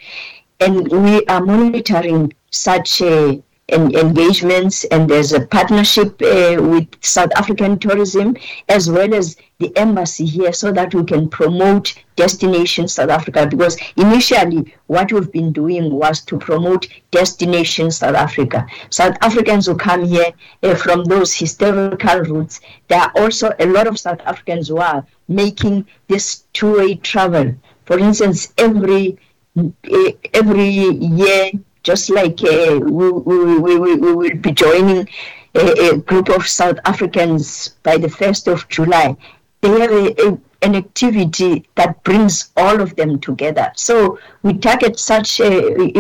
And 0.60 0.90
we 0.90 1.26
are 1.28 1.46
monitoring 1.46 2.34
such 2.52 3.02
a 3.02 3.42
and 3.72 3.96
engagements, 3.96 4.84
and 4.86 5.10
there's 5.10 5.34
a 5.34 5.46
partnership 5.46 6.22
uh, 6.22 6.58
with 6.60 6.88
South 7.02 7.32
African 7.36 7.80
tourism 7.80 8.36
as 8.68 8.90
well 8.90 9.14
as 9.14 9.38
the 9.60 9.76
embassy 9.78 10.26
here 10.26 10.54
so 10.54 10.72
that 10.72 10.94
we 10.94 11.04
can 11.04 11.30
promote 11.30 11.94
destination 12.16 12.88
South 12.88 13.10
Africa 13.10 13.46
because 13.46 13.78
initially 13.98 14.74
what 14.88 15.12
we've 15.12 15.32
been 15.32 15.52
doing 15.52 15.94
was 15.94 16.22
to 16.22 16.38
promote 16.38 16.88
destination 17.12 17.92
South 17.92 18.16
Africa. 18.16 18.66
South 18.90 19.18
Africans 19.22 19.66
who 19.66 19.76
come 19.76 20.06
here 20.06 20.32
uh, 20.64 20.76
from 20.76 21.04
those 21.06 21.36
historical 21.36 22.20
routes. 22.22 22.62
There 22.88 23.00
are 23.00 23.12
also 23.16 23.54
a 23.60 23.66
lot 23.66 23.88
of 23.88 24.00
South 24.00 24.22
Africans 24.26 24.70
who 24.70 24.78
are 24.78 25.06
making 25.28 25.86
this 26.08 26.46
two-way 26.54 26.96
travel. 26.96 27.54
For 27.86 28.00
instance, 28.00 28.54
every 28.58 29.18
uh, 29.58 30.12
every 30.34 30.70
year 30.70 31.52
just 31.90 32.12
like 32.12 32.40
uh, 32.44 32.80
we, 32.84 33.10
we, 33.10 33.58
we, 33.58 33.76
we, 33.80 33.96
will 33.98 34.36
be 34.36 34.52
joining 34.52 35.10
a, 35.56 35.90
a, 35.90 35.98
group 35.98 36.30
of 36.30 36.48
South 36.48 36.78
Africans 36.86 37.70
by 37.82 37.98
the 37.98 38.08
1st 38.08 38.54
of 38.54 38.70
July. 38.70 39.18
They 39.62 39.72
have 39.80 39.92
a, 39.92 40.28
a, 40.28 40.38
an 40.62 40.76
activity 40.76 41.68
that 41.74 42.04
brings 42.04 42.52
all 42.56 42.80
of 42.80 42.96
them 42.96 43.20
together. 43.20 43.72
So 43.76 44.20
we 44.44 44.54
target 44.60 45.00
such 45.00 45.42
uh, 45.42 45.46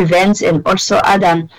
events 0.04 0.44
and 0.44 0.62
also 0.68 0.98
other 0.98 1.50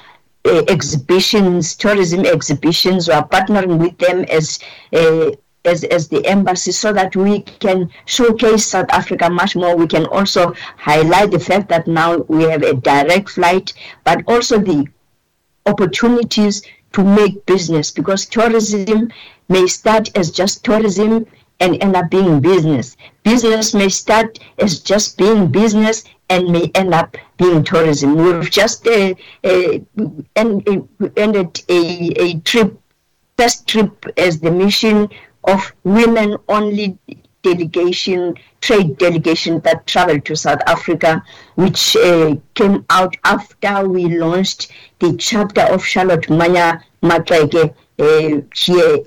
uh, 0.45 0.63
exhibitions, 0.69 1.75
tourism 1.75 2.25
exhibitions. 2.25 3.09
We 3.09 3.15
are 3.15 3.27
partnering 3.27 3.79
with 3.81 3.99
them 3.99 4.25
as 4.39 4.61
uh, 4.93 5.33
as, 5.65 5.85
as 5.85 6.09
the 6.09 6.25
embassy 6.27 6.73
so 6.73 6.93
that 6.93 7.15
we 7.17 7.43
can 7.43 7.91
showcase 8.07 8.67
South 8.67 8.91
Africa 8.91 9.29
much 9.29 9.57
more. 9.57 9.77
We 9.77 9.87
can 9.87 10.07
also 10.07 10.55
highlight 10.77 11.31
the 11.31 11.41
fact 11.41 11.69
that 11.69 11.87
now 11.87 12.19
we 12.29 12.45
have 12.45 12.63
a 12.63 12.75
direct 12.75 13.31
flight, 13.31 13.73
but 14.05 14.23
also 14.27 14.59
the 14.59 14.87
opportunities 15.67 16.63
to 16.93 17.05
make 17.05 17.45
business 17.47 17.91
because 17.91 18.27
tourism 18.27 19.13
may 19.49 19.67
start 19.67 20.17
as 20.17 20.31
just 20.31 20.65
tourism 20.65 21.27
and 21.61 21.83
end 21.83 21.95
up 21.95 22.11
being 22.11 22.41
business. 22.41 22.97
Business 23.23 23.75
may 23.75 23.89
start 23.89 24.39
as 24.59 24.81
just 24.81 25.19
being 25.19 25.49
business 25.49 26.05
and 26.31 26.49
may 26.51 26.71
end 26.75 26.95
up 26.95 27.17
being 27.37 27.63
tourism. 27.63 28.17
We've 28.17 28.51
just 28.51 28.87
uh, 28.87 29.15
uh, 29.45 29.79
ended 30.37 31.63
a, 31.69 32.23
a 32.23 32.41
trip, 32.41 32.81
first 33.37 33.67
trip 33.69 34.07
as 34.17 34.41
the 34.41 34.51
mission 34.51 35.09
of 35.45 35.73
women 35.85 36.37
only 36.49 36.99
delegation, 37.43 38.35
trade 38.61 38.99
delegation 38.99 39.61
that 39.61 39.87
traveled 39.87 40.25
to 40.27 40.37
South 40.37 40.61
Africa, 40.67 41.23
which 41.55 41.97
uh, 41.97 42.37
came 42.55 42.85
out 42.91 43.17
after 43.25 43.89
we 43.89 44.19
launched 44.19 44.73
the 44.99 45.17
chapter 45.17 45.63
of 45.63 45.85
Charlotte 45.85 46.29
Mannya 46.29 46.83
Maxeke 47.03 47.75
uh, 47.99 48.41
here 48.55 48.99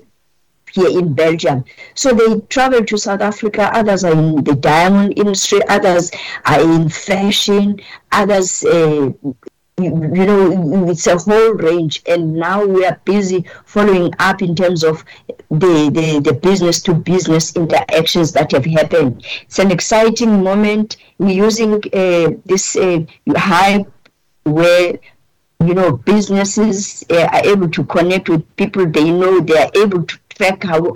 here 0.72 0.98
in 0.98 1.14
Belgium. 1.14 1.64
So 1.94 2.12
they 2.12 2.40
travel 2.48 2.84
to 2.84 2.98
South 2.98 3.20
Africa. 3.20 3.70
Others 3.72 4.02
are 4.02 4.12
in 4.12 4.42
the 4.42 4.56
diamond 4.56 5.16
industry. 5.16 5.60
Others 5.68 6.10
are 6.46 6.60
in 6.60 6.88
fashion. 6.88 7.80
Others 8.10 8.64
uh, 8.64 9.10
you 9.80 9.90
know 9.90 10.88
it's 10.88 11.06
a 11.06 11.16
whole 11.18 11.54
range. 11.54 12.02
And 12.06 12.34
now 12.34 12.64
we 12.64 12.84
are 12.84 13.00
busy 13.04 13.44
following 13.64 14.12
up 14.18 14.40
in 14.42 14.54
terms 14.54 14.84
of 14.84 15.04
the 15.50 15.90
the, 15.92 16.20
the 16.20 16.32
business 16.32 16.80
to 16.82 16.94
business 16.94 17.56
interactions 17.56 18.32
that 18.32 18.52
have 18.52 18.64
happened. 18.64 19.24
It's 19.42 19.58
an 19.58 19.70
exciting 19.70 20.42
moment. 20.42 20.96
We're 21.18 21.30
using 21.30 21.74
uh, 21.92 22.38
this 22.44 22.76
uh, 22.76 23.04
hype 23.36 23.90
where 24.44 24.98
you 25.64 25.74
know 25.74 25.96
businesses 25.96 27.04
uh, 27.10 27.28
are 27.32 27.44
able 27.44 27.70
to 27.70 27.84
connect 27.84 28.28
with 28.28 28.56
people 28.56 28.86
they 28.86 29.10
know. 29.10 29.40
They 29.40 29.58
are 29.58 29.70
able 29.74 30.04
to 30.04 30.18
track 30.28 30.62
how 30.62 30.94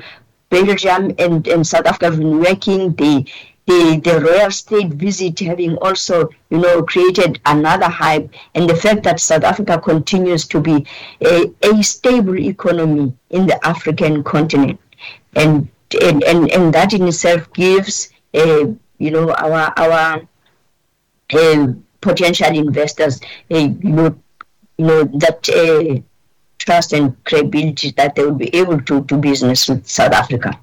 belgium 0.51 1.15
and, 1.19 1.47
and 1.47 1.67
south 1.67 1.87
africa 1.87 2.07
have 2.07 2.19
been 2.19 2.39
working. 2.39 2.95
They 2.95 3.27
the, 3.69 4.01
the 4.03 4.21
royal 4.21 4.51
state 4.51 4.89
visit 4.95 5.39
having 5.41 5.77
also, 5.77 6.31
you 6.49 6.59
know, 6.59 6.83
created 6.83 7.39
another 7.45 7.89
hype, 7.89 8.31
and 8.55 8.69
the 8.69 8.75
fact 8.75 9.03
that 9.03 9.21
South 9.21 9.45
Africa 9.45 9.79
continues 9.79 10.47
to 10.49 10.61
be 10.61 10.87
a, 11.21 11.53
a 11.63 11.83
stable 11.83 12.39
economy 12.39 13.13
in 13.29 13.47
the 13.47 13.67
African 13.67 14.25
continent, 14.25 14.81
and 15.37 15.69
and, 16.03 16.23
and, 16.25 16.51
and 16.51 16.75
that 16.75 16.93
in 16.93 17.09
itself 17.09 17.53
gives, 17.53 18.11
uh, 18.35 18.65
you 18.99 19.11
know, 19.11 19.33
our 19.35 19.73
our 19.77 20.23
uh, 21.35 21.67
potential 22.01 22.49
investors, 22.49 23.21
uh, 23.51 23.59
you 23.59 23.91
know, 23.91 24.19
you 24.79 24.87
know 24.87 25.05
that 25.05 26.03
trust 26.57 26.95
and 26.95 27.23
credibility 27.25 27.91
that 27.93 28.15
they 28.15 28.25
will 28.25 28.35
be 28.35 28.55
able 28.57 28.81
to 28.81 29.03
do 29.03 29.19
business 29.19 29.69
with 29.69 29.87
South 29.87 30.13
Africa. 30.13 30.59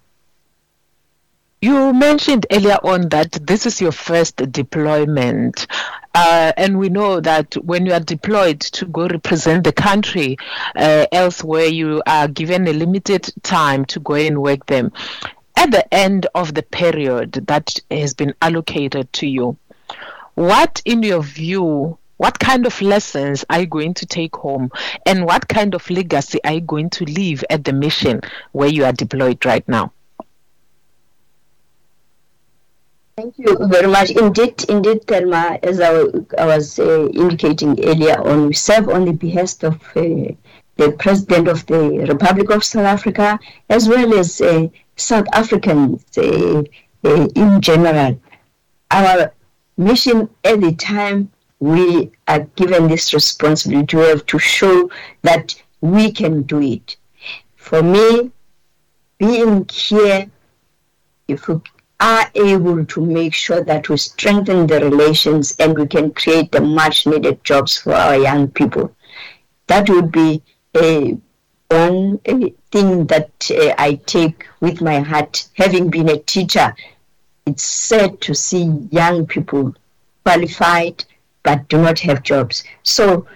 You 1.66 1.94
mentioned 1.94 2.46
earlier 2.52 2.78
on 2.84 3.10
that 3.10 3.32
this 3.42 3.66
is 3.66 3.82
your 3.82 3.92
first 3.92 4.36
deployment. 4.52 5.66
Uh, 6.14 6.54
and 6.58 6.78
we 6.78 6.90
know 6.90 7.20
that 7.20 7.56
when 7.56 7.88
you 7.88 7.94
are 7.94 8.00
deployed 8.00 8.60
to 8.60 8.86
go 8.86 9.08
represent 9.08 9.64
the 9.64 9.72
country 9.74 10.38
uh, 10.76 11.08
elsewhere, 11.12 11.66
you 11.66 12.04
are 12.06 12.28
given 12.28 12.68
a 12.68 12.72
limited 12.72 13.34
time 13.42 13.84
to 13.86 14.00
go 14.00 14.14
and 14.14 14.44
work 14.44 14.64
them. 14.68 14.92
At 15.56 15.72
the 15.72 15.92
end 15.92 16.28
of 16.36 16.54
the 16.54 16.62
period 16.62 17.32
that 17.48 17.80
has 17.90 18.14
been 18.14 18.36
allocated 18.44 19.12
to 19.14 19.28
you, 19.28 19.58
what, 20.36 20.84
in 20.86 21.02
your 21.02 21.24
view, 21.24 21.98
what 22.18 22.38
kind 22.38 22.68
of 22.68 22.80
lessons 22.80 23.44
are 23.50 23.62
you 23.62 23.66
going 23.66 23.96
to 23.96 24.06
take 24.06 24.36
home? 24.36 24.70
And 25.08 25.26
what 25.26 25.48
kind 25.48 25.74
of 25.74 25.90
legacy 25.90 26.40
are 26.44 26.54
you 26.54 26.62
going 26.62 26.92
to 26.92 27.06
leave 27.06 27.44
at 27.50 27.64
the 27.64 27.74
mission 27.74 28.22
where 28.52 28.70
you 28.70 28.86
are 28.86 28.94
deployed 28.94 29.44
right 29.48 29.68
now? 29.68 29.94
Thank 33.18 33.38
you 33.38 33.56
very 33.68 33.88
much. 33.88 34.12
Indeed, 34.12 34.66
indeed, 34.68 35.08
Thelma, 35.08 35.58
as 35.64 35.80
I, 35.80 36.04
I 36.38 36.46
was 36.46 36.78
uh, 36.78 37.08
indicating 37.14 37.82
earlier 37.82 38.20
on, 38.20 38.48
we 38.48 38.54
serve 38.54 38.90
on 38.90 39.06
the 39.06 39.14
behest 39.14 39.64
of 39.64 39.76
uh, 39.96 40.34
the 40.76 40.92
President 41.00 41.48
of 41.48 41.66
the 41.66 42.06
Republic 42.10 42.50
of 42.50 42.66
South 42.66 42.86
Africa, 42.86 43.40
as 43.70 43.88
well 43.88 44.14
as 44.20 44.42
uh, 44.42 44.68
South 44.98 45.28
Africans 45.32 46.04
uh, 46.18 46.62
uh, 47.06 47.28
in 47.36 47.62
general. 47.62 48.20
Our 48.92 49.32
mission 49.78 50.30
at 50.44 50.60
the 50.60 50.74
time 50.74 51.32
we 51.62 52.12
are 52.28 52.42
given 52.58 52.90
this 52.90 53.14
responsibility, 53.14 53.96
we 53.96 54.04
have 54.04 54.26
to 54.26 54.40
show 54.40 54.90
that 55.22 55.56
we 55.80 56.12
can 56.12 56.42
do 56.42 56.62
it. 56.62 56.98
For 57.56 57.82
me, 57.82 58.32
being 59.20 59.70
here, 59.72 60.30
if 61.30 61.48
we 61.48 61.62
are 62.00 62.30
able 62.36 62.86
to 62.86 63.02
make 63.02 63.34
sure 63.34 63.64
that 63.64 63.88
we 63.90 63.98
strengthen 63.98 64.68
the 64.68 64.80
relations 64.80 65.56
and 65.60 65.78
we 65.78 65.88
can 65.88 66.12
create 66.12 66.52
the 66.52 66.62
much 66.62 67.08
needed 67.08 67.44
jobs 67.44 67.78
for 67.78 67.94
our 67.94 68.18
young 68.18 68.50
people. 68.50 68.94
That 69.68 69.90
would 69.90 70.12
be 70.12 70.44
a 70.76 71.18
one 71.70 72.20
thing 72.20 73.06
that 73.08 73.32
uh, 73.50 73.74
I 73.78 74.00
take 74.06 74.46
with 74.60 74.82
my 74.82 75.00
heart. 75.00 75.48
Having 75.54 75.90
been 75.90 76.10
a 76.10 76.20
teacher, 76.20 76.76
it's 77.46 77.64
sad 77.64 78.22
to 78.22 78.36
see 78.36 78.66
young 78.92 79.26
people 79.26 79.74
qualified 80.24 81.06
but 81.44 81.68
do 81.70 81.78
not 81.78 82.00
have 82.00 82.24
jobs. 82.24 82.64
So, 82.84 83.28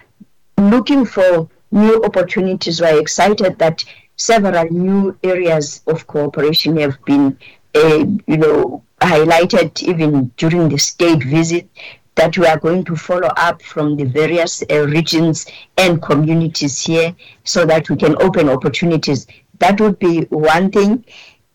looking 0.58 1.06
for 1.06 1.48
new 1.70 2.02
opportunities, 2.02 2.80
we're 2.80 3.00
excited 3.00 3.58
that 3.58 3.84
several 4.16 4.70
new 4.70 5.16
areas 5.22 5.80
of 5.86 6.06
cooperation 6.06 6.76
have 6.76 7.02
been 7.04 7.38
uh, 7.74 8.04
you 8.26 8.36
know, 8.36 8.82
highlighted 9.00 9.82
even 9.82 10.30
during 10.36 10.68
the 10.68 10.78
state 10.78 11.22
visit 11.22 11.68
that 12.16 12.36
we 12.36 12.46
are 12.46 12.58
going 12.58 12.84
to 12.84 12.96
follow 12.96 13.28
up 13.36 13.62
from 13.62 13.96
the 13.96 14.04
various 14.04 14.62
uh, 14.70 14.86
regions 14.86 15.46
and 15.78 16.02
communities 16.02 16.80
here 16.84 17.14
so 17.44 17.64
that 17.64 17.88
we 17.88 17.96
can 17.96 18.20
open 18.20 18.48
opportunities. 18.48 19.26
That 19.58 19.80
would 19.80 19.98
be 19.98 20.22
one 20.24 20.70
thing. 20.70 21.04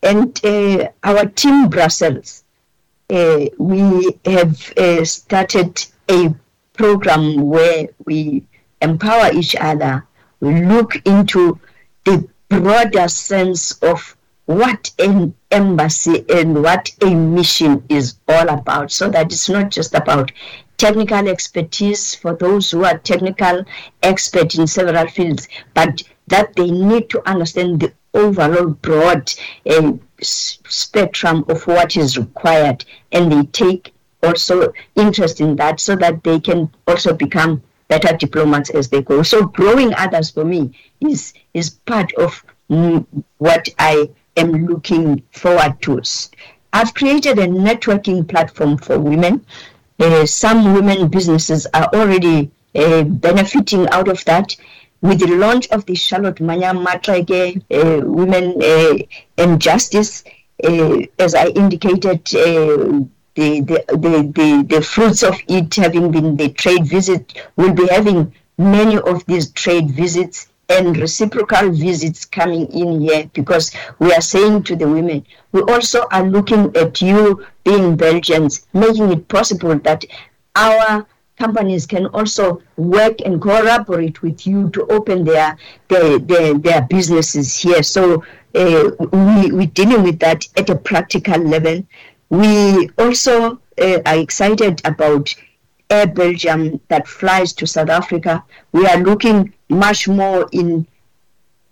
And 0.02 0.44
uh, 0.44 0.88
our 1.04 1.26
team 1.26 1.68
Brussels, 1.68 2.44
uh, 3.10 3.46
we 3.58 4.18
have 4.24 4.72
uh, 4.76 5.04
started 5.04 5.84
a 6.10 6.34
program 6.72 7.42
where 7.42 7.88
we 8.04 8.44
empower 8.82 9.32
each 9.32 9.54
other. 9.56 10.06
We 10.40 10.64
look 10.64 10.96
into 11.06 11.60
the 12.04 12.28
broader 12.48 13.08
sense 13.08 13.72
of 13.82 14.16
what 14.46 14.90
an 14.98 15.34
embassy 15.50 16.24
and 16.30 16.62
what 16.62 16.90
a 17.02 17.14
mission 17.14 17.84
is 17.88 18.16
all 18.28 18.48
about. 18.48 18.90
So 18.90 19.08
that 19.10 19.32
it's 19.32 19.48
not 19.48 19.70
just 19.70 19.94
about 19.94 20.32
technical 20.78 21.28
expertise 21.28 22.14
for 22.14 22.34
those 22.34 22.70
who 22.70 22.84
are 22.84 22.98
technical 22.98 23.64
experts 24.02 24.58
in 24.58 24.66
several 24.66 25.06
fields 25.08 25.48
but 25.72 26.02
that 26.28 26.54
they 26.54 26.70
need 26.70 27.08
to 27.08 27.26
understand 27.28 27.80
the 27.80 27.92
overall 28.14 28.68
broad 28.68 29.32
uh, 29.70 29.92
spectrum 30.20 31.44
of 31.48 31.66
what 31.66 31.96
is 31.96 32.18
required. 32.18 32.84
And 33.12 33.30
they 33.30 33.44
take 33.46 33.94
also 34.22 34.72
interest 34.96 35.40
in 35.40 35.56
that 35.56 35.80
so 35.80 35.96
that 35.96 36.24
they 36.24 36.40
can 36.40 36.70
also 36.86 37.14
become 37.14 37.62
better 37.88 38.16
diplomats 38.16 38.70
as 38.70 38.88
they 38.88 39.02
go. 39.02 39.22
So 39.22 39.46
growing 39.46 39.94
others 39.94 40.30
for 40.30 40.44
me 40.44 40.72
is 41.00 41.32
is 41.54 41.70
part 41.70 42.12
of 42.14 42.44
what 43.38 43.68
i 43.78 44.08
am 44.36 44.66
looking 44.66 45.22
forward 45.32 45.80
to. 45.82 46.02
I've 46.72 46.94
created 46.94 47.38
a 47.38 47.46
networking 47.46 48.28
platform 48.28 48.76
for 48.78 48.98
women. 48.98 49.44
Uh, 49.98 50.26
some 50.26 50.74
women 50.74 51.08
businesses 51.08 51.66
are 51.72 51.88
already 51.94 52.50
uh, 52.74 53.04
benefiting 53.04 53.88
out 53.88 54.08
of 54.08 54.24
that. 54.26 54.54
With 55.00 55.20
the 55.20 55.28
launch 55.28 55.68
of 55.68 55.86
the 55.86 55.94
Charlotte 55.94 56.36
Mannya 56.36 56.74
Maxeke 56.74 57.62
uh, 57.70 58.06
Women 58.06 58.62
uh, 58.62 58.98
and 59.38 59.60
Justice, 59.60 60.24
uh, 60.64 60.98
as 61.18 61.34
I 61.34 61.48
indicated, 61.48 62.20
uh, 62.34 63.04
the, 63.34 63.60
the, 63.60 63.84
the, 63.88 64.32
the, 64.34 64.66
the 64.68 64.82
fruits 64.82 65.22
of 65.22 65.36
it 65.48 65.74
having 65.74 66.10
been 66.10 66.36
the 66.36 66.48
trade 66.48 66.86
visit, 66.86 67.34
will 67.56 67.72
be 67.72 67.86
having 67.86 68.32
many 68.58 68.98
of 68.98 69.24
these 69.26 69.50
trade 69.50 69.90
visits 69.90 70.48
and 70.68 70.96
reciprocal 70.96 71.70
visits 71.70 72.24
coming 72.24 72.66
in 72.72 73.00
here 73.00 73.30
because 73.34 73.72
we 73.98 74.12
are 74.12 74.20
saying 74.20 74.62
to 74.64 74.76
the 74.76 74.88
women, 74.88 75.24
we 75.52 75.60
also 75.62 76.06
are 76.12 76.24
looking 76.24 76.74
at 76.76 77.00
you 77.00 77.44
being 77.64 77.96
Belgians, 77.96 78.66
making 78.72 79.12
it 79.12 79.28
possible 79.28 79.78
that 79.80 80.04
our 80.56 81.06
companies 81.38 81.86
can 81.86 82.06
also 82.06 82.62
work 82.76 83.20
and 83.24 83.40
collaborate 83.40 84.22
with 84.22 84.46
you 84.46 84.70
to 84.70 84.86
open 84.86 85.24
their 85.24 85.56
their, 85.88 86.18
their, 86.18 86.54
their 86.54 86.82
businesses 86.82 87.56
here. 87.56 87.82
So 87.82 88.24
uh, 88.54 88.90
we, 89.12 89.52
we're 89.52 89.66
dealing 89.66 90.02
with 90.02 90.18
that 90.20 90.46
at 90.56 90.70
a 90.70 90.76
practical 90.76 91.38
level. 91.38 91.86
We 92.30 92.90
also 92.98 93.60
uh, 93.80 93.98
are 94.06 94.16
excited 94.16 94.80
about 94.84 95.34
Air 95.90 96.06
Belgium 96.06 96.80
that 96.88 97.06
flies 97.06 97.52
to 97.54 97.66
South 97.66 97.90
Africa. 97.90 98.42
We 98.72 98.86
are 98.86 98.98
looking 98.98 99.52
much 99.68 100.08
more 100.08 100.48
in 100.52 100.86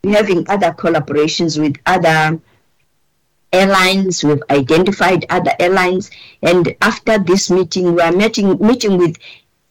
having 0.04 0.48
other 0.48 0.72
collaborations 0.72 1.58
with 1.60 1.76
other 1.86 2.38
airlines. 3.52 4.22
We've 4.22 4.42
identified 4.50 5.26
other 5.30 5.52
airlines, 5.58 6.10
and 6.42 6.74
after 6.82 7.18
this 7.18 7.50
meeting, 7.50 7.94
we 7.94 8.02
are 8.02 8.12
meeting 8.12 8.58
meeting 8.58 8.98
with 8.98 9.16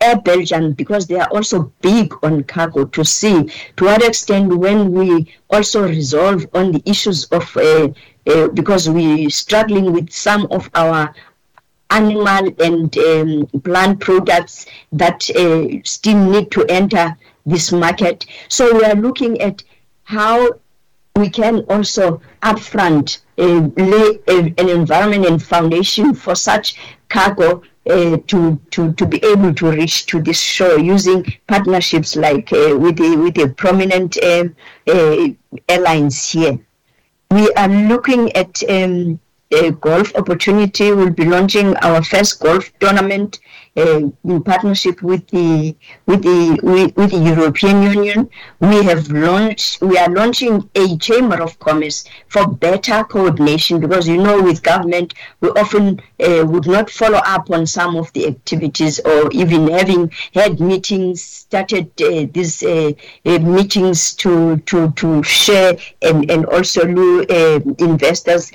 Air 0.01 0.19
Belgium, 0.19 0.73
because 0.73 1.07
they 1.07 1.19
are 1.19 1.29
also 1.29 1.71
big 1.81 2.13
on 2.23 2.43
cargo, 2.43 2.83
to 2.85 3.05
see 3.05 3.49
to 3.77 3.85
what 3.85 4.03
extent 4.03 4.53
when 4.53 4.91
we 4.91 5.31
also 5.49 5.87
resolve 5.87 6.45
on 6.53 6.73
the 6.73 6.81
issues 6.85 7.25
of, 7.25 7.55
uh, 7.55 7.87
uh, 8.27 8.47
because 8.49 8.89
we're 8.89 9.29
struggling 9.29 9.93
with 9.93 10.11
some 10.11 10.47
of 10.51 10.69
our 10.75 11.13
animal 11.93 12.53
and 12.59 12.97
um, 12.97 13.61
plant 13.63 13.99
products 13.99 14.65
that 14.91 15.29
uh, 15.31 15.67
still 15.83 16.17
need 16.17 16.51
to 16.51 16.65
enter 16.65 17.15
this 17.45 17.71
market. 17.71 18.25
So 18.49 18.73
we 18.75 18.83
are 18.83 18.95
looking 18.95 19.39
at 19.41 19.63
how 20.03 20.59
we 21.15 21.29
can 21.29 21.59
also 21.69 22.21
upfront 22.41 23.19
uh, 23.37 23.69
lay 23.77 24.19
a, 24.27 24.53
an 24.57 24.69
environment 24.69 25.25
and 25.25 25.41
foundation 25.41 26.13
for 26.13 26.35
such 26.35 26.75
cargo 27.09 27.61
uh, 27.89 28.17
to, 28.27 28.59
to, 28.71 28.93
to 28.93 29.05
be 29.05 29.23
able 29.23 29.53
to 29.53 29.71
reach 29.71 30.05
to 30.07 30.21
this 30.21 30.39
shore 30.39 30.79
using 30.79 31.23
partnerships 31.47 32.15
like 32.15 32.51
uh, 32.53 32.75
with 32.77 32.97
the 32.97 33.15
with 33.17 33.35
the 33.35 33.49
prominent 33.49 34.17
um, 34.23 34.55
uh, 34.87 35.27
airlines 35.69 36.31
here. 36.31 36.57
We 37.29 37.51
are 37.53 37.67
looking 37.67 38.31
at 38.35 38.63
um, 38.69 39.19
a 39.53 39.71
golf 39.71 40.15
opportunity. 40.15 40.91
We'll 40.91 41.11
be 41.11 41.25
launching 41.25 41.75
our 41.77 42.03
first 42.03 42.39
golf 42.39 42.71
tournament 42.79 43.39
uh, 43.75 44.09
in 44.23 44.43
partnership 44.43 45.01
with 45.01 45.27
the 45.27 45.75
with 46.05 46.23
the 46.23 46.59
with, 46.63 46.95
with, 46.95 47.11
the 47.11 47.17
European 47.17 47.83
Union. 47.83 48.29
We 48.59 48.83
have 48.83 49.09
launched. 49.09 49.81
We 49.81 49.97
are 49.97 50.09
launching 50.09 50.69
a 50.75 50.97
chamber 50.97 51.41
of 51.41 51.59
commerce 51.59 52.05
for 52.27 52.47
better 52.47 53.03
coordination 53.03 53.79
because 53.79 54.07
you 54.07 54.17
know 54.17 54.41
with 54.41 54.63
government 54.63 55.13
we 55.41 55.49
often 55.49 56.01
uh, 56.19 56.43
would 56.45 56.67
not 56.67 56.89
follow 56.89 57.19
up 57.25 57.49
on 57.51 57.65
some 57.65 57.95
of 57.95 58.11
the 58.13 58.27
activities 58.27 58.99
or 58.99 59.31
even 59.31 59.67
having 59.69 60.11
had 60.33 60.59
meetings 60.59 61.21
started 61.21 61.89
uh, 62.01 62.27
these 62.31 62.63
uh, 62.63 62.91
uh, 63.25 63.39
meetings 63.39 64.13
to 64.15 64.57
to 64.57 64.91
to 64.91 65.23
share 65.23 65.75
and 66.01 66.29
and 66.29 66.45
also 66.45 66.85
lure 66.85 67.25
uh, 67.29 67.59
investors 67.79 68.51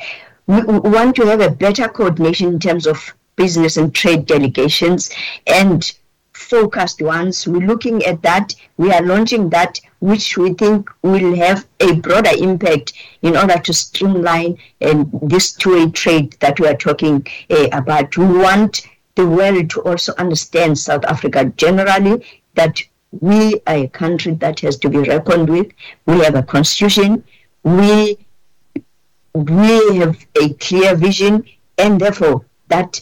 want 0.48 1.14
to 1.16 1.26
have 1.26 1.40
a 1.40 1.50
better 1.50 1.88
coordination 1.88 2.48
in 2.48 2.58
terms 2.58 2.86
of 2.86 3.14
business 3.36 3.76
and 3.76 3.94
trade 3.94 4.26
delegations 4.26 5.10
and 5.46 5.92
focused 6.32 7.02
ones. 7.02 7.46
We're 7.46 7.66
looking 7.66 8.04
at 8.04 8.22
that. 8.22 8.54
We 8.78 8.92
are 8.92 9.02
launching 9.02 9.50
that, 9.50 9.80
which 10.00 10.38
we 10.38 10.54
think 10.54 10.88
will 11.02 11.36
have 11.36 11.66
a 11.80 11.94
broader 11.96 12.30
impact 12.38 12.94
in 13.22 13.36
order 13.36 13.58
to 13.58 13.72
streamline 13.72 14.58
and 14.80 15.10
this 15.22 15.52
two-way 15.52 15.90
trade 15.90 16.36
that 16.40 16.58
we 16.58 16.66
are 16.66 16.76
talking 16.76 17.26
uh, 17.50 17.68
about. 17.72 18.16
We 18.16 18.26
want 18.26 18.86
the 19.16 19.26
world 19.26 19.68
to 19.70 19.80
also 19.82 20.14
understand 20.16 20.78
South 20.78 21.04
Africa 21.04 21.52
generally 21.56 22.24
that 22.54 22.82
we 23.10 23.60
are 23.66 23.76
a 23.76 23.88
country 23.88 24.32
that 24.34 24.60
has 24.60 24.76
to 24.78 24.88
be 24.88 24.98
reckoned 24.98 25.48
with. 25.48 25.72
We 26.06 26.20
have 26.20 26.36
a 26.36 26.42
constitution. 26.42 27.24
We 27.64 28.18
we 29.44 29.96
have 29.96 30.26
a 30.40 30.52
clear 30.54 30.94
vision, 30.94 31.44
and 31.76 32.00
therefore 32.00 32.44
that 32.68 33.00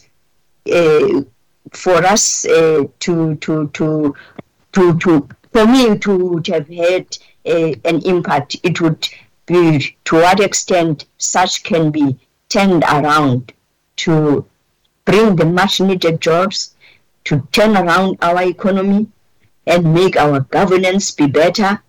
uh, 0.71 1.21
for 1.71 2.05
us 2.05 2.45
uh, 2.45 2.83
to 2.99 3.35
to 3.35 3.67
to 3.69 4.15
to 4.73 4.97
to 4.99 5.27
for 5.53 5.65
me 5.65 5.97
to, 5.97 6.39
to 6.41 6.53
have 6.53 6.67
had 6.67 7.17
uh, 7.45 7.73
an 7.85 8.01
impact, 8.05 8.57
it 8.63 8.79
would 8.81 9.07
be 9.45 9.95
to 10.05 10.15
what 10.15 10.39
extent 10.39 11.05
such 11.17 11.63
can 11.63 11.89
be 11.89 12.17
turned 12.49 12.83
around 12.83 13.53
to 13.95 14.45
bring 15.05 15.35
the 15.35 15.45
much 15.45 15.79
needed 15.79 16.21
jobs, 16.21 16.75
to 17.23 17.47
turn 17.51 17.75
around 17.75 18.17
our 18.21 18.43
economy 18.43 19.07
and 19.65 19.93
make 19.93 20.15
our 20.17 20.41
governance 20.41 21.11
be 21.11 21.27
better 21.27 21.81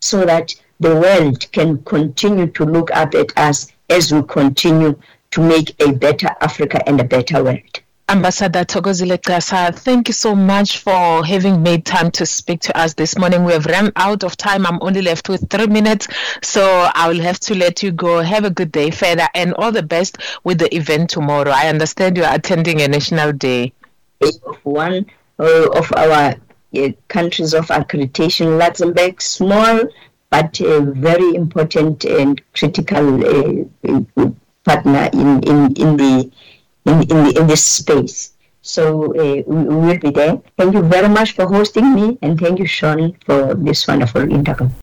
so 0.00 0.24
that 0.24 0.54
the 0.80 0.94
world 0.94 1.50
can 1.52 1.82
continue 1.84 2.46
to 2.48 2.64
look 2.64 2.90
up 2.90 3.14
at 3.14 3.36
us 3.38 3.72
as 3.92 4.12
we 4.12 4.22
continue 4.22 4.98
to 5.30 5.40
make 5.42 5.80
a 5.82 5.92
better 5.92 6.28
Africa 6.40 6.80
and 6.88 6.98
a 7.00 7.04
better 7.04 7.44
world. 7.44 7.80
Ambassador 8.08 8.64
Thokozile 8.64 9.18
Xasa, 9.18 9.74
thank 9.74 10.08
you 10.08 10.14
so 10.14 10.34
much 10.34 10.78
for 10.78 11.24
having 11.24 11.62
made 11.62 11.84
time 11.84 12.10
to 12.10 12.26
speak 12.26 12.60
to 12.60 12.76
us 12.76 12.94
this 12.94 13.18
morning. 13.18 13.44
We 13.44 13.52
have 13.52 13.66
run 13.66 13.92
out 13.96 14.24
of 14.24 14.36
time. 14.36 14.66
I'm 14.66 14.78
only 14.82 15.02
left 15.02 15.28
with 15.28 15.48
three 15.50 15.66
minutes, 15.66 16.08
so 16.42 16.90
I 16.94 17.08
will 17.08 17.20
have 17.20 17.38
to 17.40 17.54
let 17.54 17.82
you 17.82 17.92
go. 17.92 18.20
Have 18.20 18.44
a 18.44 18.50
good 18.50 18.72
day 18.72 18.90
further 18.90 19.28
and 19.34 19.54
all 19.54 19.72
the 19.72 19.82
best 19.82 20.18
with 20.44 20.58
the 20.58 20.74
event 20.74 21.10
tomorrow. 21.10 21.50
I 21.50 21.68
understand 21.68 22.16
you 22.16 22.24
are 22.24 22.34
attending 22.34 22.80
a 22.80 22.88
national 22.88 23.32
day. 23.32 23.72
One 24.62 25.06
uh, 25.38 25.68
of 25.70 25.92
our 25.96 26.34
uh, 26.76 26.88
countries 27.08 27.54
of 27.54 27.66
accreditation, 27.66 28.58
Luxembourg, 28.58 29.20
small 29.20 29.80
but 30.32 30.58
a 30.60 30.80
very 31.08 31.34
important 31.34 32.04
and 32.04 32.40
critical 32.54 33.06
uh, 33.22 34.30
partner 34.64 35.10
in, 35.12 35.28
in, 35.50 35.58
in 35.84 35.90
the 36.02 36.30
in, 36.86 37.02
in, 37.02 37.18
the, 37.24 37.32
in 37.40 37.46
this 37.46 37.64
space. 37.64 38.32
So 38.62 38.82
uh, 39.22 39.42
we 39.46 39.64
will 39.64 39.98
be 39.98 40.10
there. 40.10 40.40
Thank 40.56 40.74
you 40.74 40.82
very 40.82 41.08
much 41.08 41.32
for 41.32 41.46
hosting 41.46 41.94
me, 41.94 42.18
and 42.22 42.40
thank 42.40 42.58
you, 42.58 42.66
Sean, 42.66 43.16
for 43.26 43.54
this 43.54 43.86
wonderful 43.86 44.22
interview. 44.22 44.70